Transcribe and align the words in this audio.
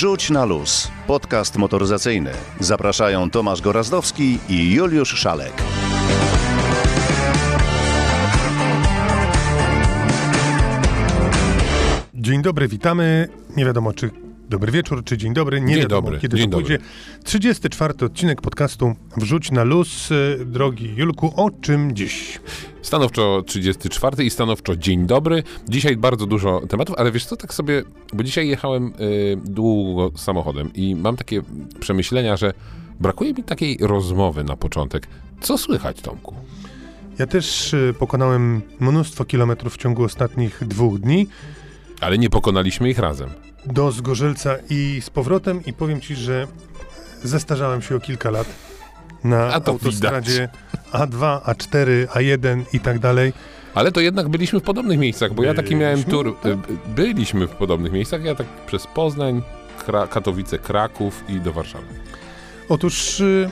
Wrzuć 0.00 0.30
na 0.30 0.44
luz. 0.44 0.88
Podcast 1.06 1.56
motoryzacyjny. 1.56 2.30
Zapraszają 2.60 3.30
Tomasz 3.30 3.60
Gorazdowski 3.60 4.38
i 4.48 4.74
Juliusz 4.74 5.14
Szalek. 5.14 5.52
Dzień 12.14 12.42
dobry, 12.42 12.68
witamy. 12.68 13.28
Nie 13.56 13.64
wiadomo, 13.64 13.92
czy 13.92 14.10
dobry 14.50 14.72
wieczór, 14.72 15.04
czy 15.04 15.18
dzień 15.18 15.34
dobry. 15.34 15.60
Nie 15.60 15.74
Dzień 15.74 15.82
wiadomo, 15.82 16.02
dobry, 16.02 16.20
kiedy 16.20 16.36
dzień 16.36 16.50
to 16.50 16.56
pójdzie. 16.56 16.78
34 17.24 17.94
odcinek 18.06 18.40
podcastu 18.40 18.94
Wrzuć 19.16 19.50
na 19.50 19.64
luz. 19.64 20.08
E, 20.12 20.44
Drogi 20.44 20.94
Julku, 20.96 21.32
o 21.36 21.50
czym 21.50 21.96
dziś? 21.96 22.40
Stanowczo 22.82 23.42
34 23.46 24.24
i 24.24 24.30
stanowczo 24.30 24.76
dzień 24.76 25.06
dobry. 25.06 25.42
Dzisiaj 25.68 25.96
bardzo 25.96 26.26
dużo 26.26 26.60
tematów, 26.68 26.96
ale 26.98 27.12
wiesz 27.12 27.26
co, 27.26 27.36
tak 27.36 27.54
sobie, 27.54 27.82
bo 28.12 28.22
dzisiaj 28.22 28.48
jechałem 28.48 28.92
y, 29.00 29.36
długo 29.44 30.10
samochodem 30.16 30.70
i 30.74 30.94
mam 30.94 31.16
takie 31.16 31.42
przemyślenia, 31.80 32.36
że 32.36 32.52
brakuje 33.00 33.34
mi 33.34 33.44
takiej 33.44 33.78
rozmowy 33.80 34.44
na 34.44 34.56
początek. 34.56 35.06
Co 35.40 35.58
słychać, 35.58 36.00
Tomku? 36.00 36.34
Ja 37.18 37.26
też 37.26 37.74
e, 37.74 37.94
pokonałem 37.98 38.62
mnóstwo 38.80 39.24
kilometrów 39.24 39.74
w 39.74 39.78
ciągu 39.78 40.04
ostatnich 40.04 40.64
dwóch 40.68 40.98
dni 40.98 41.26
Ale 42.00 42.18
nie 42.18 42.30
pokonaliśmy 42.30 42.90
ich 42.90 42.98
razem. 42.98 43.30
Do 43.66 43.92
Zgorzelca 43.92 44.56
i 44.70 45.00
z 45.04 45.10
powrotem 45.10 45.64
i 45.66 45.72
powiem 45.72 46.00
ci, 46.00 46.14
że 46.16 46.46
zestarzałem 47.22 47.82
się 47.82 47.96
o 47.96 48.00
kilka 48.00 48.30
lat 48.30 48.46
na 49.24 49.54
autostradzie 49.54 50.48
A2, 50.92 51.40
A4, 51.40 52.06
A1 52.06 52.62
i 52.72 52.80
tak 52.80 52.98
dalej. 52.98 53.32
Ale 53.74 53.92
to 53.92 54.00
jednak 54.00 54.28
byliśmy 54.28 54.60
w 54.60 54.62
podobnych 54.62 54.98
miejscach, 54.98 55.34
bo 55.34 55.42
ja 55.44 55.54
taki 55.54 55.76
miałem 55.76 55.94
Byliśmy, 56.02 56.12
tur. 56.12 56.28
y, 56.28 56.56
Byliśmy 56.88 57.46
w 57.46 57.50
podobnych 57.50 57.92
miejscach, 57.92 58.24
ja 58.24 58.34
tak 58.34 58.46
przez 58.66 58.86
Poznań, 58.86 59.42
Kra 59.86 60.06
Katowice, 60.06 60.58
Kraków 60.58 61.24
i 61.28 61.40
do 61.40 61.52
Warszawy. 61.52 61.84
Otóż 62.68 63.20
y, 63.20 63.50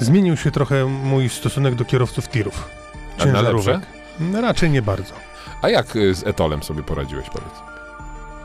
zmienił 0.00 0.36
się 0.36 0.50
trochę 0.50 0.84
mój 0.84 1.28
stosunek 1.28 1.74
do 1.74 1.84
kierowców 1.84 2.28
tirów. 2.28 2.68
A 3.18 3.18
na 3.18 3.24
ciężarówek. 3.24 3.74
lepsze? 3.76 3.90
No, 4.20 4.40
raczej 4.40 4.70
nie 4.70 4.82
bardzo. 4.82 5.14
A 5.62 5.68
jak 5.68 5.96
y, 5.96 6.14
z 6.14 6.26
Etolem 6.26 6.62
sobie 6.62 6.82
poradziłeś, 6.82 7.26
powiedz? 7.30 7.73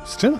Z 0.10 0.18
czym? 0.18 0.40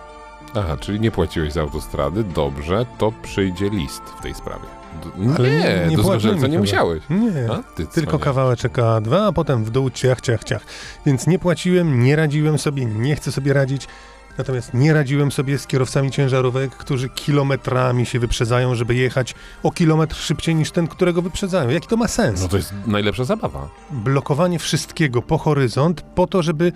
Aha, 0.56 0.78
czyli 0.80 1.00
nie 1.00 1.12
płaciłeś 1.12 1.54
za 1.54 1.62
autostrady, 1.62 2.24
dobrze, 2.24 2.86
to 2.98 3.14
przyjdzie 3.24 3.70
list 3.70 4.02
w 4.20 4.22
tej 4.22 4.34
sprawie. 4.36 4.66
D- 5.04 5.36
Ale 5.38 5.50
nie, 5.52 5.88
nie- 5.90 5.98
do 5.98 6.04
Zgorzelca 6.04 6.48
nie 6.48 6.60
musiałeś. 6.60 7.04
Nie. 7.10 7.52
A, 7.52 7.64
ty 7.76 7.88
Tylko 7.88 8.20
kawałeczek 8.20 8.78
A2, 8.78 9.28
a 9.28 9.32
potem 9.32 9.64
w 9.64 9.70
dół 9.70 9.90
ciach, 9.90 10.22
ciach, 10.22 10.44
ciach. 10.44 10.62
Więc 11.06 11.28
nie 11.28 11.40
płaciłem, 11.40 12.04
nie 12.04 12.16
radziłem 12.16 12.58
sobie, 12.58 12.86
nie 12.86 13.16
chcę 13.16 13.32
sobie 13.32 13.54
radzić. 13.54 13.88
Natomiast 14.38 14.74
nie 14.74 14.94
radziłem 14.94 15.32
sobie 15.32 15.58
z 15.58 15.68
kierowcami 15.68 16.12
ciężarówek, 16.12 16.72
którzy 16.76 17.10
kilometrami 17.10 18.06
się 18.06 18.20
wyprzedzają, 18.20 18.76
żeby 18.76 18.96
jechać 18.96 19.36
o 19.64 19.72
kilometr 19.72 20.16
szybciej 20.16 20.56
niż 20.56 20.72
ten, 20.72 20.88
którego 20.88 21.22
wyprzedzają. 21.22 21.70
Jaki 21.70 21.88
to 21.88 21.98
ma 21.98 22.08
sens? 22.08 22.42
No 22.42 22.48
to 22.48 22.58
jest 22.58 22.74
najlepsza 22.88 23.24
zabawa. 23.24 23.70
blokowanie 23.92 24.60
wszystkiego 24.60 25.22
po 25.22 25.38
horyzont, 25.38 26.02
po 26.02 26.28
to, 26.28 26.42
żeby 26.44 26.72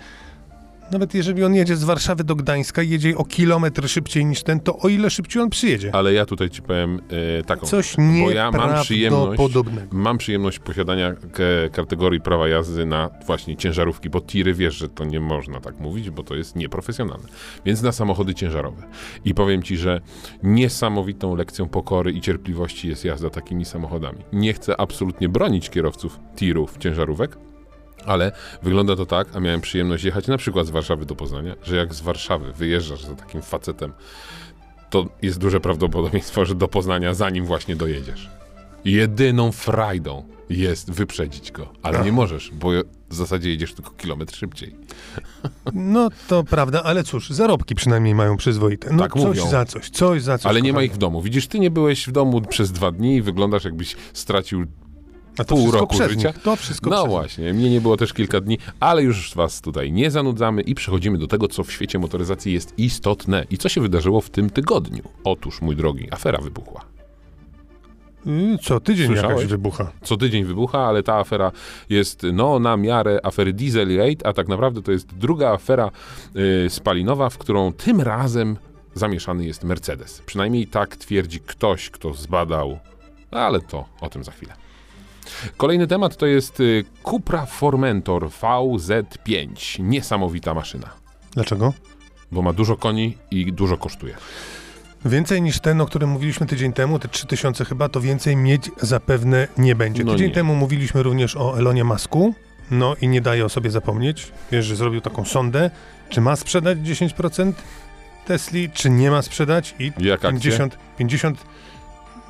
nawet 0.94 1.14
jeżeli 1.14 1.44
on 1.44 1.54
jedzie 1.54 1.76
z 1.76 1.84
Warszawy 1.84 2.24
do 2.24 2.36
Gdańska 2.36 2.82
i 2.82 2.90
jedzie 2.90 3.16
o 3.16 3.24
kilometr 3.24 3.88
szybciej 3.88 4.24
niż 4.24 4.42
ten, 4.42 4.60
to 4.60 4.78
o 4.78 4.88
ile 4.88 5.10
szybciej 5.10 5.42
on 5.42 5.50
przyjedzie? 5.50 5.94
Ale 5.94 6.12
ja 6.12 6.26
tutaj 6.26 6.50
ci 6.50 6.62
powiem 6.62 7.00
e, 7.38 7.42
taką. 7.42 7.66
Coś 7.66 7.96
bo 7.96 8.30
ja 8.30 8.50
mam 8.50 8.82
przyjemność, 8.82 9.42
mam 9.92 10.18
przyjemność 10.18 10.58
posiadania 10.58 11.14
kategorii 11.72 12.20
prawa 12.20 12.48
jazdy 12.48 12.86
na 12.86 13.10
właśnie 13.26 13.56
ciężarówki, 13.56 14.10
bo 14.10 14.20
tiry 14.20 14.54
wiesz, 14.54 14.74
że 14.74 14.88
to 14.88 15.04
nie 15.04 15.20
można 15.20 15.60
tak 15.60 15.80
mówić, 15.80 16.10
bo 16.10 16.22
to 16.22 16.34
jest 16.34 16.56
nieprofesjonalne. 16.56 17.28
Więc 17.64 17.82
na 17.82 17.92
samochody 17.92 18.34
ciężarowe. 18.34 18.82
I 19.24 19.34
powiem 19.34 19.62
ci, 19.62 19.76
że 19.76 20.00
niesamowitą 20.42 21.36
lekcją 21.36 21.68
pokory 21.68 22.12
i 22.12 22.20
cierpliwości 22.20 22.88
jest 22.88 23.04
jazda 23.04 23.30
takimi 23.30 23.64
samochodami. 23.64 24.18
Nie 24.32 24.52
chcę 24.52 24.80
absolutnie 24.80 25.28
bronić 25.28 25.70
kierowców 25.70 26.18
tirów, 26.36 26.78
ciężarówek, 26.78 27.36
ale 28.06 28.32
wygląda 28.62 28.96
to 28.96 29.06
tak, 29.06 29.28
a 29.36 29.40
miałem 29.40 29.60
przyjemność 29.60 30.04
jechać 30.04 30.26
na 30.26 30.36
przykład 30.38 30.66
z 30.66 30.70
Warszawy 30.70 31.06
do 31.06 31.14
Poznania, 31.16 31.54
że 31.62 31.76
jak 31.76 31.94
z 31.94 32.00
Warszawy 32.00 32.52
wyjeżdżasz 32.52 33.04
za 33.04 33.14
takim 33.14 33.42
facetem, 33.42 33.92
to 34.90 35.06
jest 35.22 35.38
duże 35.38 35.60
prawdopodobieństwo, 35.60 36.44
że 36.44 36.54
do 36.54 36.68
Poznania 36.68 37.14
zanim 37.14 37.44
właśnie 37.44 37.76
dojedziesz. 37.76 38.30
Jedyną 38.84 39.52
frajdą 39.52 40.24
jest 40.50 40.90
wyprzedzić 40.90 41.52
go, 41.52 41.72
ale 41.82 42.04
nie 42.04 42.12
możesz, 42.12 42.50
bo 42.52 42.70
w 43.08 43.14
zasadzie 43.14 43.50
jedziesz 43.50 43.74
tylko 43.74 43.90
kilometr 43.90 44.36
szybciej. 44.36 44.74
No 45.74 46.08
to 46.28 46.44
prawda, 46.44 46.82
ale 46.82 47.04
cóż, 47.04 47.30
zarobki 47.30 47.74
przynajmniej 47.74 48.14
mają 48.14 48.36
przyzwoite. 48.36 48.92
No 48.92 49.02
Tak 49.02 49.12
coś 49.12 49.22
mówią. 49.24 49.48
za 49.50 49.64
coś, 49.64 49.90
coś 49.90 50.22
za 50.22 50.38
coś. 50.38 50.46
Ale 50.46 50.62
nie 50.62 50.72
ma 50.72 50.82
ich 50.82 50.92
w 50.92 50.98
domu. 50.98 51.22
Widzisz, 51.22 51.46
ty 51.46 51.58
nie 51.58 51.70
byłeś 51.70 52.08
w 52.08 52.12
domu 52.12 52.40
przez 52.40 52.72
dwa 52.72 52.90
dni 52.90 53.16
i 53.16 53.22
wyglądasz 53.22 53.64
jakbyś 53.64 53.96
stracił 54.12 54.64
A 55.38 55.44
to 55.44 55.54
pół 55.54 55.70
roku 55.70 55.96
życia. 56.08 56.32
To 56.32 56.56
wszystko 56.56 56.90
No 56.90 57.06
właśnie, 57.06 57.52
mnie 57.52 57.70
nie 57.70 57.80
było 57.80 57.96
też 57.96 58.12
kilka 58.12 58.40
dni, 58.40 58.58
ale 58.80 59.02
już 59.02 59.34
was 59.34 59.60
tutaj 59.60 59.92
nie 59.92 60.10
zanudzamy 60.10 60.62
i 60.62 60.74
przechodzimy 60.74 61.18
do 61.18 61.26
tego, 61.26 61.48
co 61.48 61.64
w 61.64 61.72
świecie 61.72 61.98
motoryzacji 61.98 62.52
jest 62.52 62.78
istotne 62.78 63.44
i 63.50 63.58
co 63.58 63.68
się 63.68 63.80
wydarzyło 63.80 64.20
w 64.20 64.30
tym 64.30 64.50
tygodniu. 64.50 65.02
Otóż, 65.24 65.62
mój 65.62 65.76
drogi, 65.76 66.08
afera 66.10 66.38
wybuchła. 66.38 66.84
Y, 68.26 68.58
Co, 68.62 68.80
tydzień 68.80 69.06
Słyszałeś? 69.06 69.36
jakaś 69.36 69.46
wybucha. 69.50 69.92
Co 70.02 70.16
tydzień 70.16 70.44
wybucha, 70.44 70.78
ale 70.78 71.02
ta 71.02 71.14
afera 71.18 71.52
jest 71.90 72.22
no, 72.32 72.58
na 72.58 72.76
miarę 72.76 73.20
afery 73.22 73.52
Dieselgate, 73.52 74.26
a 74.26 74.32
tak 74.32 74.48
naprawdę 74.48 74.82
to 74.82 74.92
jest 74.92 75.14
druga 75.14 75.52
afera 75.52 75.90
y, 76.66 76.70
spalinowa, 76.70 77.30
w 77.30 77.38
którą 77.38 77.72
tym 77.72 78.00
razem 78.00 78.56
zamieszany 78.94 79.44
jest 79.46 79.64
Mercedes. 79.64 80.22
Przynajmniej 80.26 80.66
tak 80.66 80.96
twierdzi 80.96 81.40
ktoś, 81.40 81.90
kto 81.90 82.14
zbadał, 82.14 82.78
ale 83.30 83.60
to 83.60 83.84
o 84.00 84.08
tym 84.10 84.24
za 84.24 84.32
chwilę. 84.32 84.54
Kolejny 85.56 85.86
temat 85.86 86.16
to 86.16 86.26
jest 86.26 86.60
y, 86.60 86.84
Cupra 87.02 87.46
Formentor 87.46 88.28
VZ5. 88.28 89.46
Niesamowita 89.80 90.54
maszyna, 90.54 90.90
Dlaczego? 91.32 91.72
bo 92.32 92.42
ma 92.42 92.52
dużo 92.52 92.76
koni 92.76 93.18
i 93.30 93.52
dużo 93.52 93.76
kosztuje. 93.76 94.14
Więcej 95.04 95.42
niż 95.42 95.60
ten, 95.60 95.80
o 95.80 95.86
którym 95.86 96.10
mówiliśmy 96.10 96.46
tydzień 96.46 96.72
temu, 96.72 96.98
te 96.98 97.08
3000 97.08 97.64
chyba, 97.64 97.88
to 97.88 98.00
więcej 98.00 98.36
mieć 98.36 98.70
zapewne 98.80 99.48
nie 99.58 99.74
będzie. 99.74 100.04
No 100.04 100.12
tydzień 100.12 100.28
nie. 100.28 100.34
temu 100.34 100.54
mówiliśmy 100.54 101.02
również 101.02 101.36
o 101.36 101.58
Elonie 101.58 101.84
Masku, 101.84 102.34
no 102.70 102.94
i 103.00 103.08
nie 103.08 103.20
daje 103.20 103.44
o 103.44 103.48
sobie 103.48 103.70
zapomnieć. 103.70 104.32
Wiesz, 104.52 104.64
że 104.64 104.76
zrobił 104.76 105.00
taką 105.00 105.24
sondę, 105.24 105.70
czy 106.08 106.20
ma 106.20 106.36
sprzedać 106.36 106.78
10% 106.78 107.52
Tesli, 108.26 108.70
czy 108.70 108.90
nie 108.90 109.10
ma 109.10 109.22
sprzedać 109.22 109.74
i 109.78 109.92
Jak 109.98 110.24
akcja? 110.24 110.30
50, 110.30 110.78
50, 110.98 111.44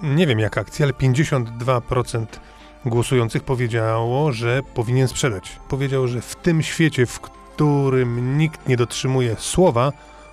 nie 0.03 0.27
wiem 0.27 0.39
jak 0.39 0.59
akcja, 0.59 0.87
ale 0.87 0.93
52% 0.93 2.27
głosujących 2.87 3.43
powiedziało, 3.43 4.33
że 4.33 4.63
powinien 4.75 5.09
sprzedać. 5.09 5.59
Powiedział, 5.69 6.09
że 6.09 6.21
w 6.21 6.37
tym 6.37 6.63
świecie, 6.63 7.07
w 7.07 7.21
którym 7.21 8.39
nikt 8.39 8.69
nie 8.69 8.77
dotrzymuje 8.77 9.37
słowa, 9.39 9.93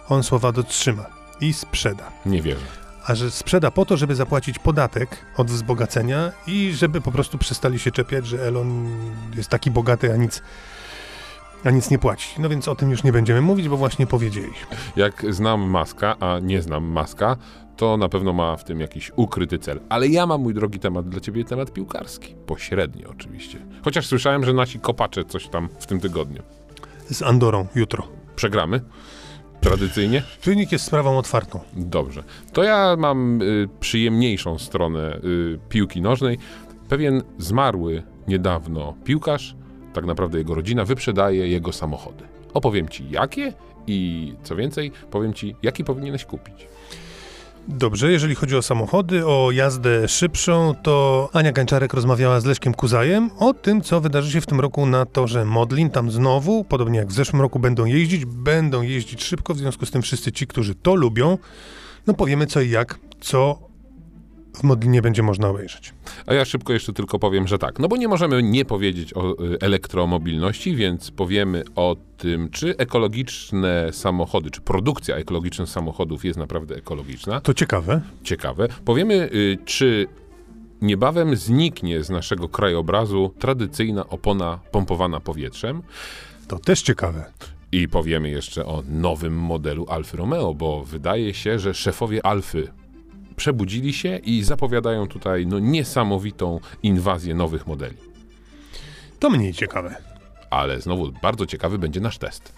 on 0.10 0.24
słowa 0.24 0.52
dotrzyma 0.52 1.06
i 1.42 1.54
sprzeda 1.54 2.12
Nie 2.26 2.42
wierzę. 2.42 2.66
a 3.06 3.16
że 3.16 3.32
sprzeda 3.32 3.72
po 3.72 3.86
to, 3.86 3.98
żeby 3.98 4.16
zapłacić 4.16 4.60
podatek 4.60 5.18
od 5.38 5.48
wzbogacenia 5.52 6.32
i 6.48 6.72
żeby 6.74 7.02
po 7.02 7.12
prostu 7.12 7.38
przestali 7.38 7.80
się 7.80 7.92
czepiać, 7.92 8.26
że 8.28 8.48
Elon 8.48 8.90
jest 9.36 9.50
taki 9.50 9.72
bogaty, 9.72 10.14
a 10.14 10.16
nic, 10.16 10.42
a 11.66 11.70
nic 11.70 11.90
nie 11.90 12.00
płaci. 12.00 12.28
No 12.40 12.50
więc 12.50 12.68
o 12.68 12.76
tym 12.76 12.92
już 12.92 13.04
nie 13.04 13.12
będziemy 13.12 13.42
mówić, 13.42 13.70
bo 13.70 13.78
właśnie 13.78 14.08
powiedzieliśmy. 14.08 14.68
Jak 14.96 15.26
znam 15.34 15.62
Maska, 15.62 16.16
a 16.20 16.40
nie 16.40 16.62
znam 16.62 16.84
Maska, 16.84 17.38
to 17.78 17.98
na 17.98 18.10
pewno 18.10 18.34
ma 18.34 18.58
w 18.58 18.64
tym 18.64 18.80
jakiś 18.80 19.12
ukryty 19.16 19.60
cel. 19.60 19.80
Ale 19.90 20.08
ja 20.08 20.26
mam, 20.26 20.42
mój 20.42 20.54
drogi 20.54 20.80
temat 20.80 21.10
dla 21.10 21.20
ciebie, 21.20 21.46
temat 21.46 21.74
piłkarski. 21.74 22.36
Pośrednio 22.46 23.10
oczywiście. 23.10 23.58
Chociaż 23.84 24.08
słyszałem, 24.08 24.46
że 24.46 24.54
nasi 24.54 24.80
kopacze 24.80 25.26
coś 25.26 25.48
tam 25.48 25.70
w 25.80 25.86
tym 25.86 26.00
tygodniu. 26.00 26.44
Z 27.10 27.22
Andorą 27.22 27.68
jutro. 27.76 28.08
Przegramy? 28.36 28.82
Tradycyjnie? 29.62 30.24
Wynik 30.46 30.72
jest 30.72 30.86
sprawą 30.86 31.18
otwartą. 31.18 31.60
Dobrze. 31.74 32.24
To 32.54 32.64
ja 32.64 32.96
mam 32.98 33.42
y, 33.42 33.70
przyjemniejszą 33.80 34.60
stronę 34.60 35.20
y, 35.24 35.60
piłki 35.70 36.02
nożnej. 36.02 36.38
Pewien 36.90 37.24
zmarły 37.38 38.04
niedawno 38.28 38.94
piłkarz, 39.04 39.56
tak 39.94 40.06
naprawdę 40.06 40.38
jego 40.38 40.56
rodzina, 40.56 40.86
wyprzedaje 40.86 41.48
jego 41.48 41.74
samochody. 41.74 42.24
Opowiem 42.54 42.90
ci 42.90 43.10
jakie 43.10 43.54
i 43.88 44.34
co 44.44 44.56
więcej, 44.56 44.92
powiem 45.12 45.34
ci, 45.34 45.56
jaki 45.64 45.84
powinieneś 45.84 46.26
kupić. 46.26 46.68
Dobrze, 47.68 48.12
jeżeli 48.12 48.36
chodzi 48.36 48.58
o 48.58 48.62
samochody, 48.62 49.26
o 49.26 49.52
jazdę 49.52 50.08
szybszą, 50.08 50.76
to 50.84 51.30
Ania 51.34 51.52
Gańczarek 51.52 51.94
rozmawiała 51.94 52.40
z 52.40 52.46
Leszkiem 52.46 52.74
Kuzajem 52.74 53.30
o 53.40 53.54
tym, 53.54 53.82
co 53.82 54.02
wydarzy 54.02 54.32
się 54.32 54.42
w 54.42 54.46
tym 54.46 54.60
roku 54.60 54.86
na 54.86 55.06
torze 55.06 55.46
Modlin. 55.46 55.90
Tam 55.90 56.12
znowu, 56.12 56.64
podobnie 56.64 57.00
jak 57.00 57.08
w 57.08 57.14
zeszłym 57.14 57.42
roku, 57.42 57.60
będą 57.60 57.86
jeździć, 57.86 58.26
będą 58.26 58.82
jeździć 58.82 59.24
szybko, 59.24 59.54
w 59.54 59.58
związku 59.58 59.86
z 59.86 59.92
tym 59.92 60.02
wszyscy 60.02 60.32
ci, 60.32 60.48
którzy 60.48 60.76
to 60.76 60.96
lubią, 60.96 61.38
no 62.08 62.14
powiemy 62.14 62.48
co 62.48 62.62
i 62.62 62.70
jak, 62.70 63.00
co 63.20 63.60
w 64.54 64.64
Modlinie 64.64 65.02
będzie 65.02 65.24
można 65.24 65.50
obejrzeć. 65.50 65.94
A 66.26 66.34
ja 66.34 66.46
szybko 66.46 66.74
jeszcze 66.74 66.94
tylko 66.94 67.20
powiem, 67.20 67.48
że 67.48 67.58
tak. 67.58 67.80
No 67.80 67.88
bo 67.88 67.98
nie 67.98 68.08
możemy 68.08 68.44
nie 68.44 68.66
powiedzieć 68.66 69.14
o 69.14 69.46
y, 69.46 69.60
elektromobilności, 69.62 70.76
więc 70.76 71.12
powiemy 71.12 71.64
o 71.76 71.96
tym, 72.18 72.50
czy 72.50 72.78
ekologiczne 72.78 73.90
samochody, 73.92 74.52
czy 74.52 74.62
produkcja 74.62 75.16
ekologicznych 75.16 75.70
samochodów 75.70 76.26
jest 76.26 76.40
naprawdę 76.40 76.76
ekologiczna. 76.76 77.42
To 77.42 77.54
ciekawe. 77.54 78.02
Ciekawe. 78.24 78.68
Powiemy, 78.86 79.30
y, 79.34 79.58
czy 79.66 80.08
niebawem 80.82 81.36
zniknie 81.36 82.04
z 82.04 82.10
naszego 82.10 82.50
krajobrazu 82.50 83.34
tradycyjna 83.40 84.10
opona 84.10 84.60
pompowana 84.72 85.20
powietrzem. 85.20 85.82
To 86.48 86.60
też 86.60 86.82
ciekawe. 86.82 87.32
I 87.72 87.88
powiemy 87.88 88.30
jeszcze 88.30 88.66
o 88.66 88.84
nowym 88.90 89.34
modelu 89.34 89.86
Alfy 89.90 90.18
Romeo, 90.18 90.54
bo 90.54 90.84
wydaje 90.84 91.34
się, 91.34 91.60
że 91.60 91.74
szefowie 91.74 92.26
Alfy 92.26 92.68
przebudzili 93.42 93.94
się 93.94 94.18
i 94.18 94.44
zapowiadają 94.44 95.08
tutaj 95.08 95.48
no, 95.48 95.60
niesamowitą 95.60 96.60
inwazję 96.84 97.36
nowych 97.36 97.68
modeli. 97.68 97.98
To 99.20 99.30
mniej 99.30 99.54
ciekawe. 99.54 99.96
Ale 100.50 100.82
znowu 100.82 101.12
bardzo 101.22 101.46
ciekawy 101.46 101.80
będzie 101.80 102.00
nasz 102.00 102.18
test. 102.18 102.54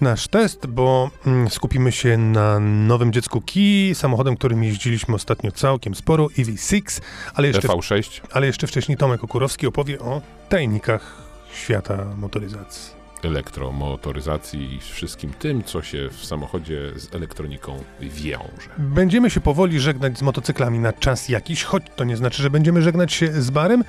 Nasz 0.00 0.28
test, 0.28 0.66
bo 0.66 1.10
mm, 1.26 1.50
skupimy 1.50 1.92
się 1.92 2.18
na 2.18 2.60
nowym 2.60 3.12
dziecku 3.12 3.40
Ki, 3.40 3.90
samochodem, 3.94 4.36
którym 4.36 4.64
jeździliśmy 4.64 5.14
ostatnio 5.14 5.52
całkiem 5.52 5.94
sporo, 5.94 6.26
EV6, 6.26 7.00
ale 7.34 7.48
jeszcze, 7.48 7.68
TV6. 7.68 8.20
ale 8.32 8.46
jeszcze 8.46 8.66
wcześniej 8.66 8.98
Tomek 8.98 9.24
Okurowski 9.24 9.66
opowie 9.66 10.00
o 10.00 10.22
tajnikach 10.48 11.22
świata 11.54 12.06
motoryzacji. 12.18 13.03
Elektromotoryzacji 13.24 14.74
i 14.74 14.80
wszystkim 14.80 15.32
tym, 15.38 15.64
co 15.64 15.82
się 15.82 16.08
w 16.08 16.24
samochodzie 16.24 16.92
z 16.96 17.14
elektroniką 17.14 17.84
wiąże. 18.00 18.70
Będziemy 18.78 19.30
się 19.30 19.40
powoli 19.40 19.80
żegnać 19.80 20.18
z 20.18 20.22
motocyklami 20.22 20.78
na 20.78 20.92
czas 20.92 21.28
jakiś, 21.28 21.64
choć 21.64 21.82
to 21.96 22.04
nie 22.04 22.16
znaczy, 22.16 22.42
że 22.42 22.50
będziemy 22.50 22.82
żegnać 22.82 23.12
się 23.12 23.42
z 23.42 23.50
barem. 23.50 23.84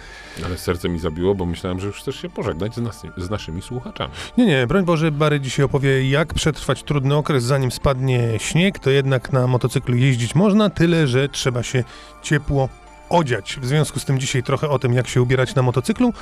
Ale 0.46 0.58
serce 0.58 0.90
mi 0.90 1.00
zabiło, 1.00 1.36
bo 1.36 1.46
myślałem, 1.46 1.80
że 1.80 1.88
już 1.88 1.98
chcesz 1.98 2.22
się 2.22 2.30
pożegnać 2.30 2.76
z, 2.76 2.78
nas, 2.78 3.02
z 3.18 3.30
naszymi 3.30 3.62
słuchaczami. 3.62 4.14
Nie, 4.38 4.46
nie, 4.46 4.68
broń 4.68 4.86
Boże, 4.86 5.12
Bary 5.12 5.40
dzisiaj 5.40 5.66
opowie, 5.66 6.10
jak 6.10 6.34
przetrwać 6.34 6.84
trudny 6.84 7.16
okres, 7.16 7.44
zanim 7.44 7.72
spadnie 7.72 8.30
śnieg, 8.38 8.80
to 8.80 8.90
jednak 8.90 9.34
na 9.34 9.48
motocyklu 9.48 9.96
jeździć 9.96 10.36
można, 10.36 10.70
tyle, 10.70 11.08
że 11.08 11.30
trzeba 11.30 11.64
się 11.64 11.84
ciepło 12.22 12.70
odziać. 13.10 13.60
W 13.62 13.66
związku 13.66 14.00
z 14.00 14.06
tym 14.06 14.20
dzisiaj 14.20 14.44
trochę 14.44 14.70
o 14.70 14.80
tym, 14.80 14.94
jak 14.94 15.08
się 15.08 15.22
ubierać 15.22 15.56
na 15.56 15.62
motocyklu. 15.62 16.14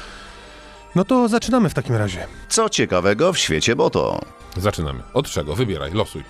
No 0.96 1.04
to 1.06 1.28
zaczynamy 1.28 1.70
w 1.70 1.74
takim 1.74 1.96
razie. 1.96 2.28
Co 2.50 2.70
ciekawego 2.70 3.34
w 3.34 3.38
świecie 3.38 3.76
moto? 3.76 4.20
Zaczynamy. 4.58 5.00
Od 5.14 5.30
czego? 5.30 5.56
Wybieraj, 5.56 5.92
losuj. 5.94 6.24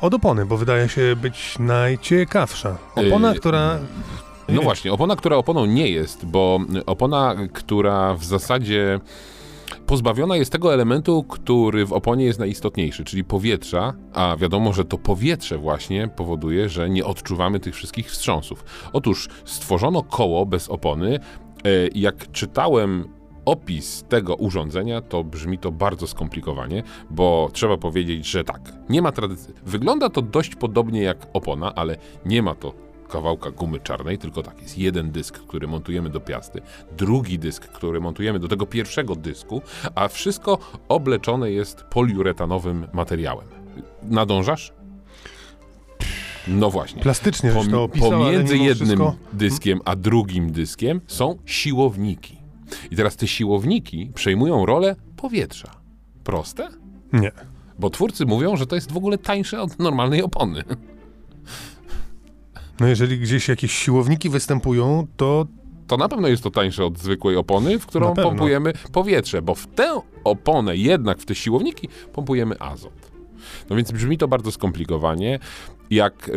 Od 0.00 0.14
opony, 0.14 0.46
bo 0.46 0.56
wydaje 0.56 0.88
się 0.88 1.16
być 1.16 1.58
najciekawsza. 1.58 2.78
Opona, 2.96 3.32
Yy, 3.32 3.38
która... 3.38 3.78
No 4.48 4.54
Nie. 4.54 4.60
właśnie, 4.60 4.92
opona, 4.92 5.16
która 5.16 5.36
oponą 5.36 5.66
nie 5.66 5.88
jest, 5.88 6.26
bo 6.26 6.58
opona, 6.86 7.34
która 7.52 8.14
w 8.14 8.24
zasadzie 8.24 9.00
pozbawiona 9.86 10.36
jest 10.36 10.52
tego 10.52 10.74
elementu, 10.74 11.24
który 11.24 11.86
w 11.86 11.92
oponie 11.92 12.24
jest 12.24 12.38
najistotniejszy, 12.38 13.04
czyli 13.04 13.24
powietrza, 13.24 13.92
a 14.14 14.36
wiadomo, 14.36 14.72
że 14.72 14.84
to 14.84 14.98
powietrze 14.98 15.58
właśnie 15.58 16.08
powoduje, 16.08 16.68
że 16.68 16.90
nie 16.90 17.04
odczuwamy 17.04 17.60
tych 17.60 17.74
wszystkich 17.74 18.10
wstrząsów. 18.10 18.64
Otóż 18.92 19.28
stworzono 19.44 20.02
koło 20.02 20.46
bez 20.46 20.68
opony. 20.68 21.14
e, 21.64 21.68
Jak 21.94 22.32
czytałem 22.32 23.08
opis 23.50 24.04
tego 24.08 24.34
urządzenia, 24.34 25.00
to 25.00 25.24
brzmi 25.24 25.58
to 25.58 25.72
bardzo 25.72 26.06
skomplikowanie, 26.06 26.82
bo 27.10 27.50
trzeba 27.52 27.76
powiedzieć, 27.76 28.26
że 28.26 28.44
tak, 28.44 28.72
nie 28.88 29.02
ma 29.02 29.12
tradycji. 29.12 29.54
Wygląda 29.66 30.10
to 30.10 30.22
dość 30.22 30.56
podobnie 30.56 31.02
jak 31.02 31.26
opona, 31.32 31.74
ale 31.74 31.96
nie 32.24 32.42
ma 32.42 32.54
to 32.54 32.74
kawałka 33.08 33.50
gumy 33.50 33.80
czarnej, 33.80 34.18
tylko 34.18 34.42
tak, 34.42 34.62
jest 34.62 34.78
jeden 34.78 35.10
dysk, 35.10 35.38
który 35.38 35.68
montujemy 35.68 36.10
do 36.10 36.20
piasty, 36.20 36.60
drugi 36.96 37.38
dysk, 37.38 37.68
który 37.68 38.00
montujemy 38.00 38.38
do 38.38 38.48
tego 38.48 38.66
pierwszego 38.66 39.16
dysku, 39.16 39.62
a 39.94 40.08
wszystko 40.08 40.58
obleczone 40.88 41.50
jest 41.50 41.82
poliuretanowym 41.82 42.86
materiałem. 42.92 43.46
Nadążasz? 44.02 44.72
No 46.48 46.70
właśnie. 46.70 47.02
Plastycznie 47.02 47.52
żeś 47.52 47.64
to 47.64 47.70
Pom- 47.70 47.84
opisał, 47.84 48.10
pomiędzy 48.10 48.58
jednym 48.58 48.74
wszystko... 48.74 49.14
dyskiem 49.32 49.80
a 49.84 49.96
drugim 49.96 50.52
dyskiem 50.52 51.00
są 51.06 51.38
siłowniki. 51.44 52.39
I 52.90 52.96
teraz 52.96 53.16
te 53.16 53.26
siłowniki 53.28 54.10
przejmują 54.14 54.66
rolę 54.66 54.96
powietrza. 55.16 55.70
Proste? 56.24 56.68
Nie. 57.12 57.32
Bo 57.78 57.90
twórcy 57.90 58.26
mówią, 58.26 58.56
że 58.56 58.66
to 58.66 58.74
jest 58.74 58.92
w 58.92 58.96
ogóle 58.96 59.18
tańsze 59.18 59.62
od 59.62 59.78
normalnej 59.78 60.22
opony. 60.22 60.62
No 62.80 62.86
jeżeli 62.86 63.18
gdzieś 63.18 63.48
jakieś 63.48 63.72
siłowniki 63.72 64.28
występują, 64.30 65.06
to 65.16 65.46
To 65.86 65.96
na 65.96 66.08
pewno 66.08 66.28
jest 66.28 66.42
to 66.42 66.50
tańsze 66.50 66.84
od 66.84 66.98
zwykłej 66.98 67.36
opony, 67.36 67.78
w 67.78 67.86
którą 67.86 68.14
pompujemy 68.14 68.72
powietrze, 68.92 69.42
bo 69.42 69.54
w 69.54 69.66
tę 69.66 70.00
oponę 70.24 70.76
jednak 70.76 71.18
w 71.18 71.26
te 71.26 71.34
siłowniki 71.34 71.88
pompujemy 72.12 72.58
azot. 72.58 73.09
No 73.70 73.76
więc 73.76 73.92
brzmi 73.92 74.18
to 74.18 74.28
bardzo 74.28 74.52
skomplikowanie. 74.52 75.38
Jak 75.90 76.30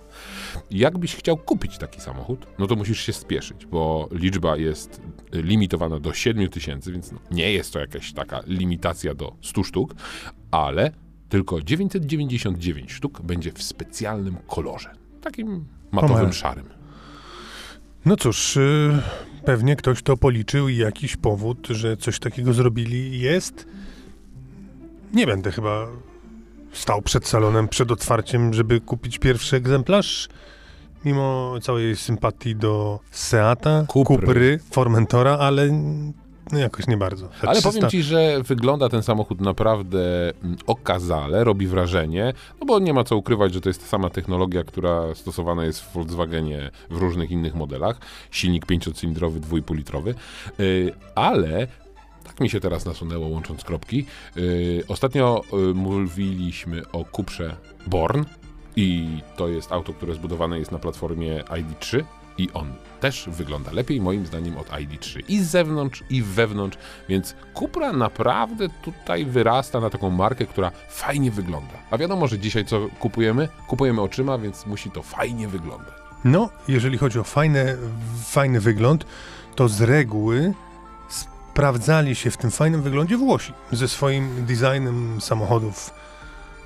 Jakbyś 0.72 1.16
chciał 1.16 1.38
kupić 1.38 1.78
taki 1.78 2.02
samochód, 2.02 2.48
no 2.60 2.68
to 2.68 2.76
musisz 2.76 3.02
się 3.02 3.14
spieszyć, 3.14 3.66
bo 3.66 4.10
liczba 4.12 4.58
jest 4.58 5.02
limitowana 5.34 6.00
do 6.00 6.14
7 6.14 6.50
tysięcy, 6.50 6.92
więc 6.92 7.12
no, 7.12 7.20
nie 7.32 7.52
jest 7.52 7.74
to 7.74 7.80
jakaś 7.80 8.14
taka 8.14 8.42
limitacja 8.48 9.14
do 9.14 9.36
100 9.42 9.64
sztuk, 9.64 9.96
ale 10.52 10.92
tylko 11.30 11.62
999 11.62 12.92
sztuk 12.92 13.22
będzie 13.22 13.52
w 13.52 13.64
specjalnym 13.64 14.38
kolorze. 14.48 14.92
Takim 15.22 15.66
matowym 15.92 16.34
szarym. 16.34 16.66
No 18.06 18.18
cóż, 18.18 18.58
y, 18.58 19.02
pewnie 19.46 19.76
ktoś 19.76 20.02
to 20.02 20.18
policzył 20.18 20.70
i 20.70 20.78
jakiś 20.78 21.18
powód, 21.18 21.68
że 21.70 21.98
coś 21.98 22.20
takiego 22.20 22.54
zrobili 22.54 23.20
jest. 23.20 23.68
Nie 25.14 25.28
będę 25.28 25.52
chyba 25.52 25.88
stał 26.75 27.01
przed 27.01 27.27
salonem, 27.27 27.67
przed 27.67 27.91
otwarciem, 27.91 28.53
żeby 28.53 28.82
kupić 28.82 29.20
pierwszy 29.20 29.55
egzemplarz. 29.55 30.29
Mimo 31.05 31.55
całej 31.62 31.96
sympatii 31.96 32.55
do 32.55 33.00
Seata, 33.12 33.86
Cupry. 33.88 34.17
Cupry, 34.17 34.60
Formentora, 34.72 35.38
ale 35.38 35.70
no 36.51 36.60
jakoś 36.60 36.88
nie 36.88 36.98
bardzo. 36.98 37.27
Te 37.27 37.50
Ale 37.50 37.62
300 37.62 37.70
powiem 37.70 37.89
ci, 37.89 38.03
że 38.03 38.44
wygląda 38.44 38.89
ten 38.89 39.03
samochód 39.03 39.41
naprawdę 39.41 40.34
mm, 40.44 40.58
okazale, 40.67 41.44
robi 41.44 41.67
wrażenie, 41.67 42.34
no 42.60 42.65
bo 42.65 42.79
nie 42.79 42.94
ma 42.94 43.03
co 43.03 43.17
ukrywać, 43.17 43.53
że 43.53 43.62
to 43.62 43.70
jest 43.70 43.82
ta 43.82 43.88
sama 43.88 44.10
technologia, 44.10 44.63
która 44.63 45.15
stosowana 45.15 45.65
jest 45.65 45.82
w 45.82 45.94
Volkswagenie 45.94 46.72
w 46.89 46.98
różnych 46.98 47.32
innych 47.32 47.55
modelach. 47.55 48.00
Silnik 48.32 48.65
pięciocylindrowy, 48.65 49.39
dwójpółlitrowy, 49.39 50.15
yy, 50.60 50.94
ale 51.15 51.67
tak 52.36 52.42
mi 52.42 52.50
się 52.50 52.60
teraz 52.60 52.86
nasunęło 52.86 53.27
łącząc 53.27 53.63
kropki. 53.63 54.06
Yy, 54.36 54.84
ostatnio 54.88 55.42
yy, 55.54 55.74
mówiliśmy 55.74 56.92
o 56.92 57.06
Cuprze 57.15 57.56
Born 57.88 58.24
i 58.75 59.08
to 59.36 59.48
jest 59.48 59.72
auto, 59.72 59.94
które 59.94 60.15
zbudowane 60.15 60.60
jest 60.60 60.72
na 60.72 60.80
platformie 60.80 61.44
ID3 61.44 62.04
i 62.38 62.50
on 62.54 62.74
też 63.00 63.25
wygląda 63.27 63.72
lepiej 63.72 64.01
moim 64.01 64.25
zdaniem 64.25 64.58
od 64.58 64.70
ID3 64.70 65.22
i 65.27 65.39
z 65.39 65.48
zewnątrz 65.48 66.04
i 66.10 66.22
wewnątrz, 66.22 66.77
więc 67.10 67.36
Cupra 67.54 67.94
naprawdę 67.94 68.70
tutaj 68.82 69.25
wyrasta 69.25 69.80
na 69.80 69.89
taką 69.89 70.10
markę, 70.10 70.46
która 70.46 70.72
fajnie 70.89 71.32
wygląda. 71.32 71.74
A 71.92 71.98
wiadomo, 71.98 72.27
że 72.27 72.39
dzisiaj 72.39 72.65
co 72.65 72.88
kupujemy? 73.00 73.50
Kupujemy 73.68 74.01
oczyma, 74.01 74.38
więc 74.38 74.65
musi 74.65 74.92
to 74.92 75.04
fajnie 75.04 75.48
wyglądać. 75.48 75.94
No, 76.25 76.50
jeżeli 76.68 76.98
chodzi 76.98 77.20
o 77.20 77.24
fajne, 77.24 77.77
fajny 78.24 78.60
wygląd, 78.60 79.06
to 79.56 79.68
z 79.68 79.82
reguły 79.82 80.54
sprawdzali 81.56 82.16
się 82.16 82.32
w 82.32 82.38
tym 82.38 82.52
fajnym 82.52 82.82
wyglądzie 82.82 83.18
Włosi 83.18 83.54
ze 83.72 83.88
swoim 83.88 84.46
designem 84.46 85.22
samochodów. 85.22 85.94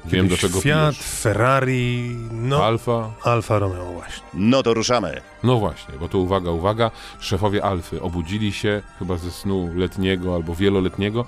Wiem 0.06 0.28
do 0.28 0.38
czego 0.38 0.62
Fiat, 0.62 0.96
pijesz. 0.96 1.08
Ferrari, 1.08 2.16
no 2.32 2.66
Alfa, 2.66 3.12
Alfa 3.24 3.60
Romeo 3.60 3.86
właśnie. 3.86 4.24
No 4.34 4.64
to 4.64 4.74
ruszamy. 4.74 5.22
No 5.44 5.58
właśnie, 5.60 5.94
bo 6.00 6.10
to 6.10 6.18
uwaga, 6.18 6.52
uwaga, 6.52 6.92
szefowie 7.20 7.64
Alfy 7.64 8.02
obudzili 8.02 8.54
się 8.54 8.82
chyba 9.00 9.18
ze 9.18 9.32
snu 9.32 9.70
letniego 9.76 10.36
albo 10.36 10.56
wieloletniego. 10.56 11.26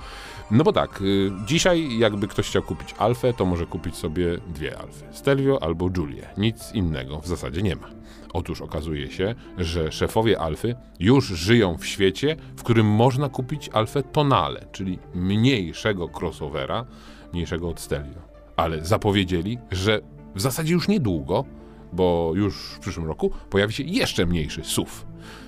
No 0.52 0.64
bo 0.64 0.74
tak, 0.74 1.02
y, 1.02 1.32
dzisiaj 1.46 1.98
jakby 1.98 2.28
ktoś 2.28 2.48
chciał 2.48 2.64
kupić 2.64 2.96
Alfę, 2.98 3.34
to 3.34 3.46
może 3.46 3.66
kupić 3.66 3.96
sobie 3.96 4.38
dwie 4.38 4.78
Alfy, 4.80 5.06
Stelvio 5.12 5.64
albo 5.64 5.90
Giulię. 5.90 6.28
Nic 6.38 6.72
innego 6.74 7.22
w 7.22 7.28
zasadzie 7.28 7.62
nie 7.62 7.76
ma. 7.76 7.88
Otóż 8.34 8.62
okazuje 8.62 9.12
się, 9.12 9.36
że 9.58 9.92
szefowie 9.92 10.40
Alfy 10.40 10.76
już 11.00 11.28
żyją 11.28 11.78
w 11.78 11.86
świecie, 11.86 12.36
w 12.58 12.64
którym 12.64 12.88
można 12.88 13.30
kupić 13.30 13.70
Alfę 13.70 14.04
Tonale, 14.04 14.66
czyli 14.72 15.00
mniejszego 15.16 16.10
crossovera, 16.20 16.86
mniejszego 17.34 17.70
od 17.70 17.80
Stelvio. 17.80 18.22
Ale 18.56 18.86
zapowiedzieli, 18.86 19.58
że 19.72 20.02
w 20.36 20.42
zasadzie 20.42 20.74
już 20.74 20.88
niedługo 20.88 21.46
bo 21.94 22.32
już 22.36 22.56
w 22.56 22.80
przyszłym 22.80 23.08
roku 23.08 23.32
pojawi 23.50 23.74
się 23.74 23.84
jeszcze 23.84 24.26
mniejszy 24.26 24.64
SUV. 24.64 24.92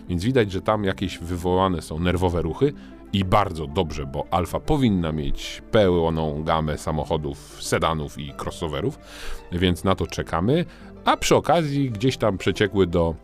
Więc 0.09 0.23
widać, 0.23 0.51
że 0.51 0.61
tam 0.61 0.83
jakieś 0.83 1.17
wywołane 1.17 1.81
są 1.81 1.99
nerwowe 1.99 2.41
ruchy 2.41 2.73
i 3.13 3.25
bardzo 3.25 3.67
dobrze, 3.67 4.05
bo 4.05 4.25
Alfa 4.31 4.59
powinna 4.59 5.11
mieć 5.11 5.61
pełną 5.71 6.43
gamę 6.43 6.77
samochodów, 6.77 7.57
sedanów 7.63 8.17
i 8.17 8.33
crossoverów, 8.43 8.99
więc 9.51 9.83
na 9.83 9.95
to 9.95 10.07
czekamy. 10.07 10.65
A 11.05 11.17
przy 11.17 11.35
okazji 11.35 11.91
gdzieś 11.91 12.17
tam 12.17 12.37
przeciekły 12.37 12.87
do 12.87 13.15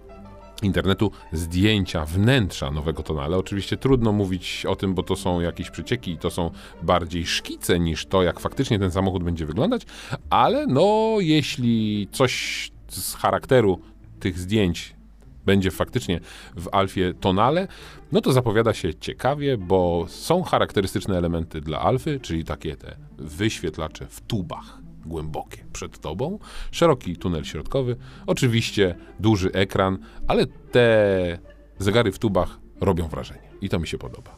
internetu 0.64 1.12
zdjęcia 1.32 2.06
wnętrza 2.06 2.72
nowego 2.72 3.04
Tonale. 3.04 3.38
Oczywiście 3.38 3.78
trudno 3.78 4.12
mówić 4.12 4.66
o 4.66 4.76
tym, 4.76 4.94
bo 4.94 5.04
to 5.04 5.16
są 5.16 5.42
jakieś 5.42 5.70
przecieki 5.70 6.12
i 6.12 6.18
to 6.18 6.30
są 6.30 6.52
bardziej 6.84 7.26
szkice 7.26 7.80
niż 7.80 8.06
to, 8.06 8.24
jak 8.24 8.40
faktycznie 8.40 8.80
ten 8.80 8.92
samochód 8.92 9.24
będzie 9.24 9.46
wyglądać, 9.46 9.82
ale 10.30 10.68
no 10.68 11.16
jeśli 11.20 12.08
coś 12.12 12.72
z 12.90 13.16
charakteru 13.16 13.80
tych 14.20 14.40
zdjęć 14.40 14.99
będzie 15.46 15.72
faktycznie 15.72 16.20
w 16.56 16.70
Alfie 16.72 17.14
Tonale, 17.20 17.68
no 18.12 18.22
to 18.22 18.34
zapowiada 18.34 18.74
się 18.74 18.96
ciekawie, 18.96 19.58
bo 19.58 20.06
są 20.08 20.44
charakterystyczne 20.44 21.18
elementy 21.18 21.62
dla 21.62 21.80
Alfy, 21.80 22.20
czyli 22.20 22.44
takie 22.44 22.76
te 22.76 22.96
wyświetlacze 23.18 24.08
w 24.08 24.22
tubach 24.22 24.80
głębokie 25.06 25.66
przed 25.74 26.00
tobą, 26.00 26.40
szeroki 26.72 27.18
tunel 27.18 27.44
środkowy, 27.44 27.96
oczywiście 28.28 28.96
duży 29.20 29.52
ekran, 29.52 29.98
ale 30.28 30.46
te 30.48 31.38
zegary 31.80 32.12
w 32.12 32.20
tubach 32.20 32.60
robią 32.82 33.08
wrażenie 33.08 33.50
i 33.62 33.70
to 33.70 33.80
mi 33.80 33.88
się 33.88 33.98
podoba. 33.98 34.36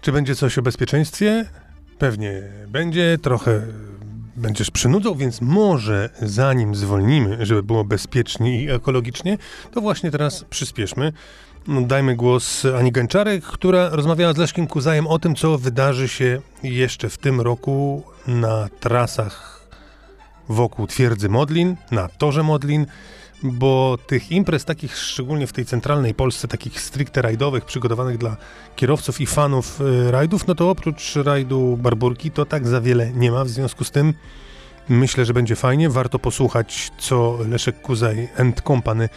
Czy 0.00 0.12
będzie 0.12 0.34
coś 0.34 0.58
o 0.58 0.62
bezpieczeństwie? 0.62 1.44
Pewnie 1.98 2.42
będzie, 2.68 3.18
trochę 3.22 3.66
będziesz 4.38 4.70
przynudzał, 4.70 5.14
więc 5.14 5.40
może 5.40 6.10
zanim 6.22 6.74
zwolnimy, 6.74 7.46
żeby 7.46 7.62
było 7.62 7.84
bezpiecznie 7.84 8.62
i 8.62 8.70
ekologicznie, 8.70 9.38
to 9.72 9.80
właśnie 9.80 10.10
teraz 10.10 10.44
przyspieszmy. 10.50 11.12
Dajmy 11.68 12.16
głos 12.16 12.64
Ani 12.78 12.92
Gęczarek, 12.92 13.44
która 13.44 13.88
rozmawiała 13.88 14.32
z 14.32 14.36
Leszkiem 14.36 14.66
Kuzajem 14.66 15.06
o 15.06 15.18
tym, 15.18 15.34
co 15.34 15.58
wydarzy 15.58 16.08
się 16.08 16.40
jeszcze 16.62 17.08
w 17.08 17.18
tym 17.18 17.40
roku 17.40 18.02
na 18.26 18.68
trasach 18.80 19.58
wokół 20.48 20.86
twierdzy 20.86 21.28
Modlin, 21.28 21.76
na 21.90 22.08
torze 22.08 22.42
Modlin, 22.42 22.86
bo 23.42 23.98
tych 24.06 24.32
imprez 24.32 24.64
takich, 24.64 24.96
szczególnie 24.96 25.46
w 25.46 25.52
tej 25.52 25.64
centralnej 25.66 26.14
Polsce, 26.14 26.48
takich 26.48 26.80
stricte 26.80 27.22
rajdowych, 27.22 27.64
przygotowanych 27.64 28.18
dla 28.18 28.36
kierowców 28.76 29.20
i 29.20 29.26
fanów 29.26 29.80
y, 29.80 30.10
rajdów, 30.10 30.46
no 30.46 30.54
to 30.54 30.70
oprócz 30.70 31.16
rajdu 31.16 31.76
Barburki 31.76 32.30
to 32.30 32.46
tak 32.46 32.68
za 32.68 32.80
wiele 32.80 33.12
nie 33.12 33.30
ma, 33.30 33.44
w 33.44 33.48
związku 33.48 33.84
z 33.84 33.90
tym 33.90 34.14
myślę, 34.88 35.24
że 35.24 35.34
będzie 35.34 35.56
fajnie, 35.56 35.90
warto 35.90 36.18
posłuchać, 36.18 36.90
co 36.98 37.38
Leszek 37.48 37.80
Kuzaj 37.82 38.28
and 38.38 38.62
Company 38.62 39.08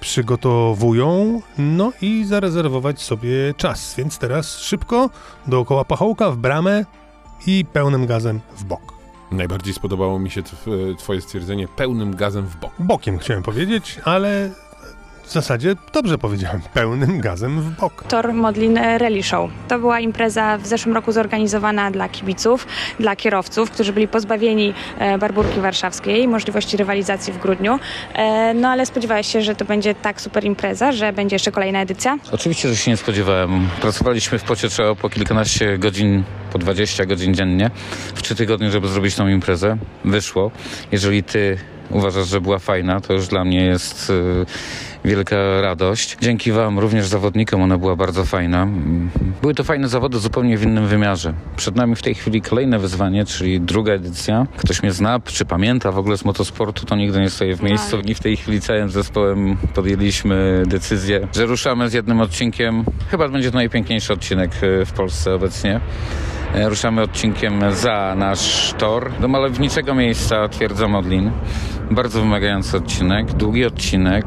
przygotowują, 0.00 1.40
no 1.58 1.92
i 2.00 2.24
zarezerwować 2.24 3.00
sobie 3.02 3.54
czas, 3.56 3.94
więc 3.98 4.18
teraz 4.18 4.58
szybko, 4.58 5.10
dookoła 5.46 5.84
pachołka, 5.84 6.30
w 6.30 6.36
bramę 6.36 6.84
i 7.46 7.64
pełnym 7.72 8.06
gazem 8.06 8.40
w 8.56 8.64
bok. 8.64 8.95
Najbardziej 9.30 9.74
spodobało 9.74 10.18
mi 10.18 10.30
się 10.30 10.42
tw- 10.42 10.96
twoje 10.98 11.20
stwierdzenie 11.20 11.68
pełnym 11.68 12.16
gazem 12.16 12.46
w 12.46 12.56
bok. 12.56 12.72
Bokiem 12.78 13.18
chciałem 13.18 13.42
powiedzieć, 13.42 14.00
ale 14.04 14.50
w 15.26 15.32
zasadzie 15.32 15.76
dobrze 15.94 16.18
powiedziałem, 16.18 16.60
pełnym 16.74 17.20
gazem 17.20 17.60
w 17.60 17.70
bok. 17.80 18.04
Tor 18.08 18.32
Modlin 18.32 18.78
Rally 18.78 19.22
Show. 19.22 19.50
To 19.68 19.78
była 19.78 20.00
impreza 20.00 20.58
w 20.58 20.66
zeszłym 20.66 20.94
roku 20.94 21.12
zorganizowana 21.12 21.90
dla 21.90 22.08
kibiców, 22.08 22.66
dla 23.00 23.16
kierowców, 23.16 23.70
którzy 23.70 23.92
byli 23.92 24.08
pozbawieni 24.08 24.74
e, 24.98 25.18
Barburki 25.18 25.60
Warszawskiej, 25.60 26.28
możliwości 26.28 26.76
rywalizacji 26.76 27.32
w 27.32 27.38
grudniu. 27.38 27.78
E, 28.14 28.54
No 28.54 28.68
ale 28.68 28.86
spodziewałeś 28.86 29.26
się, 29.26 29.42
że 29.42 29.54
to 29.54 29.64
będzie 29.64 29.94
tak 29.94 30.20
super 30.20 30.44
impreza, 30.44 30.92
że 30.92 31.12
będzie 31.12 31.34
jeszcze 31.34 31.52
kolejna 31.52 31.80
edycja? 31.80 32.18
Oczywiście, 32.32 32.68
że 32.68 32.76
się 32.76 32.90
nie 32.90 32.96
spodziewałem. 32.96 33.68
Pracowaliśmy 33.80 34.38
w 34.38 34.42
pocie 34.42 34.68
trzeba 34.68 34.94
po 34.94 35.08
kilkanaście 35.10 35.78
godzin, 35.78 36.24
po 36.52 36.58
20 36.58 37.04
godzin 37.06 37.34
dziennie, 37.34 37.70
w 38.14 38.22
trzy 38.22 38.34
tygodnie, 38.34 38.70
żeby 38.70 38.88
zrobić 38.88 39.14
tą 39.14 39.28
imprezę. 39.28 39.76
Wyszło. 40.04 40.50
Jeżeli 40.92 41.22
ty 41.22 41.58
uważasz, 41.90 42.28
że 42.28 42.40
była 42.40 42.58
fajna, 42.58 43.00
to 43.00 43.12
już 43.12 43.28
dla 43.28 43.44
mnie 43.44 43.64
jest 43.64 44.10
y, 44.10 44.46
wielka 45.06 45.60
radość. 45.60 46.16
Dzięki 46.20 46.52
wam, 46.52 46.78
również 46.78 47.06
zawodnikom, 47.06 47.62
ona 47.62 47.78
była 47.78 47.96
bardzo 47.96 48.24
fajna. 48.24 48.68
Były 49.42 49.54
to 49.54 49.64
fajne 49.64 49.88
zawody 49.88 50.18
zupełnie 50.18 50.58
w 50.58 50.62
innym 50.62 50.86
wymiarze. 50.86 51.34
Przed 51.56 51.76
nami 51.76 51.96
w 51.96 52.02
tej 52.02 52.14
chwili 52.14 52.42
kolejne 52.42 52.78
wyzwanie, 52.78 53.24
czyli 53.24 53.60
druga 53.60 53.92
edycja. 53.92 54.46
Ktoś 54.56 54.82
mnie 54.82 54.92
zna, 54.92 55.20
czy 55.24 55.44
pamięta 55.44 55.92
w 55.92 55.98
ogóle 55.98 56.18
z 56.18 56.24
motosportu, 56.24 56.86
to 56.86 56.96
nigdy 56.96 57.20
nie 57.20 57.30
stoję 57.30 57.56
w 57.56 57.62
miejscu. 57.62 58.00
I 58.00 58.14
w 58.14 58.20
tej 58.20 58.36
chwili 58.36 58.60
całym 58.60 58.90
zespołem 58.90 59.56
podjęliśmy 59.74 60.62
decyzję, 60.66 61.28
że 61.34 61.46
ruszamy 61.46 61.90
z 61.90 61.92
jednym 61.92 62.20
odcinkiem. 62.20 62.84
Chyba 63.10 63.28
będzie 63.28 63.50
to 63.50 63.56
najpiękniejszy 63.56 64.12
odcinek 64.12 64.50
y, 64.62 64.84
w 64.84 64.92
Polsce 64.92 65.34
obecnie. 65.34 65.80
E, 66.54 66.68
Ruszamy 66.68 67.02
odcinkiem 67.02 67.60
za 67.72 68.14
nasz 68.18 68.74
tor 68.78 69.12
do 69.20 69.28
malowniczego 69.28 69.94
miejsca 69.94 70.48
Twierdza 70.48 70.88
Modlin. 70.88 71.30
Bardzo 71.90 72.20
wymagający 72.20 72.76
odcinek, 72.76 73.32
długi 73.32 73.64
odcinek, 73.64 74.24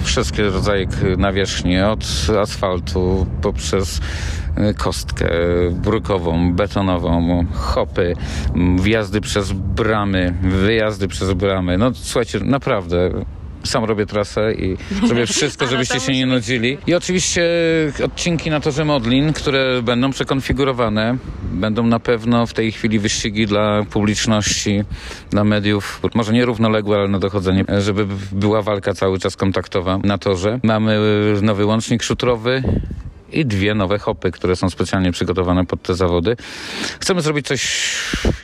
wszystkie 0.00 0.42
rodzaje 0.42 0.86
nawierzchni, 1.18 1.80
od 1.80 2.04
asfaltu 2.42 3.26
poprzez 3.42 4.00
e, 4.56 4.74
kostkę 4.74 5.28
brukową, 5.72 6.52
betonową, 6.54 7.44
hopy, 7.52 8.14
wjazdy 8.80 9.20
przez 9.20 9.52
bramy, 9.52 10.34
wyjazdy 10.42 11.08
przez 11.08 11.32
bramy. 11.32 11.78
No 11.78 11.90
słuchajcie, 11.94 12.40
naprawdę 12.40 13.10
sam 13.64 13.84
robię 13.84 14.06
trasę 14.06 14.52
i 14.54 14.76
zrobię 15.06 15.26
wszystko, 15.26 15.64
Ale 15.64 15.70
żebyście 15.70 16.00
się 16.00 16.12
nie 16.12 16.26
nudzili. 16.26 16.78
I 16.86 16.94
oczywiście 16.94 17.42
odcinki 18.04 18.50
na 18.50 18.60
torze 18.60 18.84
Modlin, 18.84 19.32
które 19.32 19.82
będą 19.82 20.10
przekonfigurowane. 20.10 21.16
Będą 21.52 21.86
na 21.86 22.00
pewno 22.00 22.46
w 22.46 22.54
tej 22.54 22.72
chwili 22.72 22.98
wyścigi 22.98 23.46
dla 23.46 23.84
publiczności, 23.90 24.82
dla 25.30 25.44
mediów, 25.44 26.00
może 26.14 26.32
nie 26.32 26.44
równoległe, 26.44 26.96
ale 26.96 27.08
na 27.08 27.18
dochodzenie, 27.18 27.64
żeby 27.78 28.06
była 28.32 28.62
walka 28.62 28.94
cały 28.94 29.18
czas 29.18 29.36
kontaktowa 29.36 29.98
na 30.04 30.18
torze. 30.18 30.60
Mamy 30.62 30.98
nowy 31.42 31.66
łącznik 31.66 32.02
szutrowy 32.02 32.62
i 33.32 33.46
dwie 33.46 33.74
nowe 33.74 33.98
hopy, 33.98 34.30
które 34.30 34.56
są 34.56 34.70
specjalnie 34.70 35.12
przygotowane 35.12 35.66
pod 35.66 35.82
te 35.82 35.94
zawody. 35.94 36.36
Chcemy 37.00 37.20
zrobić 37.20 37.46
coś 37.46 37.94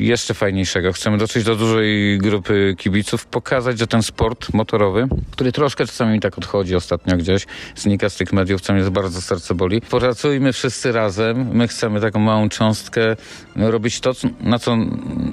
jeszcze 0.00 0.34
fajniejszego. 0.34 0.92
Chcemy 0.92 1.18
dotrzeć 1.18 1.44
do 1.44 1.56
dużej 1.56 2.18
grupy 2.18 2.74
kibiców, 2.78 3.26
pokazać, 3.26 3.78
że 3.78 3.86
ten 3.86 4.02
sport 4.02 4.54
motorowy, 4.54 5.08
który 5.30 5.52
troszkę 5.52 5.86
czasami 5.86 6.12
mi 6.12 6.20
tak 6.20 6.38
odchodzi 6.38 6.76
ostatnio 6.76 7.16
gdzieś, 7.16 7.46
znika 7.76 8.10
z 8.10 8.16
tych 8.16 8.32
mediów, 8.32 8.60
co 8.60 8.72
mnie 8.72 8.90
bardzo 8.90 9.22
serce 9.22 9.54
boli. 9.54 9.80
Pracujmy 9.80 10.52
wszyscy 10.52 10.92
razem. 10.92 11.48
My 11.52 11.68
chcemy 11.68 12.00
taką 12.00 12.20
małą 12.20 12.48
cząstkę 12.48 13.16
robić 13.56 14.00
to, 14.00 14.12
na 14.40 14.58
co 14.58 14.76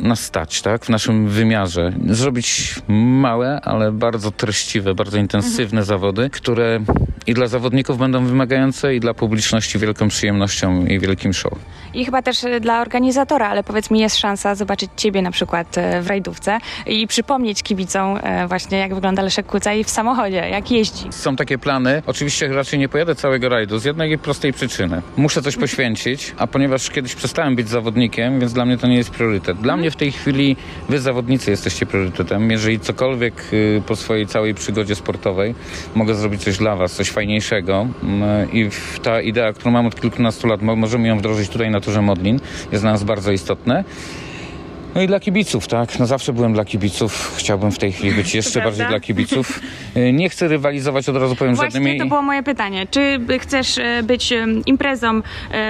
nas 0.01 0.23
stać, 0.23 0.61
tak? 0.61 0.85
W 0.85 0.89
naszym 0.89 1.27
wymiarze. 1.27 1.93
Zrobić 2.09 2.75
małe, 2.87 3.61
ale 3.61 3.91
bardzo 3.91 4.31
treściwe, 4.31 4.95
bardzo 4.95 5.17
intensywne 5.17 5.83
zawody, 5.83 6.29
które 6.29 6.79
i 7.27 7.33
dla 7.33 7.47
zawodników 7.47 7.97
będą 7.97 8.25
wymagające, 8.25 8.95
i 8.95 8.99
dla 8.99 9.13
publiczności 9.13 9.42
wielką 9.75 10.07
przyjemnością 10.07 10.85
i 10.85 10.99
wielkim 10.99 11.33
show. 11.33 11.53
I 11.93 12.05
chyba 12.05 12.21
też 12.21 12.43
e, 12.43 12.59
dla 12.59 12.81
organizatora, 12.81 13.49
ale 13.49 13.63
powiedz 13.63 13.91
mi, 13.91 13.99
jest 13.99 14.17
szansa 14.17 14.55
zobaczyć 14.55 14.89
Ciebie 14.97 15.21
na 15.21 15.31
przykład 15.31 15.77
e, 15.77 16.01
w 16.01 16.07
rajdówce 16.07 16.57
i 16.87 17.07
przypomnieć 17.07 17.63
kibicom 17.63 18.19
e, 18.23 18.47
właśnie, 18.47 18.77
jak 18.77 18.95
wygląda 18.95 19.21
Leszek 19.21 19.45
Kucaj 19.45 19.83
w 19.83 19.89
samochodzie, 19.89 20.49
jak 20.51 20.71
jeździ. 20.71 21.05
Są 21.11 21.35
takie 21.35 21.57
plany. 21.57 22.01
Oczywiście 22.07 22.47
raczej 22.47 22.79
nie 22.79 22.89
pojadę 22.89 23.15
całego 23.15 23.49
rajdu 23.49 23.79
z 23.79 23.85
jednej 23.85 24.17
prostej 24.17 24.53
przyczyny. 24.53 25.01
Muszę 25.17 25.41
coś 25.41 25.55
poświęcić, 25.57 26.33
a 26.37 26.47
ponieważ 26.47 26.89
kiedyś 26.89 27.15
przestałem 27.15 27.55
być 27.55 27.69
zawodnikiem, 27.69 28.39
więc 28.39 28.53
dla 28.53 28.65
mnie 28.65 28.77
to 28.77 28.87
nie 28.87 28.95
jest 28.97 29.09
priorytet. 29.09 29.57
Dla 29.57 29.77
mnie 29.77 29.91
w 29.91 29.95
tej 29.95 30.11
chwili 30.11 30.55
wy 30.89 30.99
zawodnicy 30.99 31.51
jesteście 31.51 31.85
priorytetem. 31.85 32.51
Jeżeli 32.51 32.79
cokolwiek 32.79 33.33
y, 33.53 33.81
po 33.87 33.95
swojej 33.95 34.27
całej 34.27 34.53
przygodzie 34.53 34.95
sportowej 34.95 35.55
mogę 35.95 36.15
zrobić 36.15 36.43
coś 36.43 36.57
dla 36.57 36.75
was, 36.75 36.93
coś 36.93 37.09
fajniejszego 37.09 37.87
mm, 38.03 38.51
i 38.51 38.69
w- 38.69 38.99
ta 39.03 39.21
idea, 39.21 39.32
którą 39.55 39.71
mam 39.71 39.85
od 39.85 40.01
kilkunastu 40.01 40.47
lat, 40.47 40.61
mo- 40.61 40.75
możemy 40.75 41.07
ją 41.07 41.17
wdrożyć 41.17 41.49
tutaj 41.49 41.69
na 41.71 41.81
Torze 41.81 42.01
Modlin, 42.01 42.39
jest 42.71 42.83
dla 42.83 42.91
nas 42.91 43.03
bardzo 43.03 43.31
istotne. 43.31 43.83
No 44.95 45.01
i 45.01 45.07
dla 45.07 45.19
kibiców, 45.19 45.67
tak? 45.67 45.99
No 45.99 46.05
zawsze 46.05 46.33
byłem 46.33 46.53
dla 46.53 46.65
kibiców. 46.65 47.35
Chciałbym 47.37 47.71
w 47.71 47.77
tej 47.77 47.91
chwili 47.91 48.11
być 48.13 48.35
jeszcze 48.35 48.51
prawda. 48.51 48.69
bardziej 48.69 48.87
dla 48.87 48.99
kibiców. 48.99 49.59
Y, 49.97 50.13
Nie 50.13 50.29
chcę 50.29 50.47
rywalizować 50.47 51.09
od 51.09 51.15
razu 51.17 51.35
powiem 51.35 51.55
z 51.55 51.59
żadnymi... 51.61 51.99
To 51.99 52.05
było 52.05 52.21
moje 52.21 52.43
pytanie. 52.43 52.87
Czy 52.91 53.19
chcesz 53.39 53.77
e, 53.77 54.03
być 54.03 54.31
e, 54.31 54.45
imprezą 54.65 55.21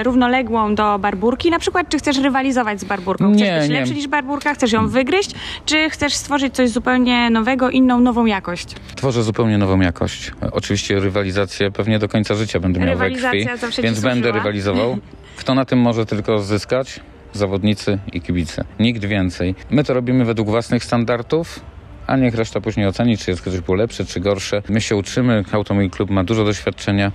równoległą 0.02 0.74
do 0.74 0.98
Barburki 0.98 1.50
na 1.50 1.58
przykład, 1.58 1.88
czy 1.88 1.98
chcesz 1.98 2.18
rywalizować 2.18 2.80
z 2.80 2.84
Barburką? 2.84 3.32
Chcesz 3.32 3.40
Nie, 3.40 3.58
być 3.60 3.68
nie. 3.68 3.74
lepszy 3.74 3.94
niż 3.94 4.08
Barburka? 4.08 4.54
Chcesz 4.54 4.72
ją 4.72 4.88
wygryźć? 4.88 5.30
Czy 5.66 5.90
chcesz 5.90 6.14
stworzyć 6.14 6.54
coś 6.54 6.70
zupełnie 6.70 7.30
nowego, 7.30 7.70
inną, 7.70 8.00
nową 8.00 8.26
jakość? 8.26 8.68
Tworzę 8.96 9.22
zupełnie 9.22 9.58
nową 9.58 9.80
jakość. 9.80 10.30
Oczywiście 10.52 11.00
rywalizację 11.00 11.70
pewnie 11.70 11.98
do 11.98 12.08
końca 12.08 12.34
życia 12.34 12.60
będę 12.60 12.80
miał 12.80 12.98
we 12.98 13.10
krwi, 13.10 13.46
więc 13.82 14.00
będę 14.00 14.32
rywalizował. 14.32 14.98
Kto 15.36 15.54
na 15.54 15.64
tym 15.64 15.78
może 15.78 16.06
tylko 16.06 16.38
zyskać? 16.38 17.00
Zawodnicy 17.34 17.98
i 18.12 18.20
kibice. 18.20 18.64
Nikt 18.80 19.04
więcej. 19.04 19.54
My 19.70 19.84
to 19.84 19.94
robimy 19.94 20.24
według 20.24 20.48
własnych 20.48 20.84
standardów, 20.84 21.60
a 22.06 22.16
niech 22.16 22.34
reszta 22.34 22.60
później 22.60 22.86
oceni, 22.86 23.18
czy 23.18 23.30
jest 23.30 23.44
coś 23.44 23.60
było 23.60 23.76
lepsze, 23.76 24.04
czy 24.04 24.20
gorsze. 24.20 24.62
My 24.68 24.80
się 24.80 24.96
uczymy, 24.96 25.44
Automobil 25.52 25.90
Klub 25.90 26.10
ma 26.10 26.24
dużo 26.24 26.44
doświadczenia, 26.44 27.12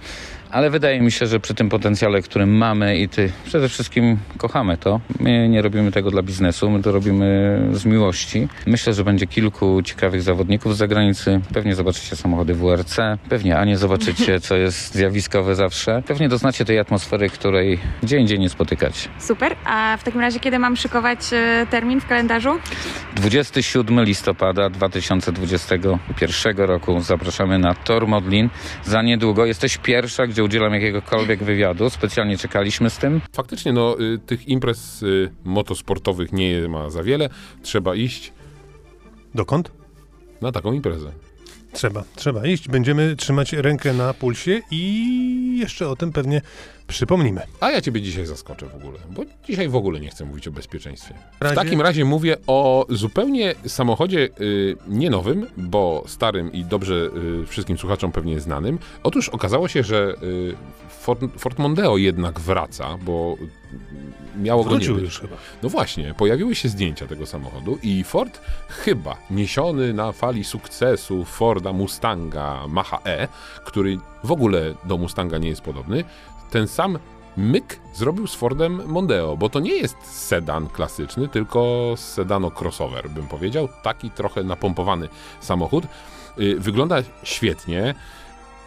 ale 0.51 0.70
wydaje 0.70 1.01
mi 1.01 1.12
się, 1.12 1.27
że 1.27 1.39
przy 1.39 1.53
tym 1.53 1.70
potencjale, 1.70 2.22
który 2.22 2.46
mamy 2.46 2.98
i 2.98 3.10
ty 3.10 3.32
przede 3.46 3.70
wszystkim 3.70 4.18
kochamy 4.38 4.77
to, 4.77 5.00
my 5.20 5.50
nie 5.50 5.62
robimy 5.62 5.91
tego 5.91 6.12
dla 6.12 6.22
biznesu, 6.22 6.70
my 6.70 6.82
to 6.82 6.91
robimy 6.91 7.60
z 7.74 7.86
miłości. 7.86 8.48
Myślę, 8.65 8.94
że 8.94 9.03
będzie 9.03 9.27
kilku 9.27 9.82
ciekawych 9.82 10.22
zawodników 10.22 10.75
z 10.75 10.77
zagranicy. 10.77 11.41
Pewnie 11.53 11.75
zobaczycie 11.75 12.15
samochody 12.15 12.53
WRC, 12.53 12.98
pewnie, 13.29 13.58
a 13.58 13.65
nie 13.65 13.77
zobaczycie, 13.77 14.39
co 14.48 14.56
jest 14.56 14.96
zjawiskowe 14.96 15.56
zawsze. 15.56 16.03
Pewnie 16.08 16.29
doznacie 16.29 16.65
tej 16.65 16.79
atmosfery, 16.79 17.29
której 17.29 17.79
gdzie 18.03 18.18
indziej 18.18 18.39
nie 18.39 18.50
spotykać. 18.50 19.10
Super. 19.20 19.56
A 19.65 19.98
w 19.98 20.03
takim 20.03 20.22
razie 20.22 20.39
kiedy 20.39 20.60
mam 20.60 20.75
szykować 20.77 21.20
e, 21.34 21.68
termin 21.70 22.01
w 22.01 22.08
kalendarzu? 22.08 22.60
27 23.15 24.03
listopada 24.03 24.70
2021 24.70 26.58
roku 26.58 27.01
zapraszamy 27.01 27.60
na 27.60 27.74
Tor 27.74 28.08
Modlin. 28.08 28.50
Za 28.84 29.01
niedługo 29.01 29.46
jesteś 29.46 29.77
pierwsza, 29.77 30.27
gdzie 30.27 30.38
udzielam 30.43 30.74
jakiegokolwiek 30.74 31.43
wywiadu. 31.43 31.89
Specjalnie 31.89 32.38
czekaliśmy 32.38 32.89
z 32.89 32.98
tym. 32.98 33.21
Faktycznie, 33.34 33.73
no, 33.73 33.99
y, 33.99 34.19
tych 34.25 34.47
imprez 34.47 35.04
y, 35.04 35.32
motosportowych 35.43 36.32
nie 36.32 36.67
ma 36.67 36.89
za 36.89 37.04
wiele. 37.04 37.30
Trzeba 37.63 37.95
iść 37.95 38.34
Dokąd? 39.36 39.71
na 40.41 40.52
taką 40.52 40.73
imprezę. 40.73 41.12
Trzeba, 41.73 42.04
trzeba 42.15 42.45
iść. 42.45 42.67
Będziemy 42.67 43.15
trzymać 43.15 43.54
rękę 43.54 43.93
na 43.93 44.13
pulsie 44.13 44.62
i 44.71 45.58
jeszcze 45.60 45.89
o 45.89 45.95
tym 45.95 46.12
pewnie 46.12 46.41
przypomnimy. 46.89 47.41
A 47.60 47.71
ja 47.71 47.82
ciebie 47.82 48.02
dzisiaj 48.02 48.25
zaskoczę 48.25 48.65
w 48.65 48.75
ogóle, 48.75 48.99
bo 49.10 49.23
dzisiaj 49.47 49.69
w 49.69 49.75
ogóle 49.75 49.99
nie 49.99 50.10
chcę 50.10 50.25
mówić 50.25 50.47
o 50.47 50.52
bezpieczeństwie. 50.52 51.13
W 51.41 51.56
takim 51.56 51.82
razie 51.82 52.06
mówię 52.06 52.38
o 52.47 52.86
zupełnie 52.89 53.56
samochodzie 53.67 54.30
y, 54.41 54.75
nie 54.88 55.10
nowym, 55.10 55.45
bo 55.58 56.04
starym 56.08 56.54
i 56.54 56.65
dobrze 56.65 57.10
y, 57.43 57.45
wszystkim 57.47 57.78
słuchaczom 57.78 58.12
pewnie 58.12 58.39
znanym. 58.39 58.80
Otóż 59.04 59.30
okazało 59.30 59.67
się, 59.67 59.84
że 59.84 60.15
y, 60.23 60.56
Ford, 60.89 61.21
Ford 61.38 61.60
Mondeo 61.60 61.97
jednak 61.97 62.39
wraca, 62.39 62.97
bo 63.02 63.38
miało 64.38 64.63
go 64.63 64.78
nie 64.78 64.86
już 64.86 65.19
chyba. 65.19 65.36
No 65.63 65.69
właśnie, 65.69 66.13
pojawiły 66.13 66.56
się 66.56 66.69
zdjęcia 66.69 67.08
tego 67.08 67.25
samochodu 67.25 67.78
i 67.84 68.04
Ford 68.04 68.41
chyba 68.67 69.17
niesiony 69.32 69.93
na 69.93 70.12
fali 70.12 70.43
sukcesu 70.43 71.25
Forda 71.25 71.73
Mustanga 71.73 72.67
Macha-E, 72.67 73.28
który 73.65 73.97
w 74.23 74.32
ogóle 74.32 74.73
do 74.86 74.97
Mustanga 74.97 75.38
nie 75.38 75.49
jest 75.49 75.62
podobny, 75.62 76.04
ten 76.50 76.68
sam 76.68 77.00
myk 77.38 77.80
zrobił 77.94 78.28
z 78.28 78.36
Fordem 78.36 78.82
Mondeo, 78.88 79.38
bo 79.38 79.50
to 79.50 79.60
nie 79.60 79.78
jest 79.78 79.98
sedan 80.04 80.68
klasyczny, 80.68 81.28
tylko 81.28 81.94
sedano-crossover, 81.96 83.10
bym 83.10 83.28
powiedział. 83.28 83.70
Taki 83.84 84.12
trochę 84.12 84.44
napompowany 84.44 85.10
samochód. 85.40 85.84
Y, 86.40 86.60
Wygląda 86.60 86.98
świetnie. 87.24 87.96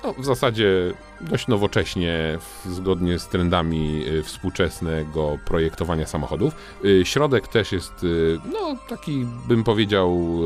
No, 0.04 0.12
w 0.12 0.24
zasadzie 0.24 0.92
dość 1.20 1.48
nowocześnie, 1.48 2.38
zgodnie 2.66 3.18
z 3.18 3.28
trendami 3.28 4.04
y, 4.08 4.22
współczesnego 4.22 5.38
projektowania 5.44 6.06
samochodów. 6.06 6.54
Y, 6.84 7.04
środek 7.04 7.48
też 7.48 7.72
jest, 7.72 8.04
y, 8.04 8.38
no, 8.52 8.76
taki 8.88 9.26
bym 9.48 9.64
powiedział, 9.64 10.38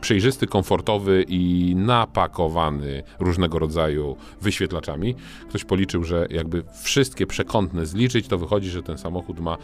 przejrzysty, 0.00 0.46
komfortowy 0.46 1.24
i 1.28 1.74
napakowany 1.76 3.02
różnego 3.18 3.58
rodzaju 3.58 4.16
wyświetlaczami. 4.40 5.14
Ktoś 5.48 5.64
policzył, 5.64 6.04
że 6.04 6.26
jakby 6.30 6.62
wszystkie 6.82 7.26
przekątne 7.26 7.86
zliczyć, 7.86 8.28
to 8.28 8.38
wychodzi, 8.38 8.70
że 8.70 8.82
ten 8.82 8.98
samochód 8.98 9.40
ma 9.40 9.56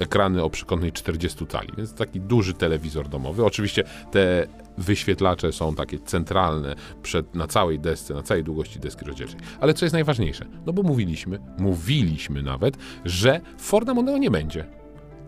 ekrany 0.00 0.42
o 0.42 0.50
przekątnej 0.50 0.92
40 0.92 1.46
cali, 1.46 1.68
więc 1.76 1.94
taki 1.94 2.20
duży 2.20 2.54
telewizor 2.54 3.08
domowy. 3.08 3.44
Oczywiście 3.44 3.84
te 4.10 4.46
wyświetlacze 4.78 5.52
są 5.52 5.74
takie 5.74 5.98
centralne 5.98 6.74
przed, 7.02 7.34
na 7.34 7.46
całej 7.46 7.78
desce, 7.78 8.14
na 8.14 8.22
całej 8.22 8.44
długości 8.44 8.80
deski 8.80 9.04
rozdzielczej. 9.04 9.40
Ale 9.60 9.74
co 9.74 9.84
jest 9.84 9.92
najważniejsze? 9.92 10.46
No 10.66 10.72
bo 10.72 10.82
mówiliśmy, 10.82 11.38
mówiliśmy 11.58 12.42
nawet, 12.42 12.76
że 13.04 13.40
Forda 13.58 13.94
Mondeo 13.94 14.18
nie 14.18 14.30
będzie. 14.30 14.66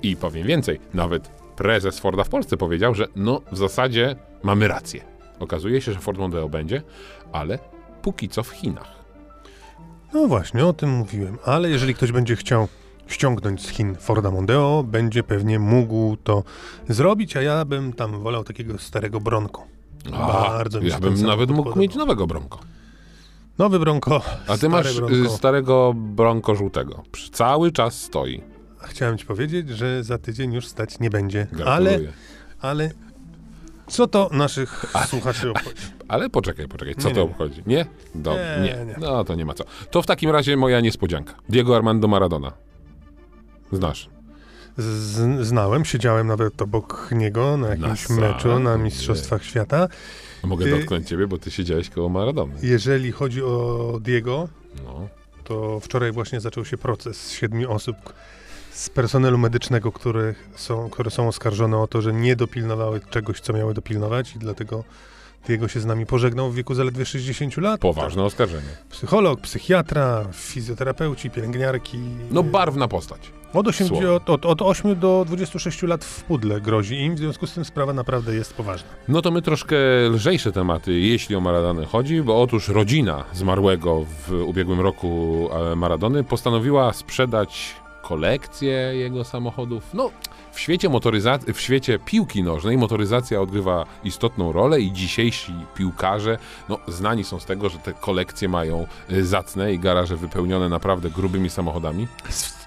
I 0.02 0.16
powiem 0.16 0.46
więcej, 0.46 0.80
nawet 0.94 1.28
prezes 1.56 1.98
Forda 1.98 2.24
w 2.24 2.28
Polsce 2.28 2.56
powiedział, 2.56 2.94
że 2.94 3.06
no 3.16 3.40
w 3.52 3.56
zasadzie 3.56 4.16
mamy 4.42 4.68
rację. 4.68 5.04
Okazuje 5.40 5.80
się, 5.80 5.92
że 5.92 5.98
Ford 5.98 6.18
Mondeo 6.18 6.48
będzie, 6.48 6.82
ale 7.32 7.58
póki 8.02 8.28
co 8.28 8.42
w 8.42 8.48
Chinach. 8.48 9.02
No 10.14 10.26
właśnie, 10.26 10.66
o 10.66 10.72
tym 10.72 10.90
mówiłem. 10.90 11.38
Ale 11.44 11.70
jeżeli 11.70 11.94
ktoś 11.94 12.12
będzie 12.12 12.36
chciał 12.36 12.68
ściągnąć 13.12 13.66
z 13.66 13.68
Chin 13.68 13.94
Forda 13.96 14.30
Mondeo, 14.30 14.84
będzie 14.86 15.22
pewnie 15.22 15.58
mógł 15.58 16.16
to 16.16 16.44
zrobić, 16.88 17.36
a 17.36 17.42
ja 17.42 17.64
bym 17.64 17.92
tam 17.92 18.20
wolał 18.22 18.44
takiego 18.44 18.78
starego 18.78 19.20
Bronco. 19.20 19.62
Bardzo 20.10 20.80
mi 20.80 20.88
ja 20.88 20.98
bym 21.00 21.22
nawet 21.22 21.50
mógł 21.50 21.62
podoba. 21.62 21.80
mieć 21.80 21.94
nowego 21.94 22.26
Bronco. 22.26 22.58
Nowy 23.58 23.78
Bronco. 23.78 24.20
A 24.48 24.58
ty 24.58 24.68
masz 24.68 24.96
y, 24.98 25.28
starego 25.28 25.92
Bronco 25.96 26.54
żółtego. 26.54 27.02
Cały 27.32 27.72
czas 27.72 28.00
stoi. 28.00 28.42
Chciałem 28.82 29.18
ci 29.18 29.26
powiedzieć, 29.26 29.68
że 29.68 30.04
za 30.04 30.18
tydzień 30.18 30.52
już 30.52 30.66
stać 30.66 31.00
nie 31.00 31.10
będzie. 31.10 31.46
Ale, 31.66 31.90
Gratuluję. 31.90 32.12
ale 32.60 32.90
co 33.86 34.06
to 34.06 34.28
naszych 34.32 34.84
słuchaczy 35.06 35.50
obchodzi? 35.52 35.76
Ale 36.08 36.30
poczekaj, 36.30 36.68
poczekaj, 36.68 36.94
co 36.94 37.08
Nie, 37.08 37.14
to 37.14 37.20
nie, 37.20 37.26
nie. 37.26 37.32
obchodzi? 37.32 37.62
Nie? 37.66 37.86
Dobrze, 38.14 38.60
Nie, 38.64 38.76
nie, 38.78 38.84
nie. 38.86 38.94
No 39.00 39.24
to 39.24 39.34
nie 39.34 39.44
ma 39.44 39.54
co. 39.54 39.64
To 39.90 40.02
w 40.02 40.06
takim 40.06 40.30
razie 40.30 40.56
moja 40.56 40.80
niespodzianka. 40.80 41.34
Diego 41.48 41.76
Armando 41.76 42.08
Maradona. 42.08 42.52
Znasz. 43.72 44.08
Z, 44.78 45.46
znałem, 45.46 45.84
siedziałem 45.84 46.26
nawet 46.26 46.62
obok 46.62 47.08
niego 47.12 47.56
na 47.56 47.68
jakimś 47.68 48.08
Na 48.08 48.16
meczu 48.16 48.58
na 48.58 48.78
Mistrzostwach 48.78 49.44
Świata. 49.44 49.88
Mogę 50.44 50.66
Y- 50.66 50.70
dotknąć 50.78 51.08
ciebie, 51.08 51.26
bo 51.26 51.38
ty 51.38 51.50
siedziałeś 51.50 51.90
koło 51.90 52.08
Maradony. 52.08 52.54
Jeżeli 52.62 53.12
chodzi 53.12 53.42
o 53.42 53.98
Diego, 54.02 54.48
No. 54.84 55.08
to 55.44 55.80
wczoraj 55.80 56.12
właśnie 56.12 56.40
zaczął 56.40 56.64
się 56.64 56.78
proces 56.78 57.30
siedmiu 57.32 57.72
osób 57.72 57.96
z 58.72 58.90
personelu 58.90 59.38
medycznego, 59.38 59.92
które 59.92 60.34
są, 60.56 60.90
które 60.90 61.10
są 61.10 61.28
oskarżone 61.28 61.78
o 61.78 61.86
to, 61.86 62.02
że 62.02 62.12
nie 62.12 62.36
dopilnowały 62.36 63.00
czegoś, 63.10 63.40
co 63.40 63.52
miały 63.52 63.74
dopilnować 63.74 64.36
i 64.36 64.38
dlatego 64.38 64.84
Diego 65.46 65.68
się 65.68 65.80
z 65.80 65.86
nami 65.86 66.06
pożegnał 66.06 66.50
w 66.50 66.54
wieku 66.54 66.74
zaledwie 66.74 67.04
60 67.04 67.56
lat. 67.56 67.80
Poważne 67.80 68.22
oskarżenie. 68.22 68.68
Psycholog, 68.90 69.40
psychiatra, 69.40 70.24
fizjoterapeuci, 70.32 71.30
pielęgniarki. 71.30 71.98
No 72.30 72.42
barwna 72.42 72.88
postać. 72.88 73.32
Od 73.52 73.68
8, 73.68 73.88
słowo. 73.88 74.14
od, 74.14 74.30
od, 74.30 74.46
od 74.46 74.62
8 74.62 74.98
do 75.00 75.24
26 75.26 75.82
lat 75.82 76.04
w 76.04 76.22
pudle 76.24 76.60
grozi 76.60 77.00
im, 77.00 77.14
w 77.14 77.18
związku 77.18 77.46
z 77.46 77.54
tym 77.54 77.64
sprawa 77.64 77.92
naprawdę 77.92 78.34
jest 78.34 78.54
poważna. 78.54 78.88
No 79.08 79.22
to 79.22 79.30
my 79.30 79.42
troszkę 79.42 79.76
lżejsze 80.10 80.52
tematy, 80.52 81.00
jeśli 81.00 81.36
o 81.36 81.40
Maradonę 81.40 81.84
chodzi, 81.84 82.22
bo 82.22 82.42
otóż 82.42 82.68
rodzina 82.68 83.24
zmarłego 83.32 84.04
w 84.04 84.32
ubiegłym 84.46 84.80
roku 84.80 85.48
e, 85.72 85.76
Maradony 85.76 86.24
postanowiła 86.24 86.92
sprzedać 86.92 87.74
kolekcję 88.02 88.72
jego 88.72 89.24
samochodów. 89.24 89.94
No, 89.94 90.10
w 90.52 90.60
świecie 90.60 90.88
motoryzacji, 90.88 91.52
w 91.52 91.60
świecie 91.60 91.98
piłki 91.98 92.42
nożnej 92.42 92.78
motoryzacja 92.78 93.40
odgrywa 93.40 93.84
istotną 94.04 94.52
rolę 94.52 94.80
i 94.80 94.92
dzisiejsi 94.92 95.54
piłkarze, 95.74 96.38
no, 96.68 96.78
znani 96.88 97.24
są 97.24 97.40
z 97.40 97.44
tego, 97.44 97.68
że 97.68 97.78
te 97.78 97.92
kolekcje 97.92 98.48
mają 98.48 98.86
e, 99.10 99.22
zacne 99.22 99.72
i 99.72 99.78
garaże 99.78 100.16
wypełnione 100.16 100.68
naprawdę 100.68 101.10
grubymi 101.10 101.50
samochodami. 101.50 102.08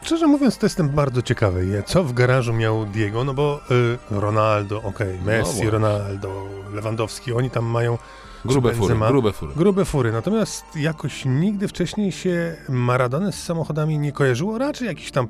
Szczerze 0.03 0.27
mówiąc, 0.27 0.57
to 0.57 0.65
jestem 0.65 0.89
bardzo 0.89 1.21
ciekawy, 1.21 1.83
co 1.85 2.03
w 2.03 2.13
garażu 2.13 2.53
miał 2.53 2.85
Diego, 2.85 3.23
no 3.23 3.33
bo 3.33 3.59
y, 4.11 4.19
Ronaldo, 4.19 4.81
okej, 4.83 5.19
Messi, 5.25 5.51
właśnie. 5.51 5.69
Ronaldo, 5.69 6.47
Lewandowski, 6.73 7.33
oni 7.33 7.49
tam 7.49 7.65
mają 7.65 7.97
Grube 8.45 8.73
fury, 8.73 8.95
grube 8.95 9.33
fury. 9.33 9.53
grube 9.55 9.85
fury, 9.85 10.11
natomiast 10.11 10.65
jakoś 10.75 11.25
nigdy 11.25 11.67
wcześniej 11.67 12.11
się 12.11 12.55
Maradony 12.69 13.31
z 13.31 13.43
samochodami 13.43 13.99
nie 13.99 14.11
kojarzyło, 14.11 14.57
raczej 14.57 14.87
jakiś 14.87 15.11
tam 15.11 15.27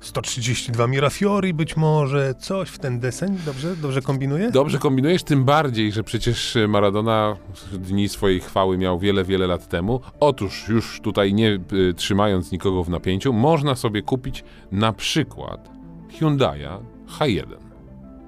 132 0.00 0.86
Mirafiori 0.86 1.54
być 1.54 1.76
może, 1.76 2.34
coś 2.34 2.68
w 2.68 2.78
ten 2.78 3.00
deseń, 3.00 3.38
dobrze, 3.46 3.76
dobrze 3.76 4.02
kombinuję? 4.02 4.50
Dobrze 4.50 4.78
kombinujesz, 4.78 5.22
tym 5.22 5.44
bardziej, 5.44 5.92
że 5.92 6.04
przecież 6.04 6.58
Maradona 6.68 7.36
dni 7.72 8.08
swojej 8.08 8.40
chwały 8.40 8.78
miał 8.78 8.98
wiele, 8.98 9.24
wiele 9.24 9.46
lat 9.46 9.68
temu. 9.68 10.00
Otóż, 10.20 10.68
już 10.68 11.00
tutaj 11.00 11.34
nie 11.34 11.60
y, 11.72 11.94
trzymając 11.94 12.52
nikogo 12.52 12.84
w 12.84 12.88
napięciu, 12.88 13.32
można 13.32 13.74
sobie 13.74 14.02
kupić 14.02 14.44
na 14.72 14.92
przykład 14.92 15.70
Hyundai'a 16.18 16.78
H1. 17.18 17.56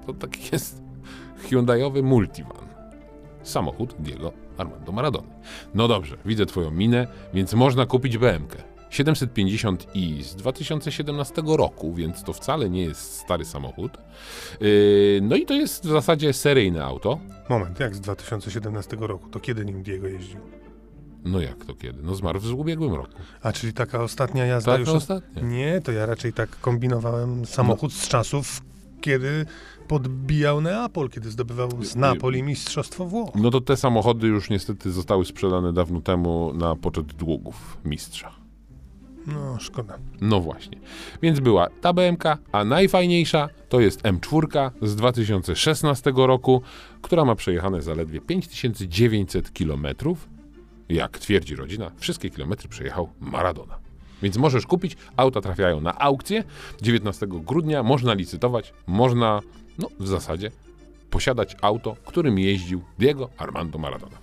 To 0.05 0.13
taki 0.13 0.41
jest 0.51 0.81
Hyundaiowy 1.37 2.03
multivan. 2.03 2.69
Samochód 3.43 3.95
Diego 3.99 4.31
Armando 4.57 4.91
Maradony. 4.91 5.27
No 5.73 5.87
dobrze, 5.87 6.17
widzę 6.25 6.45
twoją 6.45 6.71
minę, 6.71 7.07
więc 7.33 7.53
można 7.53 7.85
kupić 7.85 8.17
BMK. 8.17 8.68
750i 8.91 10.23
z 10.23 10.35
2017 10.35 11.41
roku, 11.45 11.93
więc 11.93 12.23
to 12.23 12.33
wcale 12.33 12.69
nie 12.69 12.83
jest 12.83 13.13
stary 13.13 13.45
samochód. 13.45 13.97
Yy, 14.61 15.19
no 15.21 15.35
i 15.35 15.45
to 15.45 15.53
jest 15.53 15.85
w 15.85 15.89
zasadzie 15.89 16.33
seryjne 16.33 16.85
auto. 16.85 17.19
Moment, 17.49 17.79
jak 17.79 17.95
z 17.95 18.01
2017 18.01 18.97
roku, 18.99 19.29
to 19.29 19.39
kiedy 19.39 19.65
nim 19.65 19.83
Diego 19.83 20.07
jeździł? 20.07 20.39
No 21.25 21.41
jak 21.41 21.65
to 21.65 21.75
kiedy? 21.75 22.03
No 22.03 22.15
zmarł 22.15 22.39
w 22.39 22.53
ubiegłym 22.53 22.93
roku. 22.93 23.13
A, 23.41 23.51
czyli 23.51 23.73
taka 23.73 24.03
ostatnia 24.03 24.45
jazda 24.45 24.71
Tak, 24.71 24.79
już... 24.79 24.89
no 24.89 24.95
ostatnio. 24.95 25.43
Nie, 25.43 25.81
to 25.81 25.91
ja 25.91 26.05
raczej 26.05 26.33
tak 26.33 26.59
kombinowałem 26.59 27.45
samochód 27.45 27.93
z 27.93 28.07
czasów, 28.07 28.61
kiedy 29.01 29.45
podbijał 29.87 30.61
Neapol, 30.61 31.09
kiedy 31.09 31.31
zdobywał 31.31 31.69
z 31.83 31.95
Napoli 31.95 32.43
Mistrzostwo 32.43 33.05
Włoch. 33.05 33.29
No 33.35 33.49
to 33.51 33.61
te 33.61 33.77
samochody 33.77 34.27
już 34.27 34.49
niestety 34.49 34.91
zostały 34.91 35.25
sprzedane 35.25 35.73
dawno 35.73 36.01
temu 36.01 36.53
na 36.53 36.75
poczet 36.75 37.05
długów 37.05 37.77
mistrza. 37.85 38.38
No, 39.33 39.59
szkoda. 39.59 39.97
No 40.21 40.41
właśnie. 40.41 40.77
Więc 41.21 41.39
była 41.39 41.67
ta 41.81 41.93
BMK, 41.93 42.23
a 42.51 42.63
najfajniejsza 42.65 43.49
to 43.69 43.79
jest 43.79 44.01
M4 44.01 44.71
z 44.81 44.95
2016 44.95 46.13
roku, 46.15 46.61
która 47.01 47.25
ma 47.25 47.35
przejechane 47.35 47.81
zaledwie 47.81 48.21
5900 48.21 49.51
km. 49.51 49.87
Jak 50.89 51.19
twierdzi 51.19 51.55
rodzina, 51.55 51.91
wszystkie 51.97 52.29
kilometry 52.29 52.69
przejechał 52.69 53.09
Maradona. 53.19 53.79
Więc 54.21 54.37
możesz 54.37 54.65
kupić, 54.65 54.97
auta 55.17 55.41
trafiają 55.41 55.81
na 55.81 55.99
aukcję 55.99 56.43
19 56.81 57.27
grudnia, 57.27 57.83
można 57.83 58.13
licytować, 58.13 58.73
można, 58.87 59.39
no 59.77 59.87
w 59.99 60.07
zasadzie, 60.07 60.51
posiadać 61.09 61.55
auto, 61.61 61.95
którym 62.05 62.39
jeździł 62.39 62.81
Diego 62.99 63.29
Armando 63.37 63.79
Maradona. 63.79 64.17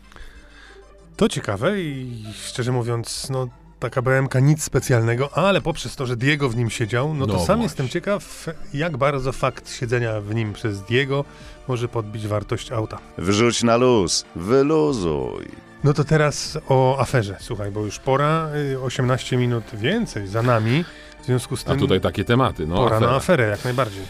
To 1.17 1.29
ciekawe 1.29 1.83
i 1.83 2.25
szczerze 2.35 2.73
mówiąc, 2.73 3.31
no 3.31 3.49
taka 3.81 4.03
BMK 4.03 4.35
nic 4.43 4.63
specjalnego, 4.63 5.39
ale 5.39 5.61
poprzez 5.61 5.97
to, 5.97 6.07
że 6.07 6.17
Diego 6.17 6.49
w 6.49 6.57
nim 6.57 6.71
siedział, 6.71 7.15
no 7.15 7.27
to 7.27 7.33
No 7.33 7.39
sam 7.39 7.47
właśnie. 7.47 7.63
jestem 7.63 7.89
ciekaw, 7.89 8.47
jak 8.75 8.97
bardzo 8.97 9.33
fakt 9.33 9.73
siedzenia 9.75 10.21
w 10.21 10.35
nim 10.35 10.53
przez 10.53 10.83
Diego 10.83 11.25
może 11.69 11.89
podbić 11.89 12.27
wartość 12.27 12.73
auta. 12.73 12.99
Wrzuć 13.19 13.63
na 13.63 13.77
luz, 13.77 14.25
wyluzuj. 14.37 15.49
No 15.85 15.93
to 15.93 16.05
teraz 16.05 16.59
o 16.69 16.99
aferze, 17.01 17.37
słuchaj, 17.41 17.71
bo 17.71 17.81
już 17.81 17.99
pora, 17.99 18.49
y, 18.73 18.81
18 18.81 19.37
minut 19.37 19.65
więcej 19.75 20.27
za 20.27 20.43
nami, 20.43 20.85
w 21.23 21.27
związku 21.27 21.57
z 21.57 21.63
A 21.63 21.71
tym 21.71 21.79
tutaj 21.79 22.01
takie 22.01 22.25
tematy, 22.25 22.67
no 22.67 22.77
pora 22.77 22.97
afera. 22.97 23.11
na 23.11 23.17
aferę 23.17 23.49
jak 23.49 23.65
najbardziej. 23.65 24.03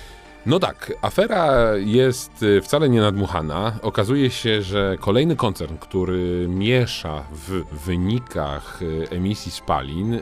No 0.46 0.59
tak, 0.59 0.92
afera 1.02 1.76
jest 1.76 2.42
y, 2.42 2.62
wcale 2.62 2.88
nie 2.88 3.00
nadmuchana. 3.00 3.72
Okazuje 3.82 4.30
się, 4.30 4.62
że 4.62 4.96
kolejny 5.00 5.37
koncern, 5.37 5.76
który 5.76 6.46
miesza 6.48 7.22
w 7.32 7.64
wynikach 7.85 8.82
y, 8.82 9.09
emisji 9.11 9.52
spalin, 9.52 10.14
y, 10.14 10.20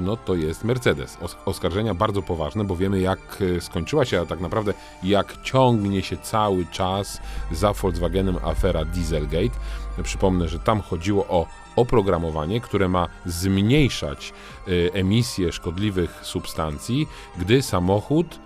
no 0.00 0.16
to 0.16 0.34
jest 0.34 0.64
Mercedes. 0.64 1.18
Os- 1.20 1.36
oskarżenia 1.44 1.94
bardzo 1.94 2.22
poważne, 2.22 2.64
bo 2.64 2.76
wiemy 2.76 3.00
jak 3.00 3.18
skończyła 3.60 4.04
się, 4.04 4.20
a 4.20 4.26
tak 4.26 4.40
naprawdę 4.40 4.74
jak 5.02 5.42
ciągnie 5.42 6.02
się 6.02 6.16
cały 6.16 6.66
czas 6.66 7.20
za 7.52 7.72
Volkswagenem 7.72 8.36
afera 8.44 8.84
Dieselgate. 8.84 9.56
Przypomnę, 10.02 10.48
że 10.48 10.58
tam 10.58 10.80
chodziło 10.80 11.26
o 11.28 11.46
oprogramowanie, 11.76 12.60
które 12.60 12.88
ma 12.88 13.08
zmniejszać 13.26 14.32
emisję 14.92 15.52
szkodliwych 15.52 16.20
substancji, 16.22 17.08
gdy 17.38 17.62
samochód 17.62 18.38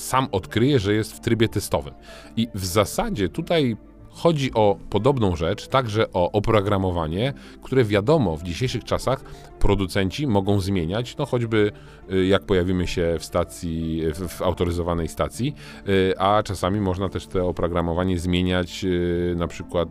sam 0.00 0.28
odkryje, 0.32 0.78
że 0.78 0.94
jest 0.94 1.12
w 1.12 1.20
trybie 1.20 1.48
testowym. 1.48 1.94
I 2.36 2.48
w 2.54 2.64
zasadzie 2.64 3.28
tutaj 3.28 3.76
chodzi 4.10 4.54
o 4.54 4.78
podobną 4.90 5.36
rzecz, 5.36 5.68
także 5.68 6.12
o 6.12 6.32
oprogramowanie, 6.32 7.32
które 7.62 7.84
wiadomo 7.84 8.36
w 8.36 8.42
dzisiejszych 8.42 8.84
czasach 8.84 9.24
producenci 9.58 10.26
mogą 10.26 10.60
zmieniać, 10.60 11.16
no 11.16 11.26
choćby 11.26 11.72
y, 12.12 12.26
jak 12.26 12.42
pojawimy 12.42 12.86
się 12.86 13.16
w 13.18 13.24
stacji, 13.24 14.02
w, 14.14 14.42
autoryzowanej 14.42 15.08
stacji, 15.08 15.54
y, 15.88 16.18
a 16.18 16.42
czasami 16.42 16.80
można 16.80 17.08
też 17.08 17.26
to 17.26 17.48
oprogramowanie 17.48 18.18
zmieniać 18.18 18.84
y, 18.84 19.34
na 19.36 19.48
przykład 19.48 19.88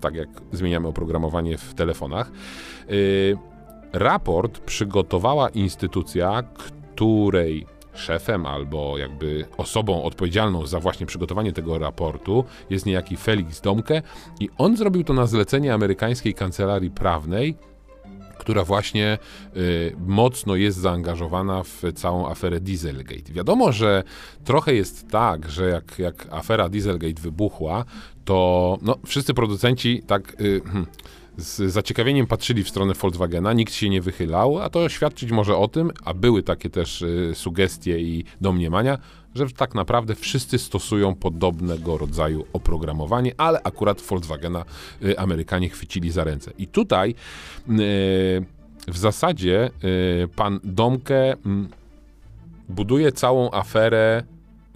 tak 0.00 0.14
jak 0.14 0.28
zmieniamy 0.52 0.88
oprogramowanie 0.88 1.58
w 1.58 1.74
telefonach. 1.74 2.32
Raport 3.92 4.58
przygotowała 4.58 5.48
instytucja, 5.48 6.42
której 6.42 7.66
szefem 7.94 8.46
albo 8.46 8.98
jakby 8.98 9.44
osobą 9.56 10.02
odpowiedzialną 10.02 10.66
za 10.66 10.80
właśnie 10.80 11.06
przygotowanie 11.06 11.52
tego 11.52 11.78
raportu 11.78 12.44
jest 12.70 12.86
niejaki 12.86 13.16
Felix 13.16 13.60
Domke 13.60 14.02
i 14.40 14.48
on 14.58 14.76
zrobił 14.76 15.04
to 15.04 15.12
na 15.12 15.26
zlecenie 15.26 15.74
amerykańskiej 15.74 16.34
kancelarii 16.34 16.90
prawnej, 16.90 17.56
która 18.38 18.64
właśnie 18.64 19.18
y, 19.56 19.96
mocno 20.06 20.56
jest 20.56 20.78
zaangażowana 20.78 21.62
w 21.62 21.82
całą 21.94 22.28
aferę 22.28 22.60
Dieselgate. 22.60 23.32
Wiadomo, 23.32 23.72
że 23.72 24.04
trochę 24.44 24.74
jest 24.74 25.08
tak, 25.08 25.50
że 25.50 25.68
jak, 25.68 25.98
jak 25.98 26.26
afera 26.30 26.68
Dieselgate 26.68 27.22
wybuchła, 27.22 27.84
to 28.24 28.78
no, 28.82 28.96
wszyscy 29.06 29.34
producenci 29.34 30.02
tak 30.06 30.40
y, 30.40 30.60
hmm, 30.64 30.86
z 31.40 31.72
zaciekawieniem 31.72 32.26
patrzyli 32.26 32.64
w 32.64 32.68
stronę 32.68 32.94
Volkswagena, 32.94 33.52
nikt 33.52 33.74
się 33.74 33.88
nie 33.88 34.00
wychylał, 34.00 34.58
a 34.58 34.70
to 34.70 34.88
świadczyć 34.88 35.30
może 35.30 35.56
o 35.56 35.68
tym, 35.68 35.90
a 36.04 36.14
były 36.14 36.42
takie 36.42 36.70
też 36.70 37.02
y, 37.02 37.32
sugestie 37.34 37.98
i 37.98 38.24
domniemania, 38.40 38.98
że 39.34 39.46
tak 39.50 39.74
naprawdę 39.74 40.14
wszyscy 40.14 40.58
stosują 40.58 41.14
podobnego 41.14 41.98
rodzaju 41.98 42.46
oprogramowanie, 42.52 43.34
ale 43.36 43.62
akurat 43.62 44.00
Volkswagena 44.00 44.64
y, 45.04 45.18
Amerykanie 45.18 45.68
chwycili 45.68 46.10
za 46.10 46.24
ręce. 46.24 46.52
I 46.58 46.66
tutaj 46.66 47.10
y, 47.10 47.14
w 48.88 48.98
zasadzie 48.98 49.70
pan 50.36 50.60
Domke 50.64 51.32
mm, 51.32 51.68
buduje 52.68 53.12
całą 53.12 53.50
aferę 53.50 54.22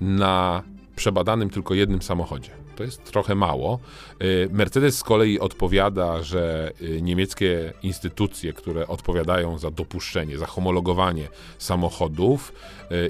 na 0.00 0.62
przebadanym 0.96 1.50
tylko 1.50 1.74
jednym 1.74 2.03
samochodzie. 2.03 2.63
To 2.77 2.85
jest 2.85 3.05
trochę 3.05 3.35
mało. 3.35 3.79
Y, 4.23 4.49
Mercedes 4.53 4.99
z 4.99 5.05
kolei 5.05 5.41
odpowiada, 5.41 6.23
że 6.23 6.73
y, 6.83 7.03
niemieckie 7.03 7.73
instytucje, 7.83 8.53
które 8.53 8.87
odpowiadają 8.87 9.59
za 9.59 9.71
dopuszczenie, 9.71 10.39
za 10.39 10.47
homologowanie 10.47 11.29
samochodów 11.59 12.53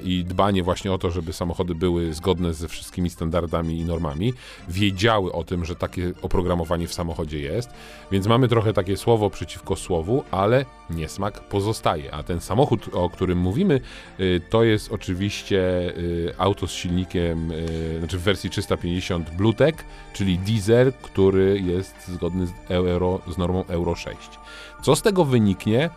i 0.03 0.23
dbanie 0.27 0.63
właśnie 0.63 0.93
o 0.93 0.97
to, 0.97 1.11
żeby 1.11 1.33
samochody 1.33 1.75
były 1.75 2.13
zgodne 2.13 2.53
ze 2.53 2.67
wszystkimi 2.67 3.09
standardami 3.09 3.79
i 3.79 3.85
normami, 3.85 4.33
wiedziały 4.69 5.31
o 5.31 5.43
tym, 5.43 5.65
że 5.65 5.75
takie 5.75 6.13
oprogramowanie 6.21 6.87
w 6.87 6.93
samochodzie 6.93 7.39
jest, 7.39 7.69
więc 8.11 8.27
mamy 8.27 8.47
trochę 8.47 8.73
takie 8.73 8.97
słowo 8.97 9.29
przeciwko 9.29 9.75
słowu, 9.75 10.23
ale 10.31 10.65
niesmak 10.89 11.39
pozostaje. 11.49 12.13
A 12.13 12.23
ten 12.23 12.39
samochód, 12.39 12.89
o 12.93 13.09
którym 13.09 13.37
mówimy, 13.37 13.81
y, 14.19 14.41
to 14.49 14.63
jest 14.63 14.91
oczywiście 14.91 15.59
y, 15.97 16.33
auto 16.37 16.67
z 16.67 16.71
silnikiem, 16.71 17.51
y, 17.51 17.95
znaczy 17.99 18.17
w 18.17 18.21
wersji 18.21 18.49
350 18.49 19.29
Bluetooth 19.29 19.55
Dutek, 19.55 19.85
czyli 20.13 20.39
diesel, 20.39 20.93
który 21.01 21.61
jest 21.65 22.07
zgodny 22.07 22.47
z, 22.47 22.51
euro, 22.67 23.19
z 23.27 23.37
normą 23.37 23.65
Euro 23.65 23.95
6. 23.95 24.17
Co 24.83 24.95
z 24.95 25.01
tego 25.01 25.25
wyniknie? 25.25 25.89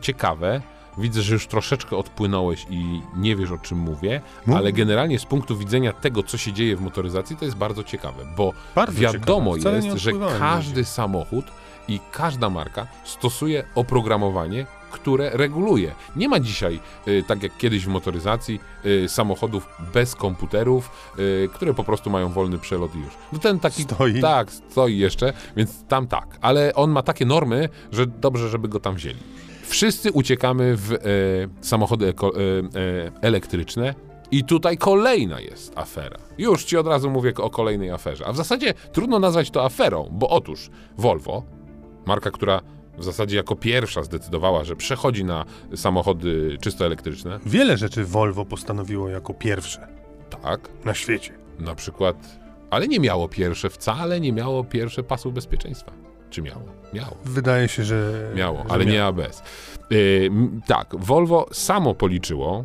Ciekawe. 0.00 0.60
Widzę, 0.98 1.22
że 1.22 1.34
już 1.34 1.46
troszeczkę 1.46 1.96
odpłynąłeś 1.96 2.66
i 2.70 3.00
nie 3.16 3.36
wiesz 3.36 3.50
o 3.50 3.58
czym 3.58 3.78
mówię, 3.78 4.20
Mów. 4.46 4.56
ale 4.56 4.72
generalnie 4.72 5.18
z 5.18 5.24
punktu 5.24 5.56
widzenia 5.56 5.92
tego, 5.92 6.22
co 6.22 6.38
się 6.38 6.52
dzieje 6.52 6.76
w 6.76 6.80
motoryzacji, 6.80 7.36
to 7.36 7.44
jest 7.44 7.56
bardzo 7.56 7.84
ciekawe, 7.84 8.24
bo 8.36 8.52
Bardzo 8.74 9.00
wiadomo 9.00 9.58
ciekawe. 9.58 9.76
Jest, 9.76 9.98
że 9.98 10.12
każdy 10.38 10.84
samochód 10.84 11.44
i 11.88 12.00
każda 12.12 12.50
marka 12.50 12.86
stosuje 13.04 13.64
oprogramowanie, 13.74 14.66
które 14.90 15.30
reguluje. 15.30 15.94
Nie 16.16 16.28
ma 16.28 16.40
dzisiaj, 16.40 16.80
y, 17.08 17.24
tak 17.26 17.42
jak 17.42 17.56
kiedyś 17.56 17.84
w 17.84 17.88
motoryzacji, 17.88 18.60
y, 18.86 19.08
samochodów 19.08 19.68
bez 19.94 20.14
komputerów, 20.14 21.12
y, 21.18 21.48
które 21.54 21.74
po 21.74 21.84
prostu 21.84 22.10
mają 22.10 22.28
wolny 22.28 22.58
przelot 22.58 22.94
i 22.94 22.98
już. 22.98 23.12
No 23.32 23.38
ten 23.38 23.60
taki 23.60 23.82
Stoi. 23.82 24.20
tak, 24.20 24.52
stoi 24.52 24.98
jeszcze, 24.98 25.32
więc 25.56 25.84
tam 25.88 26.06
tak. 26.06 26.38
Ale 26.40 26.74
on 26.74 26.90
ma 26.90 27.02
takie 27.02 27.26
normy, 27.26 27.68
że 27.92 28.06
dobrze, 28.06 28.48
żeby 28.48 28.68
go 28.68 28.80
tam 28.80 28.94
wzięli. 28.94 29.18
Wszyscy 29.66 30.12
uciekamy 30.12 30.76
w 30.76 30.92
e, 30.92 30.98
samochody 31.60 32.08
eko, 32.08 32.32
e, 32.34 32.40
e, 32.40 33.12
elektryczne. 33.20 33.94
I 34.30 34.44
tutaj 34.44 34.78
kolejna 34.78 35.40
jest 35.40 35.78
afera. 35.78 36.16
Już 36.38 36.64
ci 36.64 36.76
od 36.76 36.86
razu 36.86 37.10
mówię 37.10 37.34
o 37.34 37.50
kolejnej 37.50 37.90
aferze. 37.90 38.26
A 38.26 38.32
w 38.32 38.36
zasadzie 38.36 38.74
trudno 38.92 39.18
nazwać 39.18 39.50
to 39.50 39.64
aferą, 39.64 40.08
bo 40.12 40.28
otóż 40.28 40.70
Volvo, 40.98 41.42
marka, 42.06 42.30
która 42.30 42.60
w 42.98 43.04
zasadzie 43.04 43.36
jako 43.36 43.56
pierwsza 43.56 44.02
zdecydowała, 44.02 44.64
że 44.64 44.76
przechodzi 44.76 45.24
na 45.24 45.44
samochody 45.74 46.58
czysto 46.60 46.86
elektryczne, 46.86 47.40
Wiele 47.46 47.76
rzeczy 47.76 48.04
Volvo 48.04 48.44
postanowiło 48.44 49.08
jako 49.08 49.34
pierwsze 49.34 49.88
tak, 50.42 50.70
na 50.84 50.94
świecie. 50.94 51.32
na 51.58 51.74
przykład, 51.74 52.38
ale 52.70 52.88
nie 52.88 53.00
miało 53.00 53.28
pierwsze, 53.28 53.70
wcale 53.70 54.20
nie 54.20 54.32
miało 54.32 54.64
pierwsze 54.64 55.02
pasów 55.02 55.34
bezpieczeństwa. 55.34 56.05
Czy 56.36 56.42
miało? 56.42 56.62
Miało. 56.92 57.16
Wydaje 57.24 57.68
się, 57.68 57.84
że. 57.84 58.30
Miało, 58.34 58.58
że 58.58 58.70
ale 58.70 58.86
nie 58.86 58.92
miało. 58.92 59.08
ABS. 59.08 59.42
Yy, 59.90 60.30
tak, 60.66 60.94
Volvo 60.98 61.46
samo 61.52 61.94
policzyło, 61.94 62.64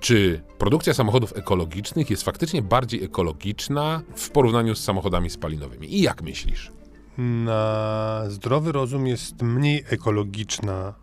czy 0.00 0.42
produkcja 0.58 0.94
samochodów 0.94 1.36
ekologicznych 1.36 2.10
jest 2.10 2.22
faktycznie 2.22 2.62
bardziej 2.62 3.04
ekologiczna 3.04 4.02
w 4.16 4.30
porównaniu 4.30 4.74
z 4.74 4.84
samochodami 4.84 5.30
spalinowymi. 5.30 5.94
I 5.94 6.02
jak 6.02 6.22
myślisz? 6.22 6.72
Na 7.18 8.22
zdrowy 8.28 8.72
rozum 8.72 9.06
jest 9.06 9.42
mniej 9.42 9.84
ekologiczna. 9.88 10.94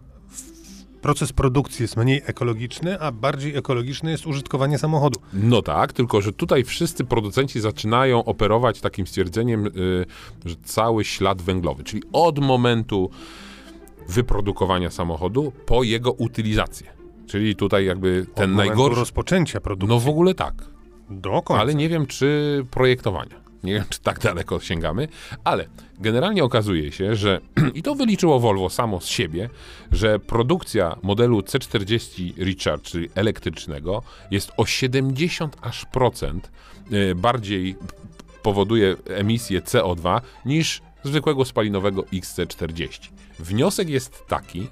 Proces 1.06 1.34
produkcji 1.34 1.84
jest 1.84 1.98
mniej 1.98 2.22
ekologiczny, 2.26 3.00
a 3.00 3.12
bardziej 3.12 3.56
ekologiczne 3.56 4.12
jest 4.12 4.28
użytkowanie 4.28 4.78
samochodu. 4.78 5.20
No 5.34 5.62
tak, 5.62 5.94
tylko 5.94 6.22
że 6.22 6.34
tutaj 6.34 6.64
wszyscy 6.64 7.04
producenci 7.04 7.60
zaczynają 7.60 8.24
operować 8.24 8.82
takim 8.82 9.08
stwierdzeniem, 9.08 9.66
yy, 9.66 10.06
że 10.46 10.56
cały 10.64 11.06
ślad 11.06 11.42
węglowy, 11.42 11.84
czyli 11.84 12.04
od 12.14 12.40
momentu 12.40 13.10
wyprodukowania 14.10 14.92
samochodu 14.92 15.52
po 15.66 15.84
jego 15.84 16.12
utylizację. 16.12 16.88
Czyli 17.28 17.56
tutaj 17.56 17.86
jakby 17.86 18.26
Od 18.30 18.36
ten 18.36 18.52
momentu 18.52 18.70
najgorszy. 18.70 19.00
rozpoczęcia 19.00 19.62
produkcji. 19.62 19.96
No 19.96 20.00
w 20.00 20.10
ogóle 20.10 20.34
tak. 20.34 20.54
do 21.10 21.42
końca. 21.42 21.62
Ale 21.62 21.76
nie 21.76 21.90
wiem, 21.90 22.08
czy 22.08 22.66
projektowania. 22.72 23.45
Nie 23.66 23.74
wiem, 23.74 23.86
czy 23.90 24.00
tak 24.00 24.20
daleko 24.20 24.60
sięgamy, 24.60 25.08
ale 25.44 25.68
generalnie 26.00 26.44
okazuje 26.44 26.92
się, 26.92 27.16
że 27.16 27.42
i 27.76 27.84
to 27.84 27.96
wyliczyło 27.96 28.40
Volvo 28.40 28.70
samo 28.70 29.02
z 29.02 29.06
siebie, 29.06 29.50
że 29.92 30.20
produkcja 30.20 30.96
modelu 31.04 31.40
C40 31.40 32.34
Recharge, 32.38 32.84
czyli 32.84 33.10
elektrycznego, 33.16 34.02
jest 34.32 34.52
o 34.58 34.66
70 34.66 35.58
aż 35.62 35.86
procent 35.86 36.52
y, 36.92 37.16
bardziej 37.16 37.76
powoduje 38.44 38.96
emisję 39.06 39.62
CO2 39.62 40.22
niż 40.46 40.82
zwykłego 41.04 41.46
spalinowego 41.46 42.02
XC40. 42.02 43.10
Wniosek 43.40 43.90
jest 43.90 44.28
taki, 44.28 44.68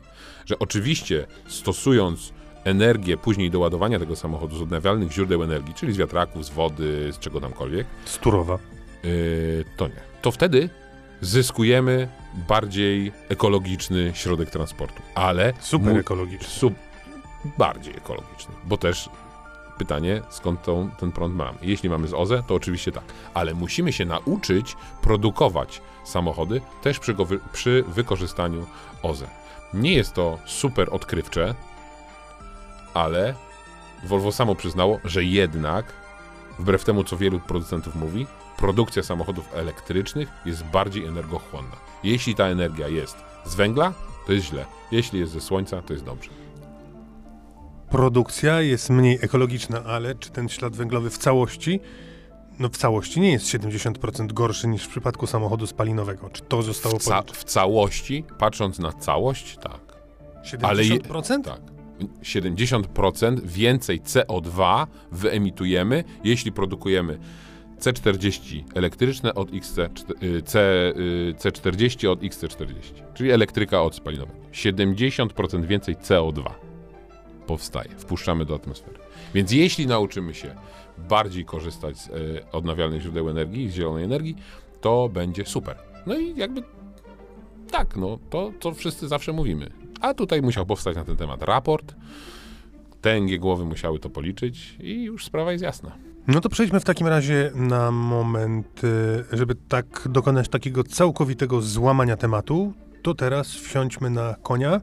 że 0.46 0.60
oczywiście 0.60 1.28
stosując 1.48 2.34
energię 2.64 3.18
później 3.18 3.52
do 3.52 3.60
ładowania 3.60 4.00
tego 4.00 4.16
samochodu 4.16 4.58
z 4.58 4.62
odnawialnych 4.62 5.12
źródeł 5.12 5.44
energii, 5.44 5.74
czyli 5.74 5.94
z 5.94 5.98
wiatraków, 5.98 6.46
z 6.46 6.50
wody, 6.50 7.14
z 7.14 7.20
czego 7.20 7.42
tamkolwiek, 7.42 7.88
Sturowa. 8.06 8.60
Yy, 9.04 9.66
to 9.78 9.88
nie. 9.88 10.02
To 10.22 10.32
wtedy 10.32 10.70
zyskujemy 11.22 12.08
bardziej 12.48 13.12
ekologiczny 13.30 14.12
środek 14.16 14.50
transportu. 14.50 15.02
Ale 15.16 15.54
Super 15.60 15.98
ekologiczny. 15.98 16.48
sub, 16.48 16.74
bardziej 17.58 17.98
ekologiczny. 17.98 18.56
Bo 18.64 18.78
też 18.78 19.10
pytanie, 19.78 20.22
skąd 20.30 20.64
tą, 20.64 20.90
ten 21.00 21.12
prąd 21.12 21.36
mamy. 21.36 21.58
Jeśli 21.62 21.90
mamy 21.90 22.08
z 22.08 22.14
OZE, 22.14 22.44
to 22.48 22.56
oczywiście 22.56 22.92
tak. 22.92 23.04
Ale 23.34 23.54
musimy 23.54 23.94
się 23.94 24.06
nauczyć 24.06 24.76
produkować 25.02 25.82
samochody 26.04 26.62
też 26.82 27.00
przy, 27.00 27.14
go 27.14 27.28
przy 27.54 27.84
wykorzystaniu 27.88 28.66
OZE. 29.04 29.28
Nie 29.74 29.94
jest 29.94 30.14
to 30.14 30.40
super 30.46 30.88
odkrywcze, 30.92 31.56
ale 32.94 33.34
Volvo 34.04 34.32
samo 34.32 34.56
przyznało, 34.56 35.00
że 35.06 35.24
jednak, 35.24 35.86
wbrew 36.60 36.84
temu 36.84 37.04
co 37.04 37.18
wielu 37.18 37.40
producentów 37.40 37.96
mówi, 37.96 38.28
produkcja 38.58 39.04
samochodów 39.04 39.50
elektrycznych 39.54 40.30
jest 40.46 40.64
bardziej 40.64 41.06
energochłonna. 41.06 41.76
Jeśli 42.04 42.36
ta 42.36 42.46
energia 42.46 42.88
jest 42.88 43.18
z 43.46 43.56
węgla, 43.56 43.94
to 44.28 44.34
jest 44.34 44.46
źle. 44.46 44.66
Jeśli 44.92 45.20
jest 45.20 45.32
ze 45.32 45.42
słońca, 45.42 45.82
to 45.82 45.94
jest 45.94 46.06
dobrze. 46.06 46.30
Produkcja 47.90 48.62
jest 48.62 48.90
mniej 48.90 49.20
ekologiczna, 49.22 49.84
ale 49.84 50.16
czy 50.16 50.30
ten 50.32 50.50
ślad 50.50 50.76
węglowy 50.76 51.10
w 51.10 51.18
całości, 51.18 51.80
no 52.60 52.70
w 52.70 52.78
całości 52.78 53.20
nie 53.22 53.32
jest 53.32 53.46
70% 53.46 54.34
gorszy 54.34 54.68
niż 54.68 54.84
w 54.84 54.90
przypadku 54.90 55.28
samochodu 55.28 55.68
spalinowego? 55.68 56.30
Czy 56.30 56.42
to 56.42 56.62
zostało 56.62 57.00
W, 57.00 57.04
ca- 57.04 57.24
w 57.34 57.44
całości, 57.44 58.24
patrząc 58.40 58.80
na 58.80 58.94
całość, 58.94 59.58
tak. 59.58 59.82
ale 60.62 60.84
je- 60.84 61.00
70%? 61.00 61.42
Tak. 61.44 61.62
70% 62.22 63.42
więcej 63.46 64.02
CO2 64.02 64.88
wyemitujemy, 65.12 66.04
jeśli 66.24 66.52
produkujemy 66.52 67.20
C40 67.84 68.64
elektryczne 68.76 69.36
od 69.36 69.54
XC, 69.54 69.78
y, 70.24 70.42
C, 70.42 70.60
y, 70.98 71.34
C40 71.38 72.08
od 72.08 72.22
XC40, 72.22 72.74
czyli 73.14 73.32
elektryka 73.32 73.82
od 73.82 73.96
spalinowego. 73.96 74.40
70% 74.52 75.66
więcej 75.66 75.96
CO2 75.96 76.44
powstaje, 77.48 77.90
wpuszczamy 77.90 78.46
do 78.46 78.56
atmosfery. 78.56 79.00
Więc 79.34 79.52
jeśli 79.52 79.88
nauczymy 79.88 80.34
się 80.34 80.56
bardziej 81.10 81.46
korzystać 81.46 81.98
z 81.98 82.08
y, 82.08 82.12
odnawialnych 82.52 83.02
źródeł 83.02 83.30
energii, 83.30 83.70
z 83.70 83.74
zielonej 83.74 84.04
energii, 84.04 84.36
to 84.82 85.10
będzie 85.10 85.46
super. 85.46 85.76
No 86.06 86.18
i 86.18 86.36
jakby 86.36 86.64
tak, 87.72 87.96
no 87.96 88.20
to, 88.30 88.52
to 88.60 88.74
wszyscy 88.74 89.08
zawsze 89.08 89.34
mówimy. 89.34 89.70
A 90.02 90.14
tutaj 90.14 90.42
musiał 90.42 90.66
powstać 90.66 90.96
na 90.96 91.04
ten 91.04 91.18
temat 91.18 91.44
raport. 91.44 91.96
Tęgie 93.02 93.40
głowy 93.40 93.66
musiały 93.66 94.00
to 94.00 94.10
policzyć 94.10 94.76
i 94.80 95.04
już 95.04 95.26
sprawa 95.26 95.52
jest 95.52 95.64
jasna. 95.64 96.13
No 96.28 96.42
to 96.42 96.50
przejdźmy 96.50 96.80
w 96.80 96.84
takim 96.84 97.08
razie 97.08 97.52
na 97.56 97.92
moment, 97.92 98.84
y, 98.84 99.24
żeby 99.32 99.56
tak 99.56 100.08
dokonać 100.10 100.50
takiego 100.50 100.84
całkowitego 100.84 101.62
złamania 101.62 102.18
tematu, 102.18 102.74
to 103.02 103.14
teraz 103.14 103.48
wsiądźmy 103.48 104.10
na 104.10 104.36
konia, 104.44 104.82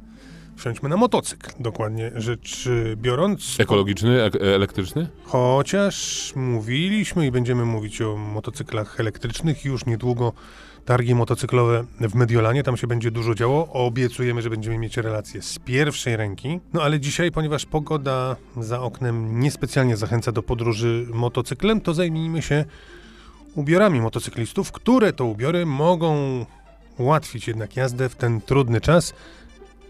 wsiądźmy 0.61 0.89
na 0.89 0.97
motocykl, 0.97 1.51
dokładnie 1.61 2.11
rzecz 2.15 2.67
y, 2.67 2.97
biorąc. 2.97 3.57
Ekologiczny, 3.61 4.23
ek- 4.23 4.37
elektryczny? 4.43 5.09
Chociaż 5.25 6.33
mówiliśmy 6.37 7.27
i 7.27 7.31
będziemy 7.31 7.65
mówić 7.65 8.03
o 8.03 8.17
motocyklach 8.17 9.01
elektrycznych 9.01 9.65
już 9.65 9.87
niedługo 9.87 10.33
targi 10.85 11.15
motocyklowe 11.15 11.85
w 12.01 12.15
Mediolanie, 12.15 12.63
tam 12.63 12.77
się 12.77 12.87
będzie 12.87 13.11
dużo 13.11 13.35
działo. 13.35 13.69
Obiecujemy, 13.73 14.43
że 14.43 14.51
będziemy 14.51 14.79
mieć 14.79 14.97
relacje 14.97 15.43
z 15.43 15.59
pierwszej 15.59 16.17
ręki. 16.17 16.61
No 16.73 16.83
ale 16.83 17.01
dzisiaj, 17.01 17.31
ponieważ 17.33 17.67
pogoda 17.67 18.37
za 18.57 18.81
oknem 18.81 19.41
niespecjalnie 19.41 19.97
zachęca 19.97 20.33
do 20.33 20.43
podróży 20.43 21.07
motocyklem, 21.13 21.81
to 21.81 21.95
zajmijmy 21.95 22.43
się 22.43 22.65
ubiorami 23.55 24.01
motocyklistów, 24.01 24.73
które 24.73 25.13
to 25.13 25.25
ubiory 25.25 25.67
mogą 25.67 26.45
ułatwić 26.99 27.49
jednak 27.49 27.77
jazdę 27.77 28.09
w 28.09 28.17
ten 28.17 28.41
trudny 28.41 28.81
czas, 28.81 29.15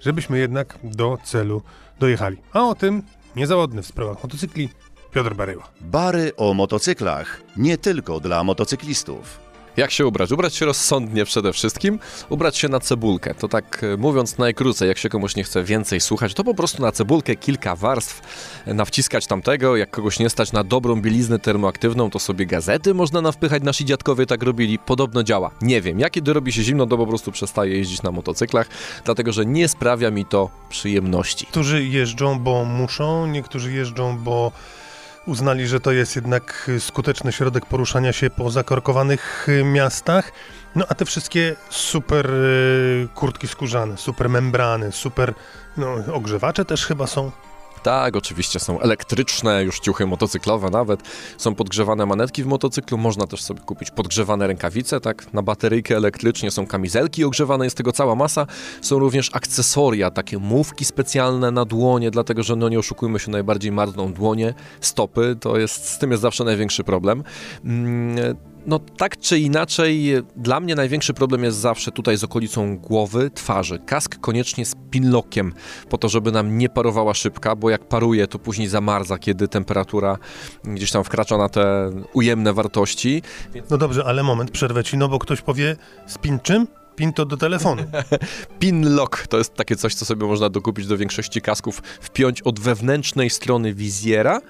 żebyśmy 0.00 0.38
jednak 0.38 0.78
do 0.84 1.18
celu 1.24 1.62
dojechali. 1.98 2.36
A 2.52 2.62
o 2.68 2.74
tym 2.74 3.02
niezawodny 3.36 3.82
w 3.82 3.86
sprawach 3.86 4.22
motocykli 4.22 4.68
Piotr 5.12 5.34
Baryła. 5.34 5.68
Bary 5.80 6.32
o 6.36 6.54
motocyklach. 6.54 7.40
Nie 7.56 7.78
tylko 7.78 8.20
dla 8.20 8.44
motocyklistów. 8.44 9.49
Jak 9.80 9.90
się 9.90 10.06
ubrać? 10.06 10.32
Ubrać 10.32 10.54
się 10.54 10.66
rozsądnie 10.66 11.24
przede 11.24 11.52
wszystkim, 11.52 11.98
ubrać 12.28 12.56
się 12.56 12.68
na 12.68 12.80
cebulkę. 12.80 13.34
To 13.34 13.48
tak 13.48 13.84
e, 13.84 13.96
mówiąc 13.96 14.38
najkrócej, 14.38 14.88
jak 14.88 14.98
się 14.98 15.08
komuś 15.08 15.36
nie 15.36 15.44
chce 15.44 15.64
więcej 15.64 16.00
słuchać, 16.00 16.34
to 16.34 16.44
po 16.44 16.54
prostu 16.54 16.82
na 16.82 16.92
cebulkę 16.92 17.36
kilka 17.36 17.76
warstw, 17.76 18.22
e, 18.66 18.74
nawciskać 18.74 19.26
tamtego. 19.26 19.76
Jak 19.76 19.90
kogoś 19.90 20.18
nie 20.18 20.30
stać 20.30 20.52
na 20.52 20.64
dobrą 20.64 21.00
bieliznę 21.00 21.38
termoaktywną, 21.38 22.10
to 22.10 22.18
sobie 22.18 22.46
gazety 22.46 22.94
można 22.94 23.20
nawpychać. 23.20 23.62
Nasi 23.62 23.84
dziadkowie 23.84 24.26
tak 24.26 24.42
robili. 24.42 24.78
Podobno 24.78 25.22
działa. 25.22 25.50
Nie 25.62 25.80
wiem. 25.80 26.00
Jak 26.00 26.12
kiedy 26.12 26.32
robi 26.32 26.52
się 26.52 26.62
zimno, 26.62 26.86
to 26.86 26.96
po 26.96 27.06
prostu 27.06 27.32
przestaję 27.32 27.76
jeździć 27.76 28.02
na 28.02 28.10
motocyklach, 28.10 28.68
dlatego 29.04 29.32
że 29.32 29.46
nie 29.46 29.68
sprawia 29.68 30.10
mi 30.10 30.24
to 30.24 30.50
przyjemności. 30.68 31.44
Niektórzy 31.44 31.84
jeżdżą, 31.84 32.38
bo 32.38 32.64
muszą, 32.64 33.26
niektórzy 33.26 33.72
jeżdżą, 33.72 34.18
bo 34.18 34.52
uznali, 35.26 35.66
że 35.66 35.80
to 35.80 35.92
jest 35.92 36.16
jednak 36.16 36.70
skuteczny 36.78 37.32
środek 37.32 37.66
poruszania 37.66 38.12
się 38.12 38.30
po 38.30 38.50
zakorkowanych 38.50 39.48
y, 39.48 39.64
miastach. 39.64 40.32
No 40.74 40.84
a 40.88 40.94
te 40.94 41.04
wszystkie 41.04 41.56
super 41.70 42.30
y, 42.30 43.08
kurtki 43.14 43.48
skórzane, 43.48 43.96
super 43.96 44.28
membrany, 44.28 44.92
super 44.92 45.34
no, 45.76 45.94
ogrzewacze 46.12 46.64
też 46.64 46.86
chyba 46.86 47.06
są. 47.06 47.30
Tak, 47.82 48.16
oczywiście 48.16 48.60
są 48.60 48.80
elektryczne 48.80 49.64
już 49.64 49.80
ciuchy 49.80 50.06
motocyklowe 50.06 50.70
nawet, 50.70 51.00
są 51.38 51.54
podgrzewane 51.54 52.06
manetki 52.06 52.42
w 52.44 52.46
motocyklu, 52.46 52.98
można 52.98 53.26
też 53.26 53.42
sobie 53.42 53.60
kupić 53.60 53.90
podgrzewane 53.90 54.46
rękawice, 54.46 55.00
tak, 55.00 55.32
na 55.32 55.42
bateryjkę 55.42 55.96
elektrycznie, 55.96 56.50
są 56.50 56.66
kamizelki 56.66 57.24
ogrzewane, 57.24 57.64
jest 57.64 57.76
tego 57.76 57.92
cała 57.92 58.14
masa, 58.14 58.46
są 58.80 58.98
również 58.98 59.30
akcesoria, 59.32 60.10
takie 60.10 60.38
mówki 60.38 60.84
specjalne 60.84 61.50
na 61.50 61.64
dłonie, 61.64 62.10
dlatego 62.10 62.42
że 62.42 62.56
no 62.56 62.68
nie 62.68 62.78
oszukujmy 62.78 63.18
się, 63.18 63.30
najbardziej 63.30 63.72
marzną 63.72 64.12
dłonie, 64.12 64.54
stopy, 64.80 65.36
to 65.40 65.58
jest, 65.58 65.88
z 65.88 65.98
tym 65.98 66.10
jest 66.10 66.22
zawsze 66.22 66.44
największy 66.44 66.84
problem. 66.84 67.24
Mm, 67.64 68.36
no 68.66 68.78
tak 68.78 69.18
czy 69.18 69.38
inaczej, 69.38 70.12
dla 70.36 70.60
mnie 70.60 70.74
największy 70.74 71.14
problem 71.14 71.44
jest 71.44 71.58
zawsze 71.58 71.92
tutaj 71.92 72.16
z 72.16 72.24
okolicą 72.24 72.78
głowy, 72.78 73.30
twarzy. 73.34 73.78
Kask 73.86 74.20
koniecznie 74.20 74.66
z 74.66 74.74
pinlockiem, 74.90 75.52
po 75.88 75.98
to, 75.98 76.08
żeby 76.08 76.32
nam 76.32 76.58
nie 76.58 76.68
parowała 76.68 77.14
szybka, 77.14 77.56
bo 77.56 77.70
jak 77.70 77.88
paruje, 77.88 78.26
to 78.26 78.38
później 78.38 78.68
zamarza, 78.68 79.18
kiedy 79.18 79.48
temperatura 79.48 80.18
gdzieś 80.64 80.90
tam 80.90 81.04
wkracza 81.04 81.38
na 81.38 81.48
te 81.48 81.90
ujemne 82.12 82.52
wartości. 82.52 83.22
No 83.70 83.78
dobrze, 83.78 84.04
ale 84.04 84.22
moment, 84.22 84.50
przerwę 84.50 84.84
ci, 84.84 84.96
no 84.96 85.08
bo 85.08 85.18
ktoś 85.18 85.40
powie, 85.42 85.76
z 86.06 86.18
pin 86.18 86.40
czym? 86.40 86.66
Pin 86.96 87.12
to 87.12 87.26
do 87.26 87.36
telefonu. 87.36 87.82
Pinlock 88.58 89.26
to 89.26 89.38
jest 89.38 89.54
takie 89.54 89.76
coś, 89.76 89.94
co 89.94 90.04
sobie 90.04 90.26
można 90.26 90.48
dokupić 90.48 90.86
do 90.86 90.96
większości 90.96 91.40
kasków, 91.40 91.82
wpiąć 92.00 92.42
od 92.42 92.60
wewnętrznej 92.60 93.30
strony 93.30 93.74
wizjera. 93.74 94.40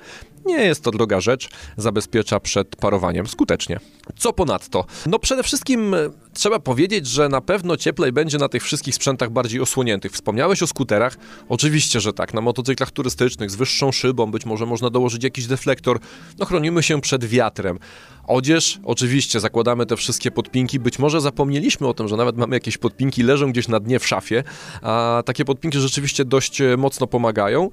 Nie 0.46 0.64
jest 0.64 0.84
to 0.84 0.90
droga 0.90 1.20
rzecz, 1.20 1.48
zabezpiecza 1.76 2.40
przed 2.40 2.76
parowaniem 2.76 3.26
skutecznie. 3.26 3.80
Co 4.16 4.32
ponadto? 4.32 4.84
No 5.06 5.18
przede 5.18 5.42
wszystkim 5.42 5.94
e, 5.94 5.98
trzeba 6.32 6.58
powiedzieć, 6.58 7.06
że 7.06 7.28
na 7.28 7.40
pewno 7.40 7.76
cieplej 7.76 8.12
będzie 8.12 8.38
na 8.38 8.48
tych 8.48 8.62
wszystkich 8.62 8.94
sprzętach 8.94 9.30
bardziej 9.30 9.60
osłoniętych. 9.60 10.12
Wspomniałeś 10.12 10.62
o 10.62 10.66
skuterach? 10.66 11.16
Oczywiście, 11.48 12.00
że 12.00 12.12
tak. 12.12 12.34
Na 12.34 12.40
motocyklach 12.40 12.90
turystycznych 12.90 13.50
z 13.50 13.54
wyższą 13.54 13.92
szybą 13.92 14.30
być 14.30 14.46
może 14.46 14.66
można 14.66 14.90
dołożyć 14.90 15.24
jakiś 15.24 15.46
deflektor. 15.46 15.98
No 16.38 16.46
chronimy 16.46 16.82
się 16.82 17.00
przed 17.00 17.24
wiatrem. 17.24 17.78
Odzież, 18.26 18.80
oczywiście, 18.84 19.40
zakładamy 19.40 19.86
te 19.86 19.96
wszystkie 19.96 20.30
podpinki. 20.30 20.80
Być 20.80 20.98
może 20.98 21.20
zapomnieliśmy 21.20 21.88
o 21.88 21.94
tym, 21.94 22.08
że 22.08 22.16
nawet 22.16 22.36
mamy 22.36 22.56
jakieś 22.56 22.78
podpinki, 22.78 23.22
leżą 23.22 23.52
gdzieś 23.52 23.68
na 23.68 23.80
dnie 23.80 23.98
w 23.98 24.06
szafie, 24.06 24.44
a 24.82 25.22
takie 25.26 25.44
podpinki 25.44 25.80
rzeczywiście 25.80 26.24
dość 26.24 26.60
e, 26.60 26.76
mocno 26.76 27.06
pomagają. 27.06 27.70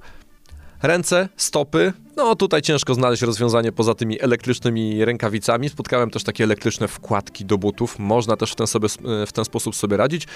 Ręce, 0.82 1.28
stopy. 1.36 1.92
No 2.18 2.36
tutaj 2.36 2.62
ciężko 2.62 2.94
znaleźć 2.94 3.22
rozwiązanie 3.22 3.72
poza 3.72 3.94
tymi 3.94 4.22
elektrycznymi 4.22 5.04
rękawicami. 5.04 5.68
Spotkałem 5.68 6.10
też 6.10 6.24
takie 6.24 6.44
elektryczne 6.44 6.88
wkładki 6.88 7.44
do 7.44 7.58
butów. 7.58 7.98
Można 7.98 8.36
też 8.36 8.52
w 8.52 8.54
ten, 8.54 8.66
sobie, 8.66 8.88
w 9.26 9.32
ten 9.32 9.44
sposób 9.44 9.76
sobie 9.76 9.96
radzić. 9.96 10.26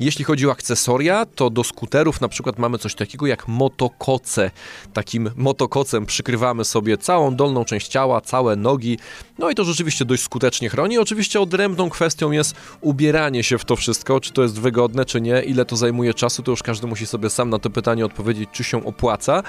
Jeśli 0.00 0.24
chodzi 0.24 0.48
o 0.48 0.50
akcesoria, 0.50 1.26
to 1.26 1.50
do 1.50 1.64
skuterów 1.64 2.20
na 2.20 2.28
przykład 2.28 2.58
mamy 2.58 2.78
coś 2.78 2.94
takiego 2.94 3.26
jak 3.26 3.48
motokoce. 3.48 4.50
Takim 4.92 5.30
motokocem 5.36 6.06
przykrywamy 6.06 6.64
sobie 6.64 6.98
całą 6.98 7.36
dolną 7.36 7.64
część 7.64 7.88
ciała, 7.88 8.20
całe 8.20 8.56
nogi. 8.56 8.98
No 9.38 9.50
i 9.50 9.54
to 9.54 9.64
rzeczywiście 9.64 10.04
dość 10.04 10.22
skutecznie 10.22 10.68
chroni. 10.68 10.98
Oczywiście 10.98 11.40
odrębną 11.40 11.90
kwestią 11.90 12.30
jest 12.30 12.54
ubieranie 12.80 13.42
się 13.42 13.58
w 13.58 13.64
to 13.64 13.76
wszystko, 13.76 14.20
czy 14.20 14.32
to 14.32 14.42
jest 14.42 14.60
wygodne, 14.60 15.04
czy 15.04 15.20
nie, 15.20 15.42
ile 15.42 15.64
to 15.64 15.76
zajmuje 15.76 16.14
czasu, 16.14 16.42
to 16.42 16.50
już 16.50 16.62
każdy 16.62 16.86
musi 16.86 17.06
sobie 17.06 17.30
sam 17.30 17.50
na 17.50 17.58
to 17.58 17.70
pytanie 17.70 18.06
odpowiedzieć, 18.06 18.48
czy 18.52 18.64
się 18.64 18.84
opłaca. 18.84 19.42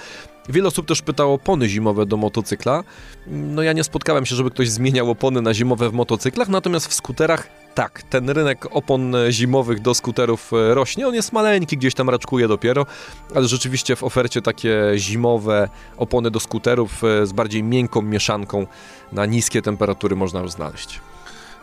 Wiele 0.49 0.67
osób 0.67 0.87
też 0.87 1.01
pytało 1.01 1.31
o 1.31 1.35
opony 1.35 1.69
zimowe 1.69 2.05
do 2.05 2.17
motocykla. 2.17 2.83
No 3.27 3.61
ja 3.61 3.73
nie 3.73 3.83
spotkałem 3.83 4.25
się, 4.25 4.35
żeby 4.35 4.51
ktoś 4.51 4.69
zmieniał 4.69 5.11
opony 5.11 5.41
na 5.41 5.53
zimowe 5.53 5.89
w 5.89 5.93
motocyklach, 5.93 6.49
natomiast 6.49 6.87
w 6.87 6.93
skuterach 6.93 7.47
tak, 7.75 8.03
ten 8.03 8.29
rynek 8.29 8.75
opon 8.75 9.15
zimowych 9.29 9.81
do 9.81 9.93
skuterów 9.93 10.53
e, 10.53 10.73
rośnie. 10.73 11.07
On 11.07 11.15
jest 11.15 11.33
maleńki, 11.33 11.77
gdzieś 11.77 11.93
tam 11.93 12.09
raczkuje 12.09 12.47
dopiero, 12.47 12.85
ale 13.35 13.47
rzeczywiście 13.47 13.95
w 13.95 14.03
ofercie 14.03 14.41
takie 14.41 14.91
zimowe 14.95 15.69
opony 15.97 16.31
do 16.31 16.39
skuterów 16.39 17.03
e, 17.03 17.25
z 17.25 17.31
bardziej 17.31 17.63
miękką 17.63 18.01
mieszanką 18.01 18.67
na 19.11 19.25
niskie 19.25 19.61
temperatury 19.61 20.15
można 20.15 20.39
już 20.39 20.51
znaleźć. 20.51 20.99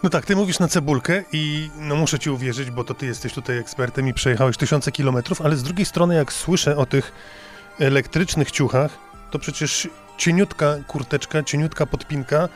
No 0.02 0.10
tak, 0.10 0.26
ty 0.26 0.36
mówisz 0.36 0.58
na 0.58 0.68
cebulkę 0.68 1.24
i 1.32 1.70
no 1.78 1.96
muszę 1.96 2.18
ci 2.18 2.30
uwierzyć, 2.30 2.70
bo 2.70 2.84
to 2.84 2.94
ty 2.94 3.06
jesteś 3.06 3.32
tutaj 3.32 3.58
ekspertem 3.58 4.08
i 4.08 4.14
przejechałeś 4.14 4.56
tysiące 4.56 4.92
kilometrów, 4.92 5.42
ale 5.42 5.56
z 5.56 5.62
drugiej 5.62 5.86
strony 5.86 6.14
jak 6.14 6.32
słyszę 6.32 6.76
o 6.76 6.86
tych 6.86 7.12
elektrycznych 7.86 8.50
ciuchach, 8.50 8.98
to 9.30 9.38
przecież 9.38 9.88
cieniutka 10.18 10.76
kurteczka, 10.86 11.42
cieniutka 11.42 11.86
podpinka 11.86 12.48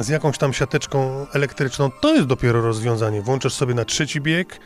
z 0.00 0.08
jakąś 0.08 0.38
tam 0.38 0.52
siateczką 0.52 1.26
elektryczną, 1.32 1.90
to 2.00 2.14
jest 2.14 2.26
dopiero 2.26 2.60
rozwiązanie. 2.60 3.22
Włączasz 3.22 3.52
sobie 3.52 3.74
na 3.74 3.84
trzeci 3.84 4.20
bieg, 4.20 4.60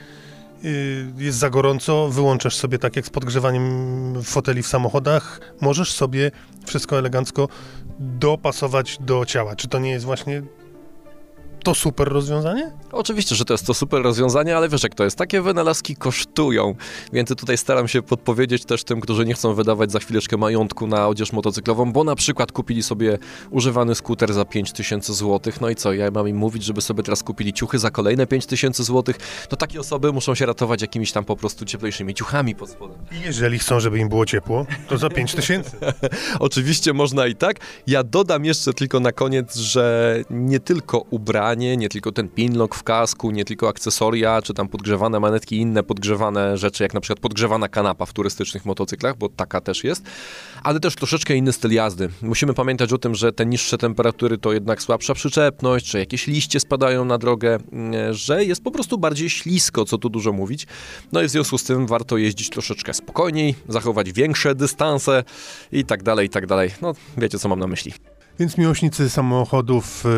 yy, 0.63 0.73
jest 1.17 1.39
za 1.39 1.51
gorąco, 1.51 2.09
wyłączasz 2.09 2.57
sobie 2.57 2.79
tak 2.79 2.97
jak 2.97 3.07
z 3.07 3.11
podgrzewaniem 3.11 4.23
foteli 4.23 4.63
w 4.63 4.67
samochodach, 4.67 5.41
możesz 5.61 5.93
sobie 5.93 6.31
wszystko 6.67 6.99
elegancko 6.99 7.49
dopasować 7.99 8.99
do 9.01 9.25
ciała. 9.25 9.57
Czy 9.57 9.69
to 9.69 9.79
nie 9.79 9.91
jest 9.91 10.05
właśnie 10.05 10.43
to 11.65 11.75
super 11.75 12.09
rozwiązanie? 12.09 12.73
Oczywiście, 12.93 13.35
że 13.35 13.45
to 13.45 13.55
jest 13.55 13.67
to 13.67 13.75
super 13.75 14.03
rozwiązanie, 14.03 14.57
ale 14.57 14.69
wiesz 14.69 14.83
jak 14.83 14.95
to 14.95 15.05
jest, 15.05 15.19
takie 15.19 15.43
wynalazki 15.43 15.97
kosztują, 15.97 16.75
więc 17.13 17.29
tutaj 17.29 17.59
staram 17.59 17.89
się 17.89 18.03
podpowiedzieć 18.03 18.65
też 18.65 18.85
tym, 18.85 19.01
którzy 19.01 19.25
nie 19.25 19.35
chcą 19.35 19.55
wydawać 19.55 19.93
za 19.93 19.99
chwileczkę 19.99 20.37
majątku 20.37 20.87
na 20.87 21.09
odzież 21.09 21.33
motocyklową, 21.33 21.93
bo 21.93 22.05
na 22.05 22.15
przykład 22.15 22.53
kupili 22.53 22.83
sobie 22.83 23.19
używany 23.51 23.95
skuter 23.95 24.33
za 24.33 24.45
5000 24.45 25.15
zł, 25.15 25.53
no 25.61 25.71
i 25.71 25.75
co, 25.75 25.93
ja 25.93 26.11
mam 26.11 26.29
im 26.29 26.37
mówić, 26.37 26.65
żeby 26.65 26.81
sobie 26.81 27.03
teraz 27.03 27.23
kupili 27.23 27.53
ciuchy 27.53 27.79
za 27.79 27.91
kolejne 27.91 28.27
5000 28.27 28.85
zł, 28.85 29.15
to 29.49 29.57
takie 29.57 29.81
osoby 29.81 30.13
muszą 30.13 30.35
się 30.35 30.47
ratować 30.47 30.83
jakimiś 30.83 31.13
tam 31.13 31.25
po 31.25 31.37
prostu 31.37 31.65
cieplejszymi 31.65 32.15
ciuchami 32.15 32.55
pod 32.55 32.71
spodem. 32.71 32.97
I 33.13 33.21
jeżeli 33.27 33.59
chcą, 33.59 33.81
żeby 33.81 33.99
im 33.99 34.09
było 34.09 34.27
ciepło, 34.27 34.67
to 34.89 34.99
za 34.99 35.11
5000. 35.11 35.71
Oczywiście 36.39 36.93
można 36.93 37.27
i 37.27 37.37
tak. 37.37 37.57
Ja 37.87 38.05
dodam 38.05 38.45
jeszcze 38.45 38.73
tylko 38.73 39.01
na 39.01 39.13
koniec, 39.13 39.57
że 39.57 40.17
nie 40.31 40.61
tylko 40.61 41.01
ubrania, 41.55 41.75
nie 41.75 41.89
tylko 41.89 42.13
ten 42.13 42.29
pinlock 42.29 42.75
w 42.75 42.83
kasku, 42.83 43.31
nie 43.31 43.45
tylko 43.45 43.69
akcesoria, 43.69 44.43
czy 44.43 44.55
tam 44.55 44.69
podgrzewane 44.69 45.21
manetki, 45.21 45.57
inne 45.57 45.83
podgrzewane 45.83 46.59
rzeczy, 46.59 46.83
jak 46.83 46.95
na 46.95 47.01
przykład 47.01 47.21
podgrzewana 47.21 47.69
kanapa 47.69 48.07
w 48.07 48.13
turystycznych 48.13 48.65
motocyklach, 48.65 49.17
bo 49.17 49.29
taka 49.29 49.61
też 49.61 49.85
jest, 49.85 50.03
ale 50.63 50.81
też 50.81 50.95
troszeczkę 50.95 51.37
inny 51.37 51.53
styl 51.53 51.73
jazdy. 51.73 52.09
Musimy 52.23 52.55
pamiętać 52.55 52.93
o 52.93 52.99
tym, 52.99 53.15
że 53.15 53.33
te 53.33 53.47
niższe 53.47 53.79
temperatury 53.79 54.39
to 54.39 54.53
jednak 54.53 54.83
słabsza 54.83 55.15
przyczepność, 55.15 55.87
że 55.87 55.99
jakieś 55.99 56.27
liście 56.27 56.61
spadają 56.61 57.05
na 57.05 57.19
drogę, 57.19 57.59
mm, 57.73 58.15
że 58.15 58.45
jest 58.45 58.63
po 58.63 58.71
prostu 58.71 58.99
bardziej 58.99 59.31
ślisko, 59.31 59.85
co 59.85 59.99
tu 59.99 60.09
dużo 60.09 60.33
mówić. 60.33 60.67
No 61.13 61.23
i 61.23 61.27
w 61.27 61.31
związku 61.31 61.59
z 61.59 61.65
tym 61.65 61.87
warto 61.87 62.17
jeździć 62.17 62.51
troszeczkę 62.51 62.95
spokojniej, 62.95 63.55
zachować 63.69 64.13
większe 64.13 64.55
dystanse 64.55 65.25
i 65.73 65.85
tak 65.85 66.03
dalej, 66.03 66.27
i 66.27 66.31
tak 66.31 66.47
dalej. 66.47 66.71
No, 66.83 66.95
wiecie, 67.17 67.39
co 67.39 67.49
mam 67.49 67.59
na 67.59 67.67
myśli. 67.67 67.93
Więc 68.39 68.59
miłośnicy 68.59 69.11
samochodów 69.11 70.07
y, 70.07 70.09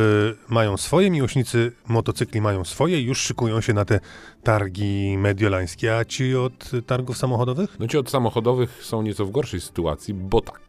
mają 0.48 0.76
swoje, 0.76 1.10
miłośnicy 1.10 1.72
motocykli 1.88 2.40
mają 2.40 2.64
swoje, 2.64 3.02
już 3.02 3.20
szykują 3.20 3.60
się 3.60 3.72
na 3.72 3.84
te 3.84 4.00
targi 4.42 5.18
mediolańskie. 5.18 5.96
A 5.96 6.04
ci 6.04 6.36
od 6.36 6.70
targów 6.86 7.18
samochodowych? 7.18 7.76
No 7.80 7.88
ci 7.88 7.98
od 7.98 8.10
samochodowych 8.10 8.84
są 8.84 9.02
nieco 9.02 9.26
w 9.26 9.30
gorszej 9.30 9.60
sytuacji, 9.60 10.14
bo 10.14 10.40
tak. 10.40 10.60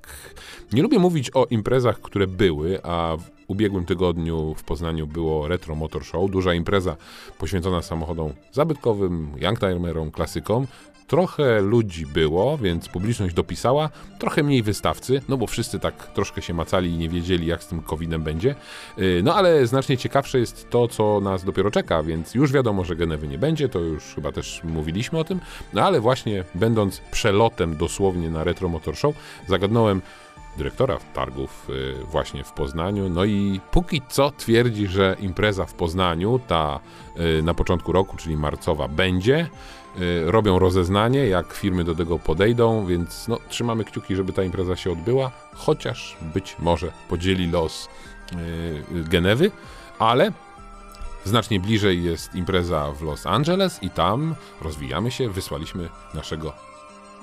Nie 0.73 0.81
lubię 0.81 0.99
mówić 0.99 1.31
o 1.33 1.45
imprezach, 1.45 2.01
które 2.01 2.27
były, 2.27 2.83
a 2.83 3.17
w 3.17 3.29
ubiegłym 3.47 3.86
tygodniu 3.86 4.55
w 4.57 4.63
Poznaniu 4.63 5.07
było 5.07 5.47
Retro 5.47 5.75
Motor 5.75 6.05
Show, 6.05 6.31
duża 6.31 6.53
impreza 6.53 6.95
poświęcona 7.38 7.81
samochodom 7.81 8.33
zabytkowym, 8.51 9.31
youngtimerom, 9.38 10.12
klasykom. 10.12 10.67
Trochę 11.08 11.62
ludzi 11.62 12.06
było, 12.06 12.58
więc 12.58 12.89
publiczność 12.89 13.36
dopisała, 13.36 13.89
trochę 14.20 14.43
mniej 14.43 14.63
wystawcy, 14.63 15.22
no 15.30 15.38
bo 15.38 15.48
wszyscy 15.48 15.80
tak 15.80 16.13
troszkę 16.13 16.41
się 16.41 16.54
macali 16.54 16.91
i 16.91 16.98
nie 16.98 17.10
wiedzieli, 17.10 17.48
jak 17.48 17.63
z 17.63 17.67
tym 17.67 17.82
COVID-em 17.82 18.24
będzie. 18.24 18.56
Yy, 18.98 19.22
no 19.24 19.36
ale 19.36 19.67
znacznie 19.67 19.98
ciekawsze 19.98 20.39
jest 20.39 20.70
to, 20.70 20.88
co 20.88 21.22
nas 21.22 21.43
dopiero 21.43 21.72
czeka, 21.72 22.04
więc 22.04 22.36
już 22.36 22.52
wiadomo, 22.52 22.84
że 22.84 22.96
Genewy 22.96 23.28
nie 23.28 23.38
będzie, 23.38 23.70
to 23.70 23.80
już 23.80 24.04
chyba 24.04 24.32
też 24.32 24.62
mówiliśmy 24.63 25.20
o 25.20 25.24
tym. 25.24 25.39
No 25.74 25.84
ale 25.84 26.00
właśnie, 26.00 26.43
będąc 26.56 27.02
przelotem 27.12 27.78
dosłownie 27.78 28.30
na 28.30 28.43
Retro 28.43 28.70
Motor 28.70 28.96
Show, 28.96 29.15
zagadnąłem 29.48 30.02
dyrektora 30.58 30.98
targów 31.13 31.67
yy, 31.70 32.06
właśnie 32.12 32.43
w 32.43 32.52
Poznaniu. 32.52 33.10
No 33.10 33.26
i 33.26 33.60
póki 33.72 34.02
co 34.10 34.32
twierdzi, 34.32 34.88
że 34.88 35.16
impreza 35.20 35.66
w 35.66 35.74
Poznaniu, 35.74 36.39
ta 36.47 36.80
yy, 37.16 37.43
na 37.43 37.53
początku 37.53 37.91
roku, 37.91 38.18
czyli 38.18 38.38
marcowa, 38.38 38.88
będzie. 38.88 39.49
Yy, 40.00 40.32
robią 40.32 40.60
rozeznanie, 40.60 41.28
jak 41.28 41.54
firmy 41.54 41.84
do 41.84 41.95
tego 41.95 42.20
podejdą, 42.20 42.86
więc 42.86 43.28
no, 43.28 43.39
trzymamy 43.50 43.84
kciuki, 43.84 44.16
żeby 44.16 44.34
ta 44.34 44.43
impreza 44.43 44.76
się 44.76 44.91
odbyła, 44.91 45.32
chociaż 45.54 46.18
być 46.34 46.56
może 46.60 46.91
podzieli 47.10 47.52
los 47.52 47.89
Genewy, 48.91 49.52
ale 50.00 50.32
znacznie 51.24 51.60
bliżej 51.60 52.04
jest 52.04 52.36
impreza 52.36 52.91
w 52.91 53.02
Los 53.02 53.26
Angeles 53.26 53.84
i 53.84 53.89
tam 53.89 54.36
rozwijamy 54.62 55.12
się, 55.12 55.30
wysłaliśmy 55.30 55.89
naszego 56.14 56.54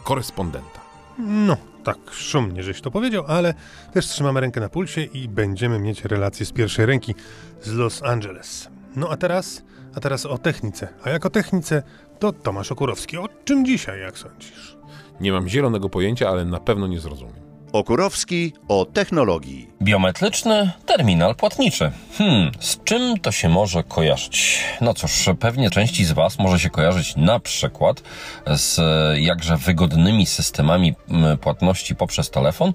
korespondenta. 0.04 0.80
No, 1.18 1.56
tak 1.84 1.96
szumnie, 2.10 2.62
żeś 2.62 2.80
to 2.80 2.90
powiedział, 2.90 3.24
ale 3.28 3.54
też 3.92 4.06
trzymamy 4.06 4.40
rękę 4.40 4.60
na 4.60 4.68
pulsie 4.68 5.00
i 5.00 5.28
będziemy 5.28 5.78
mieć 5.78 6.04
relacje 6.04 6.46
z 6.46 6.52
pierwszej 6.52 6.86
ręki 6.86 7.14
z 7.62 7.72
Los 7.72 8.02
Angeles. 8.02 8.68
No 8.96 9.08
a 9.10 9.16
teraz, 9.16 9.62
a 9.94 10.00
teraz 10.00 10.26
o 10.26 10.38
technice. 10.38 10.88
A 11.04 11.10
jak 11.10 11.26
o 11.26 11.30
technice, 11.30 11.82
to 12.18 12.32
Tomasz 12.32 12.72
Okurowski. 12.72 13.18
O 13.18 13.28
czym 13.44 13.64
dzisiaj, 13.66 14.00
jak 14.00 14.18
sądzisz? 14.18 14.76
Nie 15.20 15.32
mam 15.32 15.48
zielonego 15.48 15.88
pojęcia, 15.88 16.28
ale 16.28 16.44
na 16.44 16.60
pewno 16.60 16.86
nie 16.86 17.00
zrozumiem. 17.00 17.44
Okurowski 17.72 18.52
o 18.68 18.84
technologii. 18.84 19.70
Biometryczny 19.82 20.70
terminal 20.86 21.34
płatniczy. 21.34 21.92
Hmm, 22.18 22.50
z 22.60 22.84
czym 22.84 23.18
to 23.20 23.32
się 23.32 23.48
może 23.48 23.82
kojarzyć? 23.82 24.60
No 24.80 24.94
cóż, 24.94 25.30
pewnie 25.40 25.70
części 25.70 26.04
z 26.04 26.12
Was 26.12 26.38
może 26.38 26.60
się 26.60 26.70
kojarzyć 26.70 27.16
na 27.16 27.40
przykład 27.40 28.02
z 28.46 28.80
jakże 29.20 29.56
wygodnymi 29.56 30.26
systemami 30.26 30.94
płatności 31.40 31.96
poprzez 31.96 32.30
telefon, 32.30 32.72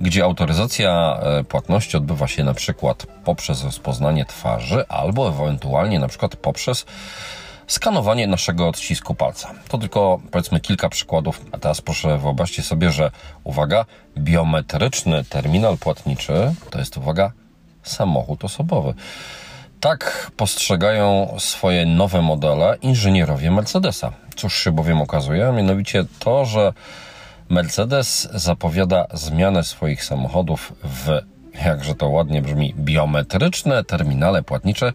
gdzie 0.00 0.24
autoryzacja 0.24 1.20
e, 1.22 1.44
płatności 1.44 1.96
odbywa 1.96 2.28
się 2.28 2.44
na 2.44 2.54
przykład 2.54 3.06
poprzez 3.24 3.64
rozpoznanie 3.64 4.24
twarzy 4.24 4.88
albo 4.88 5.28
ewentualnie 5.28 5.98
na 5.98 6.08
przykład 6.08 6.36
poprzez 6.36 6.86
skanowanie 7.66 8.26
naszego 8.26 8.68
odcisku 8.68 9.14
palca. 9.14 9.50
To 9.68 9.78
tylko 9.78 10.20
powiedzmy 10.30 10.60
kilka 10.60 10.88
przykładów, 10.88 11.40
a 11.52 11.58
teraz 11.58 11.80
proszę 11.80 12.18
wyobraźcie 12.18 12.62
sobie, 12.62 12.92
że 12.92 13.10
uwaga, 13.44 13.84
biometryczny 14.18 15.24
terminal 15.24 15.78
płatniczy 15.78 16.54
to 16.70 16.78
jest 16.78 16.96
uwaga, 16.96 17.32
samochód 17.82 18.44
osobowy. 18.44 18.94
Tak 19.80 20.30
postrzegają 20.36 21.34
swoje 21.38 21.86
nowe 21.86 22.22
modele 22.22 22.78
inżynierowie 22.82 23.50
Mercedesa. 23.50 24.12
Cóż 24.36 24.64
się 24.64 24.72
bowiem 24.72 25.02
okazuje? 25.02 25.52
Mianowicie 25.52 26.04
to, 26.18 26.44
że 26.44 26.72
Mercedes 27.48 28.28
zapowiada 28.34 29.06
zmianę 29.12 29.64
swoich 29.64 30.04
samochodów 30.04 30.72
w, 30.84 31.20
jakże 31.64 31.94
to 31.94 32.08
ładnie 32.08 32.42
brzmi, 32.42 32.74
biometryczne 32.78 33.84
terminale 33.84 34.42
płatnicze 34.42 34.92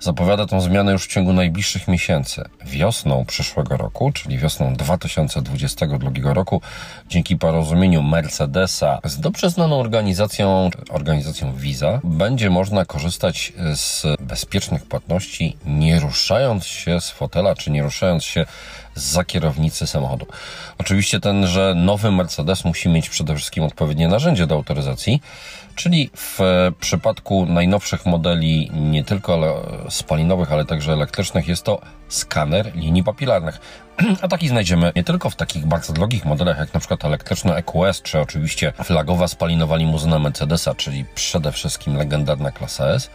zapowiada 0.00 0.46
tą 0.46 0.60
zmianę 0.60 0.92
już 0.92 1.04
w 1.04 1.12
ciągu 1.12 1.32
najbliższych 1.32 1.88
miesięcy. 1.88 2.44
Wiosną 2.64 3.24
przyszłego 3.24 3.76
roku, 3.76 4.12
czyli 4.12 4.38
wiosną 4.38 4.74
2022 4.74 6.10
roku, 6.34 6.60
dzięki 7.08 7.36
porozumieniu 7.36 8.02
Mercedesa 8.02 8.98
z 9.04 9.20
dobrze 9.20 9.50
znaną 9.50 9.80
organizacją, 9.80 10.70
organizacją 10.90 11.52
Visa, 11.54 12.00
będzie 12.04 12.50
można 12.50 12.84
korzystać 12.84 13.52
z 13.74 14.06
bezpiecznych 14.20 14.82
płatności, 14.86 15.56
nie 15.66 16.00
ruszając 16.00 16.66
się 16.66 17.00
z 17.00 17.10
fotela, 17.10 17.54
czy 17.54 17.70
nie 17.70 17.82
ruszając 17.82 18.24
się 18.24 18.46
za 18.98 19.24
kierownicy 19.24 19.86
samochodu. 19.86 20.26
Oczywiście 20.78 21.20
tenże 21.20 21.74
nowy 21.76 22.10
Mercedes 22.10 22.64
musi 22.64 22.88
mieć 22.88 23.08
przede 23.08 23.36
wszystkim 23.36 23.64
odpowiednie 23.64 24.08
narzędzie 24.08 24.46
do 24.46 24.54
autoryzacji, 24.54 25.22
czyli 25.74 26.10
w 26.16 26.38
przypadku 26.80 27.46
najnowszych 27.46 28.06
modeli 28.06 28.70
nie 28.74 29.04
tylko 29.04 29.62
spalinowych, 29.90 30.52
ale 30.52 30.64
także 30.64 30.92
elektrycznych 30.92 31.48
jest 31.48 31.62
to 31.62 31.80
skaner 32.08 32.74
linii 32.74 33.04
papilarnych. 33.04 33.60
A 34.22 34.28
taki 34.28 34.48
znajdziemy 34.48 34.92
nie 34.96 35.04
tylko 35.04 35.30
w 35.30 35.36
takich 35.36 35.66
bardzo 35.66 35.92
drogich 35.92 36.24
modelach, 36.24 36.58
jak 36.58 36.74
na 36.74 36.80
przykład 36.80 37.04
elektryczny 37.04 37.54
EQS, 37.54 38.02
czy 38.02 38.20
oczywiście 38.20 38.72
flagowa 38.84 39.28
spalinowa 39.28 39.76
limuzyna 39.76 40.18
Mercedesa, 40.18 40.74
czyli 40.74 41.04
przede 41.14 41.52
wszystkim 41.52 41.96
legendarna 41.96 42.50
klasa 42.50 42.86
S, 42.86 43.10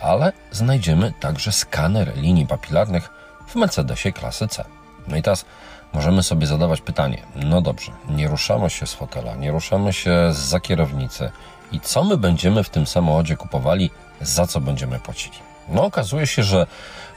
ale 0.00 0.32
znajdziemy 0.50 1.12
także 1.20 1.52
skaner 1.52 2.16
linii 2.16 2.46
papilarnych 2.46 3.10
w 3.46 3.54
Mercedesie 3.54 4.12
klasy 4.12 4.48
C. 4.48 4.77
No 5.08 5.16
i 5.16 5.22
teraz 5.22 5.44
możemy 5.92 6.22
sobie 6.22 6.46
zadawać 6.46 6.80
pytanie, 6.80 7.22
no 7.36 7.60
dobrze, 7.60 7.92
nie 8.08 8.28
ruszamy 8.28 8.70
się 8.70 8.86
z 8.86 8.94
fotela, 8.94 9.34
nie 9.34 9.50
ruszamy 9.50 9.92
się 9.92 10.12
za 10.32 10.60
kierownicy 10.60 11.30
i 11.72 11.80
co 11.80 12.04
my 12.04 12.16
będziemy 12.16 12.64
w 12.64 12.70
tym 12.70 12.86
samochodzie 12.86 13.36
kupowali, 13.36 13.90
za 14.20 14.46
co 14.46 14.60
będziemy 14.60 15.00
płacili? 15.00 15.36
No 15.68 15.84
okazuje 15.84 16.26
się, 16.26 16.42
że 16.42 16.66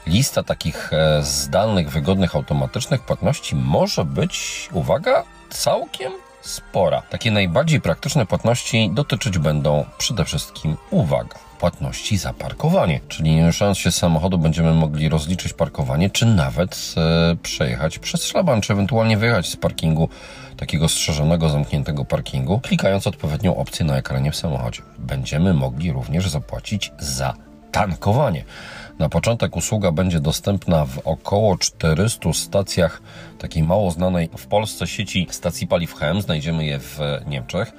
lista 0.06 0.42
takich 0.42 0.92
e, 0.92 1.22
zdalnych, 1.22 1.90
wygodnych, 1.90 2.36
automatycznych 2.36 3.00
płatności 3.00 3.56
może 3.56 4.04
być, 4.04 4.68
uwaga, 4.72 5.24
całkiem 5.50 6.12
spora. 6.42 7.02
Takie 7.10 7.30
najbardziej 7.30 7.80
praktyczne 7.80 8.26
płatności 8.26 8.90
dotyczyć 8.94 9.38
będą 9.38 9.84
przede 9.98 10.24
wszystkim, 10.24 10.76
uwaga, 10.90 11.38
płatności 11.60 12.18
za 12.18 12.32
parkowanie. 12.32 13.00
Czyli 13.08 13.34
nie 13.34 13.46
ruszając 13.46 13.78
się 13.78 13.92
z 13.92 13.96
samochodu 13.96 14.38
będziemy 14.38 14.74
mogli 14.74 15.08
rozliczyć 15.08 15.52
parkowanie, 15.52 16.10
czy 16.10 16.26
nawet 16.26 16.94
e, 16.96 17.36
przejechać 17.36 17.98
przez 17.98 18.24
szlaban, 18.24 18.60
czy 18.60 18.72
ewentualnie 18.72 19.16
wyjechać 19.16 19.48
z 19.48 19.56
parkingu 19.56 20.08
takiego 20.56 20.88
strzeżonego, 20.88 21.48
zamkniętego 21.48 22.04
parkingu, 22.04 22.60
klikając 22.60 23.06
odpowiednią 23.06 23.56
opcję 23.56 23.84
na 23.84 23.96
ekranie 23.96 24.32
w 24.32 24.36
samochodzie. 24.36 24.82
Będziemy 24.98 25.54
mogli 25.54 25.92
również 25.92 26.28
zapłacić 26.28 26.92
za 26.98 27.34
tankowanie. 27.72 28.44
Na 29.02 29.08
początek 29.08 29.56
usługa 29.56 29.92
będzie 29.92 30.20
dostępna 30.20 30.86
w 30.86 30.98
około 31.04 31.58
400 31.58 32.32
stacjach 32.32 33.02
takiej 33.38 33.62
mało 33.62 33.90
znanej 33.90 34.28
w 34.36 34.46
Polsce 34.46 34.86
sieci 34.86 35.26
stacji 35.30 35.66
paliw 35.66 35.94
HEM. 35.94 36.22
Znajdziemy 36.22 36.64
je 36.64 36.78
w 36.78 36.98
Niemczech. 37.26 37.72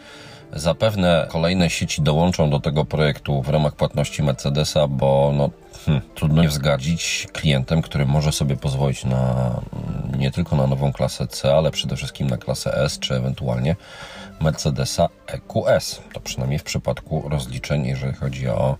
Zapewne 0.54 1.28
kolejne 1.30 1.70
sieci 1.70 2.02
dołączą 2.02 2.50
do 2.50 2.60
tego 2.60 2.86
projektu 2.86 3.42
w 3.42 3.50
ramach 3.50 3.76
płatności 3.76 4.24
Mercedesa, 4.24 4.88
bo 4.88 5.32
no, 5.36 5.50
hmm, 5.86 6.02
trudno 6.16 6.42
nie 6.42 6.50
wzgardzić 6.50 7.28
klientem, 7.34 7.82
który 7.82 8.06
może 8.06 8.32
sobie 8.32 8.58
pozwolić 8.58 9.06
na 9.06 9.52
nie 10.18 10.32
tylko 10.32 10.56
na 10.56 10.68
nową 10.68 10.94
klasę 10.94 11.28
C, 11.28 11.56
ale 11.56 11.72
przede 11.72 11.96
wszystkim 11.96 12.28
na 12.28 12.38
klasę 12.38 12.78
S, 12.78 13.00
czy 13.00 13.16
ewentualnie 13.16 13.76
Mercedesa 14.42 15.10
EQS. 15.28 16.02
To 16.14 16.20
przynajmniej 16.20 16.60
w 16.60 16.64
przypadku 16.64 17.30
rozliczeń, 17.30 17.86
jeżeli 17.86 18.14
chodzi 18.14 18.48
o 18.48 18.78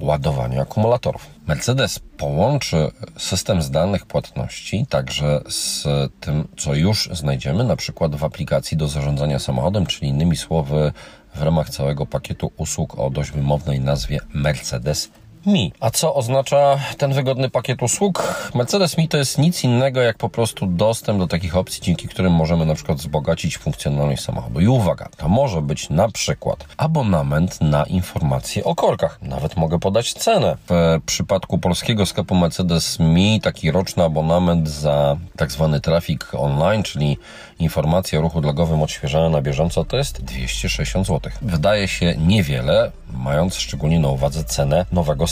ładowanie 0.00 0.60
akumulatorów. 0.60 1.26
Mercedes 1.46 1.98
połączy 1.98 2.90
system 3.18 3.62
zdalnych 3.62 4.06
płatności 4.06 4.86
także 4.88 5.40
z 5.48 5.84
tym, 6.20 6.48
co 6.56 6.74
już 6.74 7.08
znajdziemy 7.12 7.64
na 7.64 7.76
przykład 7.76 8.16
w 8.16 8.24
aplikacji 8.24 8.76
do 8.76 8.88
zarządzania 8.88 9.38
samochodem, 9.38 9.86
czyli 9.86 10.08
innymi 10.08 10.36
słowy 10.36 10.92
w 11.34 11.42
ramach 11.42 11.70
całego 11.70 12.06
pakietu 12.06 12.52
usług 12.56 12.98
o 12.98 13.10
dość 13.10 13.30
wymownej 13.30 13.80
nazwie 13.80 14.20
Mercedes 14.34 15.10
Mi. 15.46 15.72
A 15.80 15.90
co 15.90 16.14
oznacza 16.14 16.78
ten 16.98 17.12
wygodny 17.12 17.50
pakiet 17.50 17.82
usług? 17.82 18.34
Mercedes 18.54 18.98
Mi 18.98 19.08
to 19.08 19.16
jest 19.16 19.38
nic 19.38 19.64
innego 19.64 20.00
jak 20.00 20.16
po 20.16 20.28
prostu 20.28 20.66
dostęp 20.66 21.18
do 21.18 21.26
takich 21.26 21.56
opcji, 21.56 21.82
dzięki 21.82 22.08
którym 22.08 22.32
możemy 22.32 22.66
na 22.66 22.74
przykład 22.74 22.98
wzbogacić 22.98 23.58
funkcjonalność 23.58 24.22
samochodu. 24.22 24.60
I 24.60 24.66
uwaga, 24.66 25.08
to 25.16 25.28
może 25.28 25.62
być 25.62 25.90
na 25.90 26.08
przykład 26.08 26.64
abonament 26.76 27.60
na 27.60 27.84
informacje 27.84 28.64
o 28.64 28.74
korkach. 28.74 29.18
Nawet 29.22 29.56
mogę 29.56 29.78
podać 29.78 30.12
cenę. 30.12 30.56
W 30.68 31.00
przypadku 31.06 31.58
polskiego 31.58 32.06
sklepu 32.06 32.34
Mercedes 32.34 32.98
Mi 32.98 33.40
taki 33.40 33.70
roczny 33.70 34.04
abonament 34.04 34.68
za 34.68 35.16
tak 35.36 35.52
zwany 35.52 35.80
trafik 35.80 36.28
online, 36.34 36.82
czyli 36.82 37.18
informacje 37.58 38.18
o 38.18 38.22
ruchu 38.22 38.40
drogowym 38.40 38.82
odświeżane 38.82 39.30
na 39.30 39.42
bieżąco, 39.42 39.84
to 39.84 39.96
jest 39.96 40.24
260 40.24 41.06
zł. 41.06 41.32
Wydaje 41.42 41.88
się 41.88 42.14
niewiele, 42.18 42.90
mając 43.12 43.54
szczególnie 43.54 44.00
na 44.00 44.08
uwadze 44.08 44.44
cenę 44.44 44.86
nowego. 44.92 45.26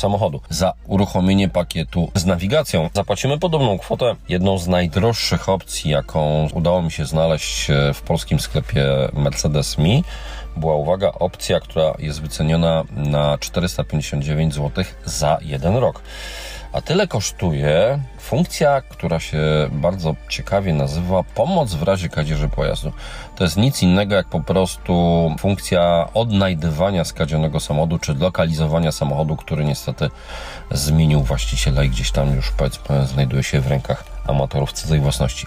Za 0.50 0.72
uruchomienie 0.86 1.48
pakietu 1.48 2.11
z 2.14 2.26
nawigacją 2.26 2.90
zapłacimy 2.94 3.38
podobną 3.38 3.78
kwotę. 3.78 4.16
Jedną 4.28 4.59
z 4.59 4.68
najdroższych 4.68 5.48
opcji, 5.48 5.90
jaką 5.90 6.48
udało 6.55 6.82
mi 6.82 6.90
się 6.90 7.07
znaleźć 7.07 7.70
e, 7.70 7.94
w 7.94 8.03
polskim 8.03 8.40
sklepie 8.40 8.84
Mercedes 9.12 9.78
Mi, 9.78 10.05
była, 10.57 10.76
uwaga, 10.76 11.12
opcja, 11.12 11.61
która 11.61 11.94
jest 11.98 12.22
wyceniona 12.22 12.84
na 12.96 13.38
459 13.38 14.55
zł 14.55 14.84
za 15.05 15.38
jeden 15.42 15.76
rok. 15.76 16.03
A 16.73 16.81
tyle 16.81 17.07
kosztuje 17.07 17.99
funkcja, 18.18 18.81
która 18.81 19.20
się 19.20 19.39
bardzo 19.73 20.14
ciekawie 20.29 20.75
nazywa 20.75 21.23
pomoc 21.23 21.75
w 21.75 21.83
razie 21.83 22.09
kradzieży 22.09 22.49
pojazdu. 22.49 22.93
To 23.37 23.45
jest 23.45 23.57
nic 23.57 23.83
innego 23.83 24.14
jak 24.14 24.27
po 24.27 24.41
prostu 24.41 24.95
funkcja 25.39 26.09
odnajdywania 26.14 27.05
skradzionego 27.05 27.61
samochodu, 27.61 27.99
czy 27.99 28.14
lokalizowania 28.14 28.93
samochodu, 28.93 29.37
który 29.37 29.64
niestety 29.64 30.11
zmienił 30.70 31.20
właściciela 31.23 31.85
i 31.85 31.91
gdzieś 31.91 32.11
tam 32.11 32.35
już 32.35 32.51
powiedzmy 32.51 33.07
znajduje 33.07 33.43
się 33.43 33.61
w 33.61 33.66
rękach 33.66 34.05
amatorów 34.27 34.73
cudzej 34.73 35.01
własności. 35.01 35.47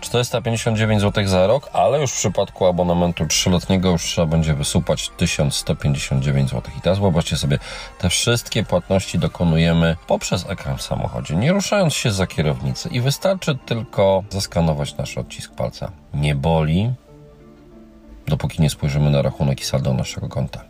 459 0.00 1.00
zł 1.02 1.26
za 1.26 1.46
rok, 1.46 1.70
ale 1.72 2.00
już 2.00 2.12
w 2.12 2.16
przypadku 2.16 2.66
abonamentu 2.66 3.26
trzyletniego 3.26 3.90
już 3.90 4.02
trzeba 4.02 4.26
będzie 4.26 4.54
wysupać 4.54 5.10
1159 5.16 6.50
zł. 6.50 6.72
I 6.78 6.80
teraz 6.80 6.98
wyobraźcie 6.98 7.36
sobie, 7.36 7.58
te 7.98 8.08
wszystkie 8.08 8.64
płatności 8.64 9.18
dokonujemy 9.18 9.96
poprzez 10.06 10.46
ekran 10.48 10.76
w 10.76 10.82
samochodzie, 10.82 11.36
nie 11.36 11.52
ruszając 11.52 11.94
się 11.94 12.12
za 12.12 12.26
kierownicy 12.26 12.88
i 12.88 13.00
wystarczy 13.00 13.58
tylko 13.66 14.24
zaskanować 14.30 14.96
nasz 14.96 15.18
odcisk 15.18 15.54
palca. 15.54 15.92
Nie 16.14 16.34
boli, 16.34 16.92
dopóki 18.26 18.62
nie 18.62 18.70
spojrzymy 18.70 19.10
na 19.10 19.22
rachunek 19.22 19.60
i 19.60 19.64
saldo 19.64 19.94
naszego 19.94 20.28
konta. 20.28 20.64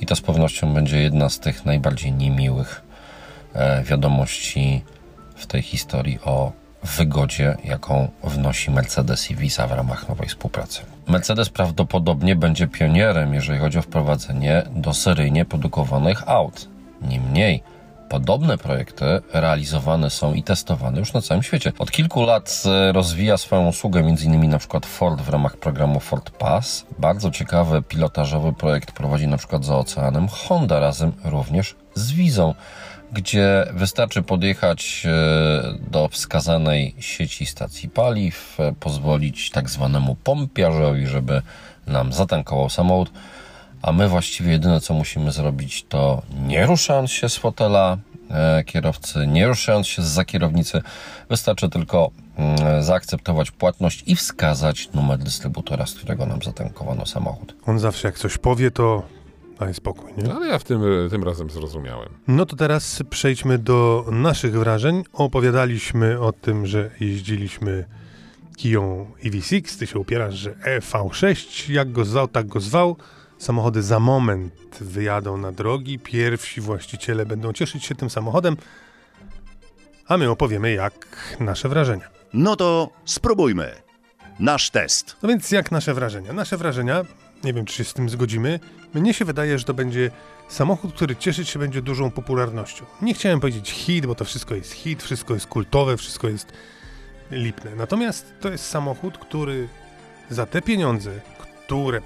I 0.00 0.06
to 0.06 0.16
z 0.16 0.20
pewnością 0.20 0.74
będzie 0.74 1.02
jedna 1.02 1.28
z 1.28 1.38
tych 1.38 1.64
najbardziej 1.64 2.12
niemiłych 2.12 2.82
e, 3.54 3.82
wiadomości 3.82 4.84
w 5.36 5.46
tej 5.46 5.62
historii 5.62 6.18
o 6.24 6.52
wygodzie, 6.82 7.56
jaką 7.64 8.08
wnosi 8.24 8.70
Mercedes 8.70 9.30
i 9.30 9.36
Visa 9.36 9.66
w 9.66 9.72
ramach 9.72 10.08
nowej 10.08 10.28
współpracy. 10.28 10.80
Mercedes 11.06 11.48
prawdopodobnie 11.48 12.36
będzie 12.36 12.68
pionierem, 12.68 13.34
jeżeli 13.34 13.58
chodzi 13.58 13.78
o 13.78 13.82
wprowadzenie 13.82 14.62
do 14.70 14.94
seryjnie 14.94 15.44
produkowanych 15.44 16.28
aut. 16.28 16.68
Niemniej, 17.02 17.62
Podobne 18.12 18.58
projekty 18.58 19.04
realizowane 19.32 20.10
są 20.10 20.34
i 20.34 20.42
testowane 20.42 20.98
już 20.98 21.12
na 21.12 21.22
całym 21.22 21.42
świecie. 21.42 21.72
Od 21.78 21.90
kilku 21.90 22.22
lat 22.22 22.62
e, 22.66 22.92
rozwija 22.92 23.36
swoją 23.36 23.68
usługę 23.68 24.00
m.in. 24.00 24.50
na 24.50 24.58
przykład 24.58 24.86
Ford 24.86 25.20
w 25.20 25.28
ramach 25.28 25.56
programu 25.56 26.00
Ford 26.00 26.30
Pass. 26.30 26.86
Bardzo 26.98 27.30
ciekawy 27.30 27.82
pilotażowy 27.82 28.52
projekt 28.52 28.92
prowadzi 28.92 29.28
na 29.28 29.36
przykład 29.36 29.64
za 29.64 29.76
oceanem 29.76 30.28
Honda 30.28 30.80
razem 30.80 31.12
również 31.24 31.74
z 31.94 32.12
Wizą 32.12 32.54
gdzie 33.12 33.66
wystarczy 33.74 34.22
podjechać 34.22 35.02
e, 35.06 35.90
do 35.90 36.08
wskazanej 36.08 36.94
sieci 36.98 37.46
stacji 37.46 37.88
paliw, 37.88 38.60
e, 38.60 38.74
pozwolić 38.80 39.50
tak 39.50 39.70
zwanemu 39.70 40.14
pompiarzowi, 40.14 41.06
żeby 41.06 41.42
nam 41.86 42.12
zatankował 42.12 42.70
samochód, 42.70 43.10
a 43.82 43.92
my 43.92 44.08
właściwie 44.08 44.52
jedyne 44.52 44.80
co 44.80 44.94
musimy 44.94 45.32
zrobić 45.32 45.84
to 45.88 46.22
nie 46.46 46.66
ruszając 46.66 47.12
się 47.12 47.28
z 47.28 47.36
fotela 47.36 47.98
e, 48.30 48.64
kierowcy, 48.64 49.26
nie 49.26 49.46
ruszając 49.46 49.86
się 49.86 50.02
z 50.02 50.26
kierownicy, 50.26 50.82
wystarczy 51.28 51.68
tylko 51.68 52.10
mm, 52.36 52.82
zaakceptować 52.82 53.50
płatność 53.50 54.02
i 54.06 54.16
wskazać 54.16 54.88
numer 54.94 55.18
dystrybutora, 55.18 55.86
z 55.86 55.94
którego 55.94 56.26
nam 56.26 56.42
zatankowano 56.42 57.06
samochód. 57.06 57.54
On 57.66 57.78
zawsze 57.78 58.08
jak 58.08 58.18
coś 58.18 58.38
powie, 58.38 58.70
to 58.70 59.02
daj 59.64 59.74
spokój, 59.74 60.10
nie? 60.16 60.34
Ale 60.34 60.46
ja 60.46 60.58
w 60.58 60.64
tym, 60.64 60.82
tym 61.10 61.24
razem 61.24 61.50
zrozumiałem. 61.50 62.08
No 62.28 62.46
to 62.46 62.56
teraz 62.56 63.02
przejdźmy 63.10 63.58
do 63.58 64.06
naszych 64.10 64.58
wrażeń. 64.58 65.04
Opowiadaliśmy 65.12 66.20
o 66.20 66.32
tym, 66.32 66.66
że 66.66 66.90
jeździliśmy 67.00 67.84
Kiją 68.56 69.06
EV6. 69.24 69.78
Ty 69.78 69.86
się 69.86 69.98
upierasz, 69.98 70.34
że 70.34 70.52
EV6. 70.52 71.72
Jak 71.72 71.92
go 71.92 72.04
zwał, 72.04 72.28
tak 72.28 72.46
go 72.46 72.60
zwał. 72.60 72.96
Samochody 73.38 73.82
za 73.82 74.00
moment 74.00 74.78
wyjadą 74.80 75.36
na 75.36 75.52
drogi. 75.52 75.98
Pierwsi 75.98 76.60
właściciele 76.60 77.26
będą 77.26 77.52
cieszyć 77.52 77.84
się 77.84 77.94
tym 77.94 78.10
samochodem. 78.10 78.56
A 80.08 80.16
my 80.16 80.30
opowiemy, 80.30 80.72
jak 80.72 81.36
nasze 81.40 81.68
wrażenia. 81.68 82.08
No 82.32 82.56
to 82.56 82.90
spróbujmy. 83.04 83.72
Nasz 84.38 84.70
test. 84.70 85.16
No 85.22 85.28
więc 85.28 85.50
jak 85.50 85.70
nasze 85.70 85.94
wrażenia? 85.94 86.32
Nasze 86.32 86.56
wrażenia, 86.56 87.04
nie 87.44 87.52
wiem 87.52 87.64
czy 87.64 87.74
się 87.74 87.84
z 87.84 87.94
tym 87.94 88.08
zgodzimy, 88.08 88.60
mnie 88.94 89.14
się 89.14 89.24
wydaje, 89.24 89.58
że 89.58 89.64
to 89.64 89.74
będzie 89.74 90.10
samochód, 90.48 90.94
który 90.94 91.16
cieszyć 91.16 91.48
się 91.48 91.58
będzie 91.58 91.82
dużą 91.82 92.10
popularnością. 92.10 92.84
Nie 93.02 93.14
chciałem 93.14 93.40
powiedzieć 93.40 93.70
hit, 93.70 94.06
bo 94.06 94.14
to 94.14 94.24
wszystko 94.24 94.54
jest 94.54 94.72
hit, 94.72 95.02
wszystko 95.02 95.34
jest 95.34 95.46
kultowe, 95.46 95.96
wszystko 95.96 96.28
jest 96.28 96.52
lipne. 97.30 97.74
Natomiast 97.76 98.34
to 98.40 98.50
jest 98.50 98.66
samochód, 98.66 99.18
który 99.18 99.68
za 100.30 100.46
te 100.46 100.62
pieniądze, 100.62 101.10
które 101.74 102.00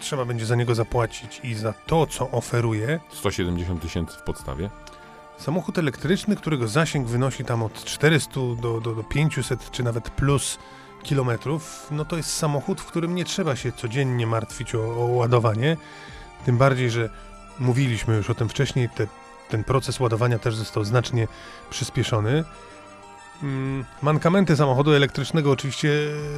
trzeba 0.00 0.24
będzie 0.24 0.46
za 0.46 0.56
niego 0.56 0.74
zapłacić 0.74 1.40
i 1.44 1.54
za 1.54 1.72
to, 1.72 2.06
co 2.06 2.30
oferuje, 2.30 3.00
170 3.12 3.82
tysięcy 3.82 4.18
w 4.18 4.22
podstawie. 4.22 4.70
samochód 5.38 5.78
elektryczny, 5.78 6.36
którego 6.36 6.68
zasięg 6.68 7.08
wynosi 7.08 7.44
tam 7.44 7.62
od 7.62 7.84
400 7.84 8.34
do, 8.34 8.80
do, 8.80 8.94
do 8.94 9.04
500 9.04 9.70
czy 9.70 9.82
nawet 9.82 10.10
plus 10.10 10.58
kilometrów, 11.02 11.88
no 11.90 12.04
to 12.04 12.16
jest 12.16 12.36
samochód, 12.36 12.80
w 12.80 12.86
którym 12.86 13.14
nie 13.14 13.24
trzeba 13.24 13.56
się 13.56 13.72
codziennie 13.72 14.26
martwić 14.26 14.74
o, 14.74 14.80
o 14.80 15.06
ładowanie. 15.06 15.76
Tym 16.48 16.58
bardziej, 16.58 16.90
że 16.90 17.08
mówiliśmy 17.58 18.16
już 18.16 18.30
o 18.30 18.34
tym 18.34 18.48
wcześniej, 18.48 18.88
te, 18.88 19.06
ten 19.48 19.64
proces 19.64 20.00
ładowania 20.00 20.38
też 20.38 20.56
został 20.56 20.84
znacznie 20.84 21.28
przyspieszony. 21.70 22.44
Mm, 23.42 23.84
Mankamenty 24.02 24.56
samochodu 24.56 24.92
elektrycznego 24.92 25.50
oczywiście 25.50 25.90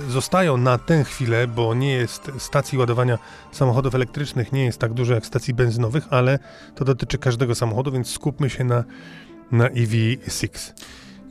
zostają 0.08 0.56
na 0.56 0.78
tę 0.78 1.04
chwilę, 1.04 1.46
bo 1.46 1.74
nie 1.74 1.92
jest 1.92 2.30
stacji 2.38 2.78
ładowania 2.78 3.18
samochodów 3.52 3.94
elektrycznych 3.94 4.52
nie 4.52 4.64
jest 4.64 4.78
tak 4.78 4.92
dużo 4.92 5.14
jak 5.14 5.26
stacji 5.26 5.54
benzynowych, 5.54 6.04
ale 6.11 6.38
to 6.74 6.84
dotyczy 6.84 7.18
każdego 7.18 7.54
samochodu, 7.54 7.92
więc 7.92 8.11
skupmy 8.11 8.50
się 8.50 8.64
na, 8.64 8.84
na 9.52 9.68
EV6. 9.68 10.72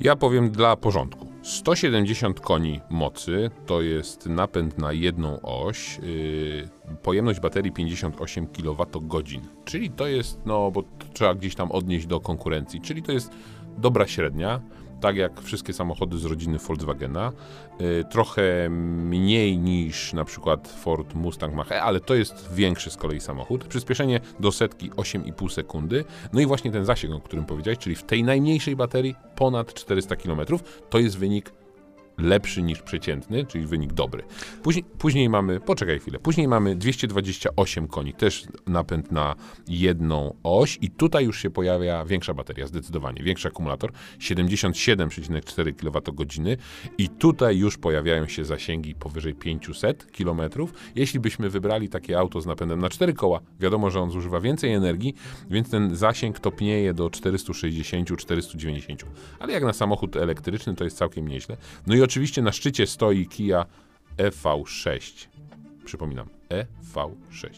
Ja 0.01 0.15
powiem 0.15 0.51
dla 0.51 0.75
porządku. 0.75 1.27
170 1.41 2.39
koni 2.39 2.81
mocy 2.89 3.51
to 3.65 3.81
jest 3.81 4.25
napęd 4.25 4.77
na 4.77 4.93
jedną 4.93 5.41
oś, 5.41 5.99
yy, 5.99 6.97
pojemność 7.03 7.39
baterii 7.39 7.71
58 7.71 8.47
kWh, 8.47 9.23
czyli 9.65 9.89
to 9.89 10.07
jest, 10.07 10.41
no 10.45 10.71
bo 10.71 10.83
trzeba 11.13 11.35
gdzieś 11.35 11.55
tam 11.55 11.71
odnieść 11.71 12.05
do 12.05 12.19
konkurencji, 12.19 12.81
czyli 12.81 13.03
to 13.03 13.11
jest 13.11 13.31
dobra 13.77 14.07
średnia, 14.07 14.61
tak 15.01 15.15
jak 15.15 15.41
wszystkie 15.41 15.73
samochody 15.73 16.17
z 16.17 16.25
rodziny 16.25 16.57
Volkswagena, 16.57 17.31
yy, 17.79 18.05
trochę 18.11 18.69
mniej 18.69 19.57
niż 19.57 20.13
na 20.13 20.25
przykład 20.25 20.67
Ford 20.67 21.13
Mustang 21.13 21.55
Mach-E, 21.55 21.81
ale 21.81 21.99
to 21.99 22.15
jest 22.15 22.53
większy 22.53 22.91
z 22.91 22.97
kolei 22.97 23.19
samochód. 23.19 23.63
Przyspieszenie 23.63 24.19
do 24.39 24.51
setki 24.51 24.91
8,5 24.91 25.49
sekundy, 25.49 26.05
no 26.33 26.41
i 26.41 26.45
właśnie 26.45 26.71
ten 26.71 26.85
zasięg, 26.85 27.13
o 27.13 27.19
którym 27.19 27.45
powiedziałeś, 27.45 27.79
czyli 27.79 27.95
w 27.95 28.03
tej 28.03 28.23
najmniejszej 28.23 28.75
baterii 28.75 29.15
ponad 29.35 29.73
400 29.73 30.15
km, 30.15 30.41
to 30.89 30.99
jest 30.99 31.17
wynik 31.17 31.51
lepszy 32.19 32.61
niż 32.61 32.81
przeciętny, 32.81 33.45
czyli 33.45 33.65
wynik 33.65 33.93
dobry. 33.93 34.23
Później, 34.63 34.85
później 34.97 35.29
mamy, 35.29 35.59
poczekaj 35.59 35.99
chwilę, 35.99 36.19
później 36.19 36.47
mamy 36.47 36.75
228 36.75 37.87
koni, 37.87 38.13
też 38.13 38.43
napęd 38.67 39.11
na 39.11 39.35
jedną 39.67 40.35
oś 40.43 40.77
i 40.81 40.89
tutaj 40.89 41.25
już 41.25 41.41
się 41.41 41.49
pojawia 41.49 42.05
większa 42.05 42.33
bateria, 42.33 42.67
zdecydowanie, 42.67 43.23
większy 43.23 43.47
akumulator, 43.47 43.91
77,4 44.19 45.73
kWh 45.73 46.57
i 46.97 47.09
tutaj 47.09 47.57
już 47.57 47.77
pojawiają 47.77 48.27
się 48.27 48.45
zasięgi 48.45 48.95
powyżej 48.95 49.33
500 49.33 50.07
km. 50.17 50.41
Jeśli 50.95 51.19
byśmy 51.19 51.49
wybrali 51.49 51.89
takie 51.89 52.19
auto 52.19 52.41
z 52.41 52.45
napędem 52.45 52.79
na 52.79 52.89
4 52.89 53.13
koła, 53.13 53.39
wiadomo, 53.59 53.89
że 53.89 53.99
on 53.99 54.11
zużywa 54.11 54.39
więcej 54.39 54.73
energii, 54.73 55.15
więc 55.49 55.69
ten 55.69 55.95
zasięg 55.95 56.39
topnieje 56.39 56.93
do 56.93 57.07
460-490. 57.07 58.95
Ale 59.39 59.53
jak 59.53 59.63
na 59.63 59.73
samochód 59.73 60.15
elektryczny 60.15 60.75
to 60.75 60.83
jest 60.83 60.97
całkiem 60.97 61.27
nieźle. 61.27 61.57
No 61.87 61.95
i 61.95 62.01
oczywiście 62.09 62.41
na 62.41 62.51
szczycie 62.51 62.87
stoi 62.87 63.27
Kia 63.27 63.65
EV6. 64.17 65.27
Przypominam, 65.85 66.29
EV6. 66.49 67.49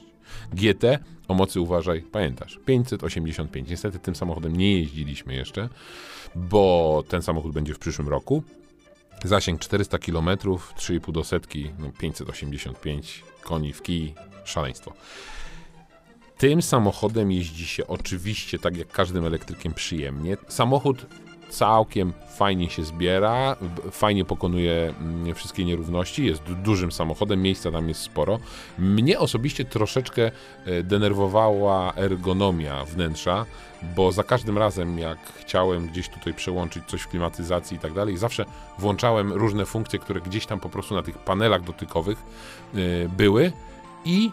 GT 0.54 0.84
o 1.28 1.34
mocy 1.34 1.62
uważaj, 1.62 2.02
pamiętasz, 2.02 2.60
585. 2.66 3.70
Niestety 3.70 4.00
tym 4.00 4.16
samochodem 4.16 4.56
nie 4.56 4.80
jeździliśmy 4.80 5.34
jeszcze, 5.34 5.70
bo 6.36 7.04
ten 7.08 7.22
samochód 7.22 7.54
będzie 7.54 7.74
w 7.74 7.80
przyszłym 7.80 8.10
roku. 8.10 8.44
Zasięg 9.24 9.60
400 9.60 9.98
km, 9.98 10.26
3,5 10.26 11.12
do 11.12 11.24
setki, 11.24 11.72
no 11.80 11.92
585 12.00 13.24
koni 13.44 13.74
w 13.74 13.82
kij, 13.82 14.14
szaleństwo. 14.44 14.94
Tym 16.38 16.62
samochodem 16.62 17.32
jeździ 17.32 17.68
się 17.68 17.88
oczywiście 17.88 18.60
tak 18.60 18.78
jak 18.78 18.88
każdym 18.88 19.26
elektrykiem 19.26 19.74
przyjemnie. 19.74 20.38
Samochód 20.48 21.06
całkiem 21.52 22.14
fajnie 22.28 22.70
się 22.70 22.84
zbiera, 22.84 23.56
fajnie 23.92 24.26
pokonuje 24.26 24.94
mm, 25.00 25.36
wszystkie 25.36 25.66
nierówności, 25.66 26.26
jest 26.26 26.44
du- 26.44 26.56
dużym 26.56 26.92
samochodem, 26.92 27.42
miejsca 27.42 27.72
tam 27.72 27.90
jest 27.90 28.02
sporo. 28.02 28.40
Mnie 28.80 29.20
osobiście 29.20 29.66
troszeczkę 29.66 30.32
e, 30.66 30.84
denerwowała 30.84 31.94
ergonomia 31.96 32.86
wnętrza, 32.86 33.46
bo 33.96 34.12
za 34.12 34.24
każdym 34.24 34.58
razem 34.58 35.00
jak 35.00 35.18
chciałem 35.40 35.88
gdzieś 35.88 36.10
tutaj 36.10 36.34
przełączyć 36.34 36.84
coś 36.88 37.02
w 37.02 37.08
klimatyzacji 37.08 37.78
i 37.78 37.80
tak 37.80 37.94
dalej, 37.94 38.18
zawsze 38.18 38.46
włączałem 38.80 39.34
różne 39.34 39.66
funkcje, 39.66 40.00
które 40.00 40.22
gdzieś 40.22 40.46
tam 40.46 40.60
po 40.60 40.70
prostu 40.70 40.96
na 40.96 41.04
tych 41.04 41.18
panelach 41.18 41.64
dotykowych 41.64 42.18
e, 42.18 42.78
były 43.10 43.52
i 44.06 44.32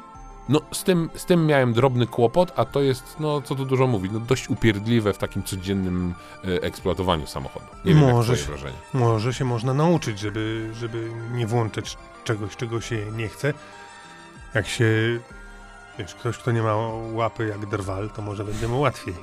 no, 0.49 0.61
z 0.73 0.85
tym, 0.85 1.11
z 1.15 1.25
tym 1.25 1.47
miałem 1.47 1.73
drobny 1.73 2.07
kłopot, 2.07 2.53
a 2.57 2.65
to 2.65 2.81
jest, 2.81 3.17
no, 3.21 3.43
co 3.43 3.55
tu 3.55 3.65
dużo 3.65 3.87
mówić, 3.87 4.13
no, 4.13 4.21
dość 4.21 4.49
upierdliwe 4.51 5.13
w 5.13 5.19
takim 5.19 5.43
codziennym 5.43 6.15
e, 6.45 6.63
eksploatowaniu 6.63 7.27
samochodu. 7.27 7.67
Nie 7.85 7.95
wiem, 7.95 8.11
Może 8.11 8.33
jak 8.33 8.41
się- 8.41 8.47
wrażenie. 8.47 8.77
Może 8.95 9.35
się 9.35 9.45
można 9.45 9.75
nauczyć, 9.75 10.19
żeby, 10.19 10.71
żeby 10.75 11.11
nie 11.33 11.47
włączać 11.47 11.97
czegoś, 12.25 12.57
czego 12.57 12.81
się 12.81 12.97
nie 13.13 13.29
chce. 13.29 13.55
Jak 14.55 14.67
się, 14.69 14.85
wiesz, 15.99 16.15
ktoś, 16.15 16.39
kto 16.39 16.53
nie 16.53 16.63
ma 16.63 16.77
łapy 17.13 17.47
jak 17.47 17.67
drwal, 17.67 18.11
to 18.11 18.23
może 18.23 18.45
będzie 18.45 18.69
mu 18.69 18.81
łatwiej. 18.81 19.15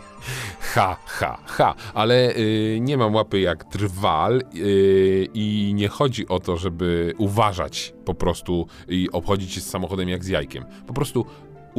Ha, 0.60 0.98
ha, 1.06 1.38
ha, 1.46 1.76
ale 1.94 2.36
y, 2.36 2.78
nie 2.82 2.98
mam 2.98 3.16
łapy 3.16 3.40
jak 3.40 3.70
drwal 3.70 4.42
y, 4.56 5.28
i 5.34 5.72
nie 5.76 5.88
chodzi 5.88 6.28
o 6.28 6.40
to, 6.40 6.58
żeby 6.58 7.14
uważać 7.18 7.94
po 8.06 8.14
prostu 8.14 8.68
i 8.88 9.10
obchodzić 9.12 9.54
się 9.54 9.62
z 9.62 9.70
samochodem 9.70 10.10
jak 10.10 10.24
z 10.24 10.28
jajkiem. 10.28 10.66
Po 10.88 10.94
prostu 10.94 11.26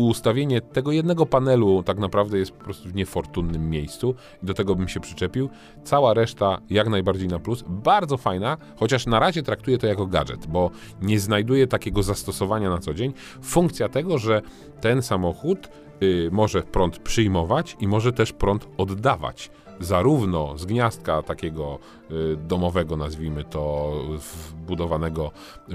ustawienie 0.05 0.61
tego 0.61 0.93
jednego 0.93 1.27
panelu 1.27 1.83
tak 1.83 1.99
naprawdę 1.99 2.39
jest 2.39 2.53
po 2.53 2.65
prostu 2.65 2.89
w 2.89 2.95
niefortunnym 2.95 3.71
miejscu 3.71 4.15
i 4.43 4.47
do 4.47 4.55
tego 4.55 4.75
bym 4.75 4.89
się 4.89 5.01
przyczepił. 5.01 5.49
Cała 5.85 6.15
reszta 6.15 6.59
jak 6.71 6.89
najbardziej 6.89 7.29
na 7.29 7.39
plus. 7.39 7.65
Bardzo 7.69 8.17
fajna, 8.17 8.57
chociaż 8.77 9.07
na 9.07 9.19
razie 9.19 9.43
traktuję 9.43 9.79
to 9.79 9.87
jako 9.87 10.07
gadżet, 10.07 10.47
bo 10.47 10.71
nie 11.03 11.21
znajduję 11.21 11.67
takiego 11.67 12.03
zastosowania 12.03 12.71
na 12.71 12.79
co 12.79 12.95
dzień. 12.95 13.13
Funkcja 13.43 13.89
tego, 13.89 14.19
że 14.19 14.43
ten 14.81 15.03
samochód 15.03 15.69
y, 16.03 16.29
może 16.33 16.63
prąd 16.63 16.99
przyjmować 16.99 17.77
i 17.81 17.89
może 17.89 18.13
też 18.13 18.33
prąd 18.33 18.69
oddawać. 18.79 19.51
Zarówno 19.81 20.59
z 20.59 20.67
gniazdka 20.67 21.23
takiego 21.23 21.79
y, 22.11 22.37
domowego, 22.37 22.97
nazwijmy 22.97 23.45
to, 23.45 23.93
wbudowanego 24.19 25.31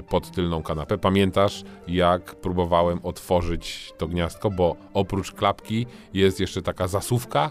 pod 0.08 0.30
tylną 0.30 0.62
kanapę. 0.62 0.98
Pamiętasz, 0.98 1.64
jak 1.88 2.34
próbowałem 2.34 3.00
otworzyć 3.02 3.92
to 3.98 4.08
gniazdko, 4.08 4.50
bo 4.50 4.76
oprócz 4.94 5.32
klapki 5.32 5.86
jest 6.14 6.40
jeszcze 6.40 6.62
taka 6.62 6.88
zasuwka. 6.88 7.50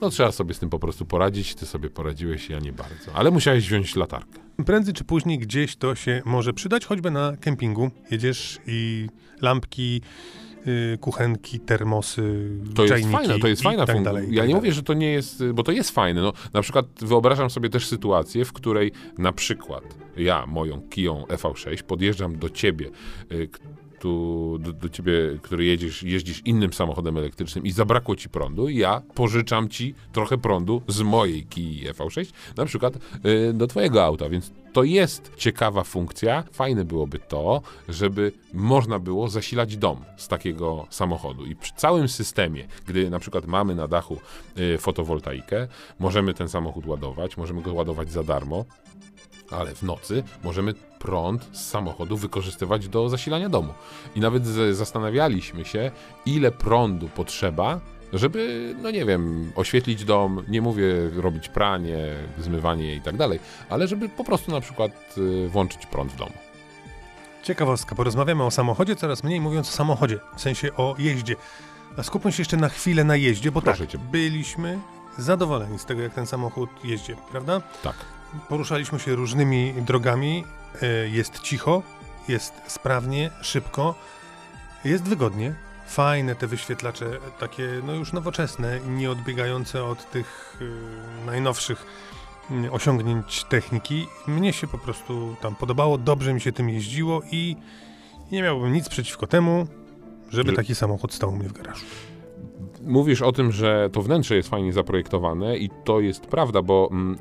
No 0.00 0.10
trzeba 0.10 0.32
sobie 0.32 0.54
z 0.54 0.58
tym 0.58 0.70
po 0.70 0.78
prostu 0.78 1.06
poradzić. 1.06 1.54
Ty 1.54 1.66
sobie 1.66 1.90
poradziłeś, 1.90 2.50
ja 2.50 2.58
nie 2.58 2.72
bardzo. 2.72 3.12
Ale 3.14 3.30
musiałeś 3.30 3.66
wziąć 3.66 3.96
latarkę. 3.96 4.38
Prędzej 4.66 4.94
czy 4.94 5.04
później 5.04 5.38
gdzieś 5.38 5.76
to 5.76 5.94
się 5.94 6.22
może 6.24 6.52
przydać, 6.52 6.86
choćby 6.86 7.10
na 7.10 7.36
kempingu. 7.36 7.90
Jedziesz 8.10 8.58
i 8.66 9.08
lampki, 9.40 10.02
kuchenki, 11.00 11.60
termosy, 11.60 12.50
To 12.74 12.84
jest 12.84 13.08
fajne, 13.10 13.38
to 13.38 13.48
jest 13.48 13.62
fajna 13.62 13.86
tak 13.86 13.96
funkcja. 13.96 14.12
dalej, 14.12 14.22
Ja 14.22 14.28
tak 14.28 14.32
nie 14.34 14.38
dalej. 14.38 14.54
mówię, 14.54 14.72
że 14.72 14.82
to 14.82 14.94
nie 14.94 15.12
jest, 15.12 15.44
bo 15.54 15.62
to 15.62 15.72
jest 15.72 15.90
fajne. 15.90 16.22
No, 16.22 16.32
na 16.52 16.62
przykład 16.62 16.86
wyobrażam 17.00 17.50
sobie 17.50 17.68
też 17.68 17.86
sytuację, 17.86 18.44
w 18.44 18.52
której 18.52 18.92
na 19.18 19.32
przykład 19.32 19.84
ja 20.16 20.46
moją 20.46 20.80
Kiją 20.80 21.24
EV6 21.28 21.82
podjeżdżam 21.82 22.38
do 22.38 22.50
ciebie, 22.50 22.90
y, 23.32 23.48
tu, 24.02 24.58
do, 24.60 24.72
do 24.72 24.88
ciebie, 24.88 25.12
który 25.42 25.64
jedziesz, 25.64 26.02
jeździsz 26.02 26.42
innym 26.44 26.72
samochodem 26.72 27.16
elektrycznym 27.16 27.64
i 27.64 27.72
zabrakło 27.72 28.16
ci 28.16 28.28
prądu, 28.28 28.68
ja 28.68 29.02
pożyczam 29.14 29.68
ci 29.68 29.94
trochę 30.12 30.38
prądu 30.38 30.82
z 30.88 31.02
mojej 31.02 31.46
Kii 31.46 31.86
EV6, 31.90 32.32
na 32.56 32.64
przykład 32.64 32.94
y, 32.96 33.52
do 33.52 33.66
twojego 33.66 34.04
auta, 34.04 34.28
więc 34.28 34.50
to 34.72 34.84
jest 34.84 35.32
ciekawa 35.36 35.84
funkcja. 35.84 36.44
Fajne 36.52 36.84
byłoby 36.84 37.18
to, 37.18 37.62
żeby 37.88 38.32
można 38.52 38.98
było 38.98 39.28
zasilać 39.28 39.76
dom 39.76 40.04
z 40.16 40.28
takiego 40.28 40.86
samochodu. 40.90 41.46
I 41.46 41.56
przy 41.56 41.72
całym 41.76 42.08
systemie, 42.08 42.66
gdy 42.86 43.10
na 43.10 43.18
przykład 43.18 43.46
mamy 43.46 43.74
na 43.74 43.88
dachu 43.88 44.20
y, 44.58 44.78
fotowoltaikę, 44.78 45.68
możemy 45.98 46.34
ten 46.34 46.48
samochód 46.48 46.86
ładować, 46.86 47.36
możemy 47.36 47.62
go 47.62 47.72
ładować 47.72 48.10
za 48.10 48.22
darmo, 48.22 48.64
ale 49.52 49.74
w 49.74 49.82
nocy 49.82 50.22
możemy 50.44 50.74
prąd 50.98 51.48
z 51.52 51.66
samochodu 51.70 52.16
wykorzystywać 52.16 52.88
do 52.88 53.08
zasilania 53.08 53.48
domu. 53.48 53.74
I 54.16 54.20
nawet 54.20 54.46
zastanawialiśmy 54.72 55.64
się, 55.64 55.90
ile 56.26 56.52
prądu 56.52 57.08
potrzeba, 57.08 57.80
żeby, 58.12 58.74
no 58.82 58.90
nie 58.90 59.04
wiem, 59.04 59.52
oświetlić 59.56 60.04
dom, 60.04 60.44
nie 60.48 60.62
mówię 60.62 60.94
robić 61.16 61.48
pranie, 61.48 61.98
zmywanie 62.38 62.94
i 62.94 63.00
tak 63.00 63.16
dalej, 63.16 63.40
ale 63.70 63.88
żeby 63.88 64.08
po 64.08 64.24
prostu 64.24 64.50
na 64.50 64.60
przykład 64.60 64.92
y, 65.18 65.48
włączyć 65.48 65.86
prąd 65.86 66.12
w 66.12 66.16
domu. 66.16 66.32
Ciekawostka, 67.42 67.94
porozmawiamy 67.94 68.44
o 68.44 68.50
samochodzie 68.50 68.96
coraz 68.96 69.24
mniej 69.24 69.40
mówiąc 69.40 69.68
o 69.68 69.72
samochodzie, 69.72 70.18
w 70.36 70.40
sensie 70.40 70.76
o 70.76 70.94
jeździe. 70.98 71.36
A 71.96 72.02
skupmy 72.02 72.32
się 72.32 72.40
jeszcze 72.40 72.56
na 72.56 72.68
chwilę 72.68 73.04
na 73.04 73.16
jeździe, 73.16 73.52
bo 73.52 73.62
Proszę 73.62 73.78
tak, 73.78 73.88
cię. 73.90 73.98
byliśmy 73.98 74.78
zadowoleni 75.18 75.78
z 75.78 75.84
tego, 75.84 76.02
jak 76.02 76.14
ten 76.14 76.26
samochód 76.26 76.70
jeździ, 76.84 77.14
prawda? 77.30 77.60
Tak. 77.82 77.94
Poruszaliśmy 78.48 78.98
się 78.98 79.14
różnymi 79.14 79.74
drogami, 79.86 80.44
e, 80.82 81.08
jest 81.08 81.40
cicho, 81.40 81.82
jest 82.28 82.54
sprawnie, 82.66 83.30
szybko, 83.40 83.94
jest 84.84 85.04
wygodnie. 85.04 85.54
Fajne 85.86 86.34
te 86.34 86.46
wyświetlacze, 86.46 87.06
takie 87.40 87.68
no 87.86 87.94
już 87.94 88.12
nowoczesne, 88.12 88.80
nie 88.80 89.10
odbiegające 89.10 89.84
od 89.84 90.10
tych 90.10 90.58
y, 90.60 91.26
najnowszych 91.26 91.86
y, 92.64 92.72
osiągnięć 92.72 93.44
techniki. 93.44 94.06
Mnie 94.26 94.52
się 94.52 94.66
po 94.66 94.78
prostu 94.78 95.36
tam 95.40 95.54
podobało, 95.54 95.98
dobrze 95.98 96.34
mi 96.34 96.40
się 96.40 96.52
tym 96.52 96.68
jeździło 96.70 97.22
i 97.32 97.56
nie 98.32 98.42
miałbym 98.42 98.72
nic 98.72 98.88
przeciwko 98.88 99.26
temu, 99.26 99.66
żeby 100.30 100.50
Że- 100.50 100.56
taki 100.56 100.74
samochód 100.74 101.14
stał 101.14 101.30
u 101.30 101.36
mnie 101.36 101.48
w 101.48 101.52
garażu. 101.52 101.84
Mówisz 102.82 103.22
o 103.22 103.32
tym, 103.32 103.52
że 103.52 103.90
to 103.92 104.02
wnętrze 104.02 104.36
jest 104.36 104.48
fajnie 104.48 104.72
zaprojektowane 104.72 105.56
i 105.56 105.70
to 105.84 106.00
jest 106.00 106.26
prawda, 106.26 106.62
bo 106.62 106.88
mm, 106.92 107.18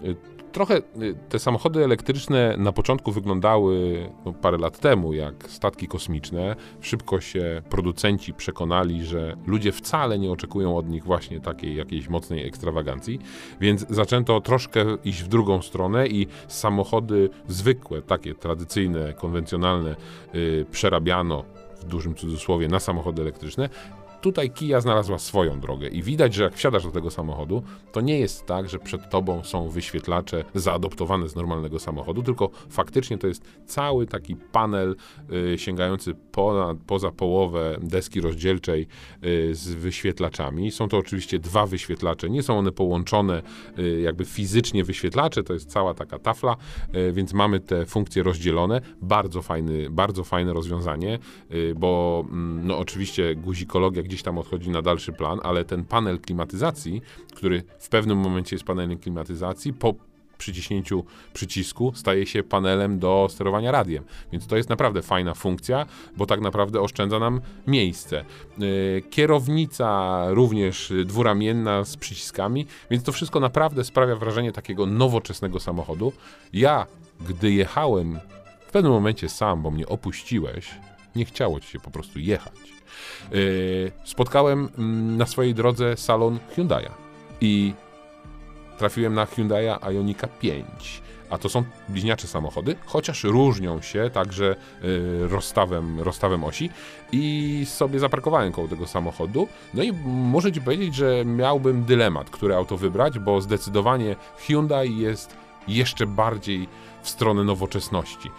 trochę 0.51 0.77
y, 0.77 1.15
te 1.29 1.39
samochody 1.39 1.83
elektryczne 1.83 2.55
na 2.57 2.71
początku 2.71 3.11
wyglądały 3.11 4.05
no, 4.25 4.33
parę 4.33 4.57
lat 4.57 4.79
temu 4.79 5.13
jak 5.13 5.33
statki 5.47 5.87
kosmiczne. 5.87 6.55
Szybko 6.81 7.21
się 7.21 7.61
producenci 7.69 8.33
przekonali, 8.33 9.05
że 9.05 9.37
ludzie 9.45 9.71
wcale 9.71 10.19
nie 10.19 10.31
oczekują 10.31 10.77
od 10.77 10.89
nich 10.89 11.03
właśnie 11.03 11.39
takiej 11.39 11.75
jakiejś 11.75 12.09
mocnej 12.09 12.47
ekstrawagancji, 12.47 13.19
więc 13.61 13.85
zaczęto 13.89 14.41
troszkę 14.41 14.85
iść 15.03 15.23
w 15.23 15.27
drugą 15.27 15.61
stronę 15.61 16.07
i 16.07 16.27
samochody 16.47 17.29
zwykłe, 17.47 18.01
takie 18.01 18.35
tradycyjne, 18.35 19.13
konwencjonalne 19.13 19.95
y, 20.35 20.65
przerabiano 20.71 21.43
w 21.81 21.85
dużym 21.85 22.15
cudzysłowie 22.15 22.67
na 22.67 22.79
samochody 22.79 23.21
elektryczne. 23.21 23.69
Tutaj 24.21 24.51
Kia 24.51 24.81
znalazła 24.81 25.19
swoją 25.19 25.59
drogę 25.59 25.87
i 25.87 26.03
widać, 26.03 26.33
że 26.33 26.43
jak 26.43 26.55
wsiadasz 26.55 26.83
do 26.83 26.91
tego 26.91 27.11
samochodu, 27.11 27.63
to 27.91 28.01
nie 28.01 28.19
jest 28.19 28.45
tak, 28.45 28.69
że 28.69 28.79
przed 28.79 29.09
tobą 29.09 29.43
są 29.43 29.69
wyświetlacze 29.69 30.43
zaadoptowane 30.55 31.29
z 31.29 31.35
normalnego 31.35 31.79
samochodu, 31.79 32.23
tylko 32.23 32.49
faktycznie 32.69 33.17
to 33.17 33.27
jest 33.27 33.43
cały 33.65 34.07
taki 34.07 34.35
panel 34.35 34.95
y, 35.53 35.57
sięgający 35.57 36.15
ponad, 36.31 36.77
poza 36.87 37.11
połowę 37.11 37.77
deski 37.81 38.21
rozdzielczej 38.21 38.87
y, 39.25 39.55
z 39.55 39.67
wyświetlaczami. 39.73 40.71
Są 40.71 40.87
to 40.87 40.97
oczywiście 40.97 41.39
dwa 41.39 41.65
wyświetlacze, 41.65 42.29
nie 42.29 42.43
są 42.43 42.57
one 42.57 42.71
połączone 42.71 43.41
y, 43.79 44.01
jakby 44.01 44.25
fizycznie 44.25 44.83
wyświetlacze, 44.83 45.43
to 45.43 45.53
jest 45.53 45.69
cała 45.69 45.93
taka 45.93 46.19
tafla, 46.19 46.55
więc 47.13 47.33
mamy 47.33 47.59
te 47.59 47.85
funkcje 47.85 48.23
rozdzielone. 48.23 48.81
Bardzo 49.01 49.41
fajny, 49.41 49.89
bardzo 49.89 50.23
fajne 50.23 50.53
rozwiązanie, 50.53 51.19
bo 51.75 52.23
mm, 52.27 52.67
no 52.67 52.77
oczywiście 52.77 53.35
guzikologia 53.35 54.03
gdzieś 54.11 54.23
tam 54.23 54.37
odchodzi 54.37 54.69
na 54.69 54.81
dalszy 54.81 55.13
plan, 55.13 55.39
ale 55.43 55.65
ten 55.65 55.85
panel 55.85 56.19
klimatyzacji, 56.19 57.01
który 57.35 57.63
w 57.79 57.89
pewnym 57.89 58.17
momencie 58.17 58.55
jest 58.55 58.65
panelem 58.65 58.97
klimatyzacji, 58.97 59.73
po 59.73 59.93
przyciśnięciu 60.37 61.05
przycisku 61.33 61.91
staje 61.95 62.25
się 62.25 62.43
panelem 62.43 62.99
do 62.99 63.27
sterowania 63.29 63.71
radiem. 63.71 64.03
Więc 64.31 64.47
to 64.47 64.57
jest 64.57 64.69
naprawdę 64.69 65.01
fajna 65.01 65.33
funkcja, 65.33 65.85
bo 66.17 66.25
tak 66.25 66.41
naprawdę 66.41 66.81
oszczędza 66.81 67.19
nam 67.19 67.41
miejsce. 67.67 68.25
Yy, 68.57 69.03
Kierownica 69.09 70.25
również 70.29 70.93
dwuramienna 71.05 71.83
z 71.83 71.97
przyciskami, 71.97 72.65
więc 72.91 73.03
to 73.03 73.11
wszystko 73.11 73.39
naprawdę 73.39 73.83
sprawia 73.83 74.15
wrażenie 74.15 74.51
takiego 74.51 74.85
nowoczesnego 74.85 75.59
samochodu. 75.59 76.13
Ja, 76.53 76.85
gdy 77.27 77.51
jechałem 77.51 78.19
w 78.67 78.71
pewnym 78.71 78.91
momencie 78.91 79.29
sam, 79.29 79.61
bo 79.61 79.71
mnie 79.71 79.87
opuściłeś, 79.87 80.69
nie 81.15 81.25
chciało 81.25 81.59
ci 81.59 81.67
się 81.67 81.79
po 81.79 81.91
prostu 81.91 82.19
jechać. 82.19 82.53
Yy, 83.31 83.91
spotkałem 84.03 84.69
mm, 84.77 85.17
na 85.17 85.25
swojej 85.25 85.53
drodze 85.53 85.97
salon 85.97 86.39
Hyundai'a 86.55 86.91
i 87.41 87.73
trafiłem 88.77 89.13
na 89.13 89.25
Hyundai'a 89.25 89.91
Ionika 89.91 90.27
5. 90.27 91.01
A 91.29 91.37
to 91.37 91.49
są 91.49 91.63
bliźniacze 91.89 92.27
samochody, 92.27 92.75
chociaż 92.85 93.23
różnią 93.23 93.81
się 93.81 94.09
także 94.13 94.55
y, 94.83 95.27
rozstawem, 95.27 95.99
rozstawem 95.99 96.43
osi 96.43 96.69
i 97.11 97.65
sobie 97.69 97.99
zaparkowałem 97.99 98.51
koło 98.51 98.67
tego 98.67 98.87
samochodu. 98.87 99.47
No 99.73 99.83
i 99.83 99.91
muszę 100.05 100.51
Ci 100.51 100.61
powiedzieć, 100.61 100.95
że 100.95 101.25
miałbym 101.25 101.83
dylemat, 101.83 102.29
które 102.29 102.57
auto 102.57 102.77
wybrać, 102.77 103.19
bo 103.19 103.41
zdecydowanie 103.41 104.15
Hyundai 104.37 104.97
jest 104.97 105.35
jeszcze 105.67 106.07
bardziej 106.07 106.67
w 107.01 107.09
stronę 107.09 107.43
nowoczesności. 107.43 108.29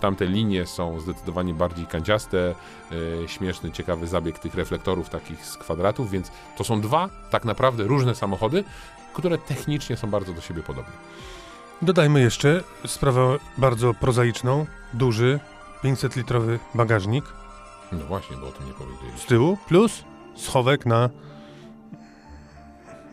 Tamte 0.00 0.26
linie 0.26 0.66
są 0.66 1.00
zdecydowanie 1.00 1.54
bardziej 1.54 1.86
kanciaste, 1.86 2.54
y, 2.92 3.28
śmieszny, 3.28 3.72
ciekawy 3.72 4.06
zabieg 4.06 4.38
tych 4.38 4.54
reflektorów 4.54 5.08
takich 5.08 5.46
z 5.46 5.56
kwadratów, 5.56 6.10
więc 6.10 6.30
to 6.56 6.64
są 6.64 6.80
dwa 6.80 7.08
tak 7.30 7.44
naprawdę 7.44 7.84
różne 7.84 8.14
samochody, 8.14 8.64
które 9.14 9.38
technicznie 9.38 9.96
są 9.96 10.10
bardzo 10.10 10.32
do 10.32 10.40
siebie 10.40 10.62
podobne. 10.62 10.92
Dodajmy 11.82 12.20
jeszcze 12.20 12.62
sprawę 12.86 13.38
bardzo 13.58 13.94
prozaiczną, 13.94 14.66
duży 14.94 15.40
500-litrowy 15.84 16.58
bagażnik 16.74 17.24
No 17.92 18.04
właśnie, 18.04 18.36
bo 18.36 18.48
o 18.48 18.52
tym 18.52 18.66
nie 18.66 18.72
powiedzieliśmy. 18.72 19.18
z 19.18 19.26
tyłu, 19.26 19.58
plus 19.68 20.04
schowek 20.36 20.86
na... 20.86 21.10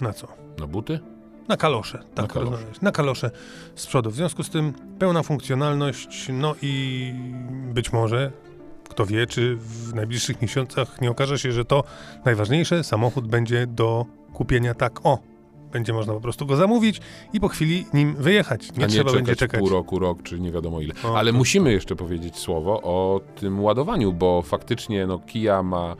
na 0.01 0.13
co? 0.13 0.27
No 0.59 0.67
buty? 0.67 0.99
Na 1.47 1.57
kalosze, 1.57 2.03
tak 2.15 2.33
kalosze. 2.33 2.51
rozmawiać. 2.51 2.81
Na 2.81 2.91
kalosze 2.91 3.31
z 3.75 3.87
przodu. 3.87 4.11
W 4.11 4.15
związku 4.15 4.43
z 4.43 4.49
tym 4.49 4.73
pełna 4.99 5.23
funkcjonalność, 5.23 6.27
no 6.33 6.55
i 6.61 7.13
być 7.73 7.93
może, 7.93 8.31
kto 8.89 9.05
wie, 9.05 9.27
czy 9.27 9.55
w 9.55 9.93
najbliższych 9.95 10.41
miesiącach 10.41 11.01
nie 11.01 11.11
okaże 11.11 11.39
się, 11.39 11.51
że 11.51 11.65
to 11.65 11.83
najważniejsze, 12.25 12.83
samochód 12.83 13.27
będzie 13.27 13.67
do 13.67 14.05
kupienia 14.33 14.73
tak 14.73 15.05
o. 15.05 15.32
Będzie 15.73 15.93
można 15.93 16.13
po 16.13 16.21
prostu 16.21 16.45
go 16.45 16.55
zamówić 16.55 17.01
i 17.33 17.39
po 17.39 17.47
chwili 17.47 17.85
nim 17.93 18.15
wyjechać. 18.15 18.71
Nie 18.71 18.77
nie 18.83 18.87
trzeba 18.87 19.03
czekać 19.09 19.15
będzie 19.15 19.35
czekać. 19.35 19.59
pół 19.59 19.69
roku, 19.69 19.99
rok, 19.99 20.23
czy 20.23 20.39
nie 20.39 20.51
wiadomo 20.51 20.81
ile. 20.81 20.93
O, 21.03 21.17
Ale 21.17 21.31
to- 21.31 21.37
musimy 21.37 21.71
jeszcze 21.71 21.95
powiedzieć 21.95 22.37
słowo 22.37 22.81
o 22.81 23.21
tym 23.35 23.63
ładowaniu, 23.63 24.13
bo 24.13 24.41
faktycznie 24.41 25.07
no, 25.07 25.19
Kia 25.19 25.63
ma 25.63 25.95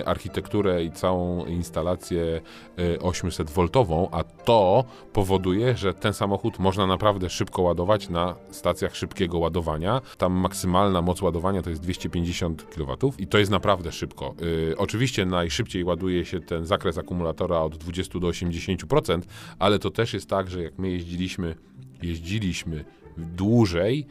e, 0.00 0.08
architekturę 0.08 0.84
i 0.84 0.92
całą 0.92 1.46
instalację 1.46 2.40
e, 2.78 2.98
800-woltową, 2.98 4.08
a 4.12 4.24
to 4.24 4.84
powoduje, 5.12 5.76
że 5.76 5.94
ten 5.94 6.12
samochód 6.12 6.58
można 6.58 6.86
naprawdę 6.86 7.30
szybko 7.30 7.62
ładować 7.62 8.08
na 8.08 8.34
stacjach 8.50 8.96
szybkiego 8.96 9.38
ładowania. 9.38 10.00
Tam 10.18 10.32
maksymalna 10.32 11.02
moc 11.02 11.22
ładowania 11.22 11.62
to 11.62 11.70
jest 11.70 11.82
250 11.82 12.62
kW 12.74 13.12
i 13.18 13.26
to 13.26 13.38
jest 13.38 13.50
naprawdę 13.50 13.92
szybko. 13.92 14.34
E, 14.72 14.76
oczywiście 14.76 15.26
najszybciej 15.26 15.84
ładuje 15.84 16.24
się 16.24 16.40
ten 16.40 16.66
zakres 16.66 16.98
akumulatora 16.98 17.60
od 17.60 17.76
20 17.76 18.18
do 18.18 18.28
80%, 18.28 18.99
50%, 19.02 19.20
ale 19.58 19.78
to 19.78 19.90
też 19.90 20.14
jest 20.14 20.28
tak, 20.28 20.50
że 20.50 20.62
jak 20.62 20.78
my 20.78 20.90
jeździliśmy, 20.90 21.54
jeździliśmy 22.02 22.84
dłużej, 23.16 24.06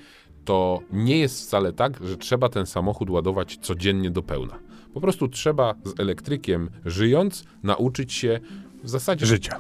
to 0.46 0.80
nie 0.92 1.18
jest 1.18 1.42
wcale 1.42 1.74
tak, 1.74 2.08
że 2.08 2.18
trzeba 2.18 2.50
ten 2.50 2.66
samochód 2.66 3.10
ładować 3.10 3.58
codziennie 3.62 4.12
do 4.12 4.24
pełna. 4.24 4.60
Po 4.94 5.02
prostu 5.02 5.28
trzeba 5.28 5.76
z 5.86 6.00
elektrykiem 6.00 6.70
żyjąc 6.86 7.44
nauczyć 7.64 8.14
się 8.14 8.40
w 8.84 8.90
zasadzie 8.90 9.26
Życia. 9.26 9.60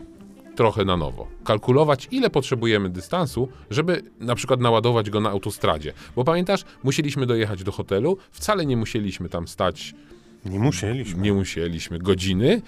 trochę 0.55 0.85
na 0.85 0.97
nowo. 0.97 1.27
Kalkulować, 1.43 2.07
ile 2.11 2.29
potrzebujemy 2.29 2.89
dystansu, 2.89 3.47
żeby 3.69 4.03
na 4.19 4.35
przykład 4.35 4.59
naładować 4.59 5.09
go 5.09 5.19
na 5.19 5.29
autostradzie. 5.29 5.93
Bo 6.15 6.23
pamiętasz, 6.23 6.63
musieliśmy 6.83 7.25
dojechać 7.25 7.63
do 7.63 7.71
hotelu, 7.71 8.17
wcale 8.31 8.65
nie 8.65 8.77
musieliśmy 8.77 9.29
tam 9.29 9.47
stać, 9.47 9.95
Nie 10.45 10.59
musieliśmy. 10.59 11.21
nie 11.21 11.33
musieliśmy 11.33 11.99
godziny. 11.99 12.61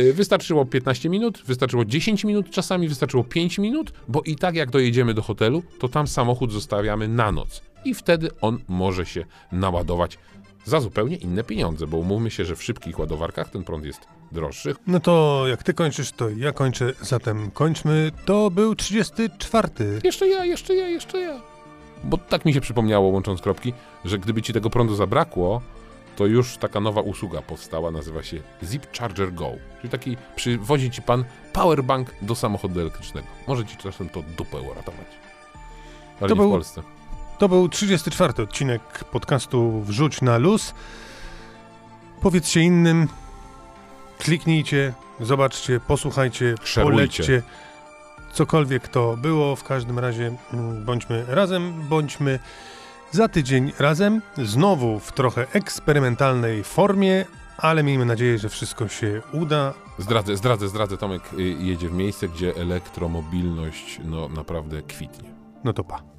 Y, 0.00 0.12
Wystarczyło 0.12 0.64
15 0.66 1.08
minut, 1.08 1.42
wystarczyło 1.46 1.84
10 1.84 2.24
minut, 2.24 2.50
czasami 2.50 2.88
wystarczyło 2.88 3.24
5 3.24 3.58
minut, 3.58 3.92
bo 4.08 4.22
i 4.22 4.36
tak 4.36 4.54
jak 4.54 4.70
dojedziemy 4.70 5.14
do 5.14 5.22
hotelu, 5.22 5.62
to 5.78 5.88
tam 5.88 6.06
samochód 6.06 6.52
zostawiamy 6.52 7.08
na 7.08 7.32
noc. 7.32 7.62
I 7.84 7.94
wtedy 7.94 8.30
on 8.40 8.58
może 8.68 9.06
się 9.06 9.24
naładować 9.52 10.18
za 10.64 10.80
zupełnie 10.80 11.16
inne 11.16 11.44
pieniądze, 11.44 11.86
bo 11.86 11.96
umówmy 11.96 12.30
się, 12.30 12.44
że 12.44 12.56
w 12.56 12.62
szybkich 12.62 12.98
ładowarkach 12.98 13.50
ten 13.50 13.64
prąd 13.64 13.84
jest 13.84 14.00
droższy, 14.32 14.74
No 14.86 15.00
to 15.00 15.44
jak 15.48 15.62
ty 15.62 15.74
kończysz, 15.74 16.12
to 16.12 16.30
ja 16.30 16.52
kończę, 16.52 16.92
zatem 17.00 17.50
kończmy. 17.50 18.12
To 18.24 18.50
był 18.50 18.74
34. 18.74 19.68
Jeszcze 20.04 20.28
ja, 20.28 20.44
jeszcze 20.44 20.74
ja, 20.74 20.88
jeszcze 20.88 21.20
ja. 21.20 21.40
Bo 22.04 22.18
tak 22.18 22.44
mi 22.44 22.52
się 22.54 22.60
przypomniało, 22.60 23.08
łącząc 23.08 23.40
kropki, 23.40 23.72
że 24.04 24.18
gdyby 24.18 24.42
ci 24.42 24.52
tego 24.52 24.70
prądu 24.70 24.94
zabrakło, 24.94 25.62
to 26.18 26.26
już 26.26 26.56
taka 26.56 26.80
nowa 26.80 27.00
usługa 27.00 27.42
powstała, 27.42 27.90
nazywa 27.90 28.22
się 28.22 28.36
Zip 28.62 28.98
Charger 28.98 29.32
Go. 29.34 29.52
Czyli 29.78 29.90
taki 29.90 30.16
przywozi 30.36 30.90
ci 30.90 31.02
pan 31.02 31.24
powerbank 31.52 32.14
do 32.22 32.34
samochodu 32.34 32.80
elektrycznego. 32.80 33.26
Może 33.48 33.64
ci 33.66 33.76
czasem 33.76 34.08
to 34.08 34.22
dupę 34.22 34.60
uratować. 34.60 35.06
Ale 36.20 36.28
To 36.28 36.28
nie 36.28 36.34
w 36.34 36.38
był- 36.38 36.50
Polsce. 36.50 36.82
To 37.38 37.48
był 37.48 37.68
34 37.68 38.42
odcinek 38.42 39.04
podcastu 39.04 39.80
Wrzuć 39.82 40.20
na 40.22 40.38
luz. 40.38 40.74
Powiedzcie 42.22 42.60
innym, 42.60 43.08
kliknijcie, 44.18 44.94
zobaczcie, 45.20 45.80
posłuchajcie, 45.80 46.54
Szerujcie. 46.64 46.92
polećcie. 46.96 47.42
Cokolwiek 48.32 48.88
to 48.88 49.16
było, 49.16 49.56
w 49.56 49.64
każdym 49.64 49.98
razie 49.98 50.32
mm, 50.52 50.84
bądźmy 50.84 51.24
razem, 51.28 51.82
bądźmy 51.88 52.38
za 53.10 53.28
tydzień 53.28 53.72
razem, 53.78 54.22
znowu 54.38 55.00
w 55.00 55.12
trochę 55.12 55.46
eksperymentalnej 55.52 56.64
formie, 56.64 57.24
ale 57.58 57.82
miejmy 57.82 58.04
nadzieję, 58.04 58.38
że 58.38 58.48
wszystko 58.48 58.88
się 58.88 59.22
uda. 59.32 59.74
Zdradzę, 59.98 60.36
zdradzę, 60.36 60.68
zdradzę. 60.68 60.96
Tomek 60.96 61.22
y, 61.32 61.42
jedzie 61.42 61.88
w 61.88 61.92
miejsce, 61.92 62.28
gdzie 62.28 62.56
elektromobilność 62.56 64.00
no 64.04 64.28
naprawdę 64.28 64.82
kwitnie. 64.82 65.30
No 65.64 65.72
to 65.72 65.84
pa. 65.84 66.17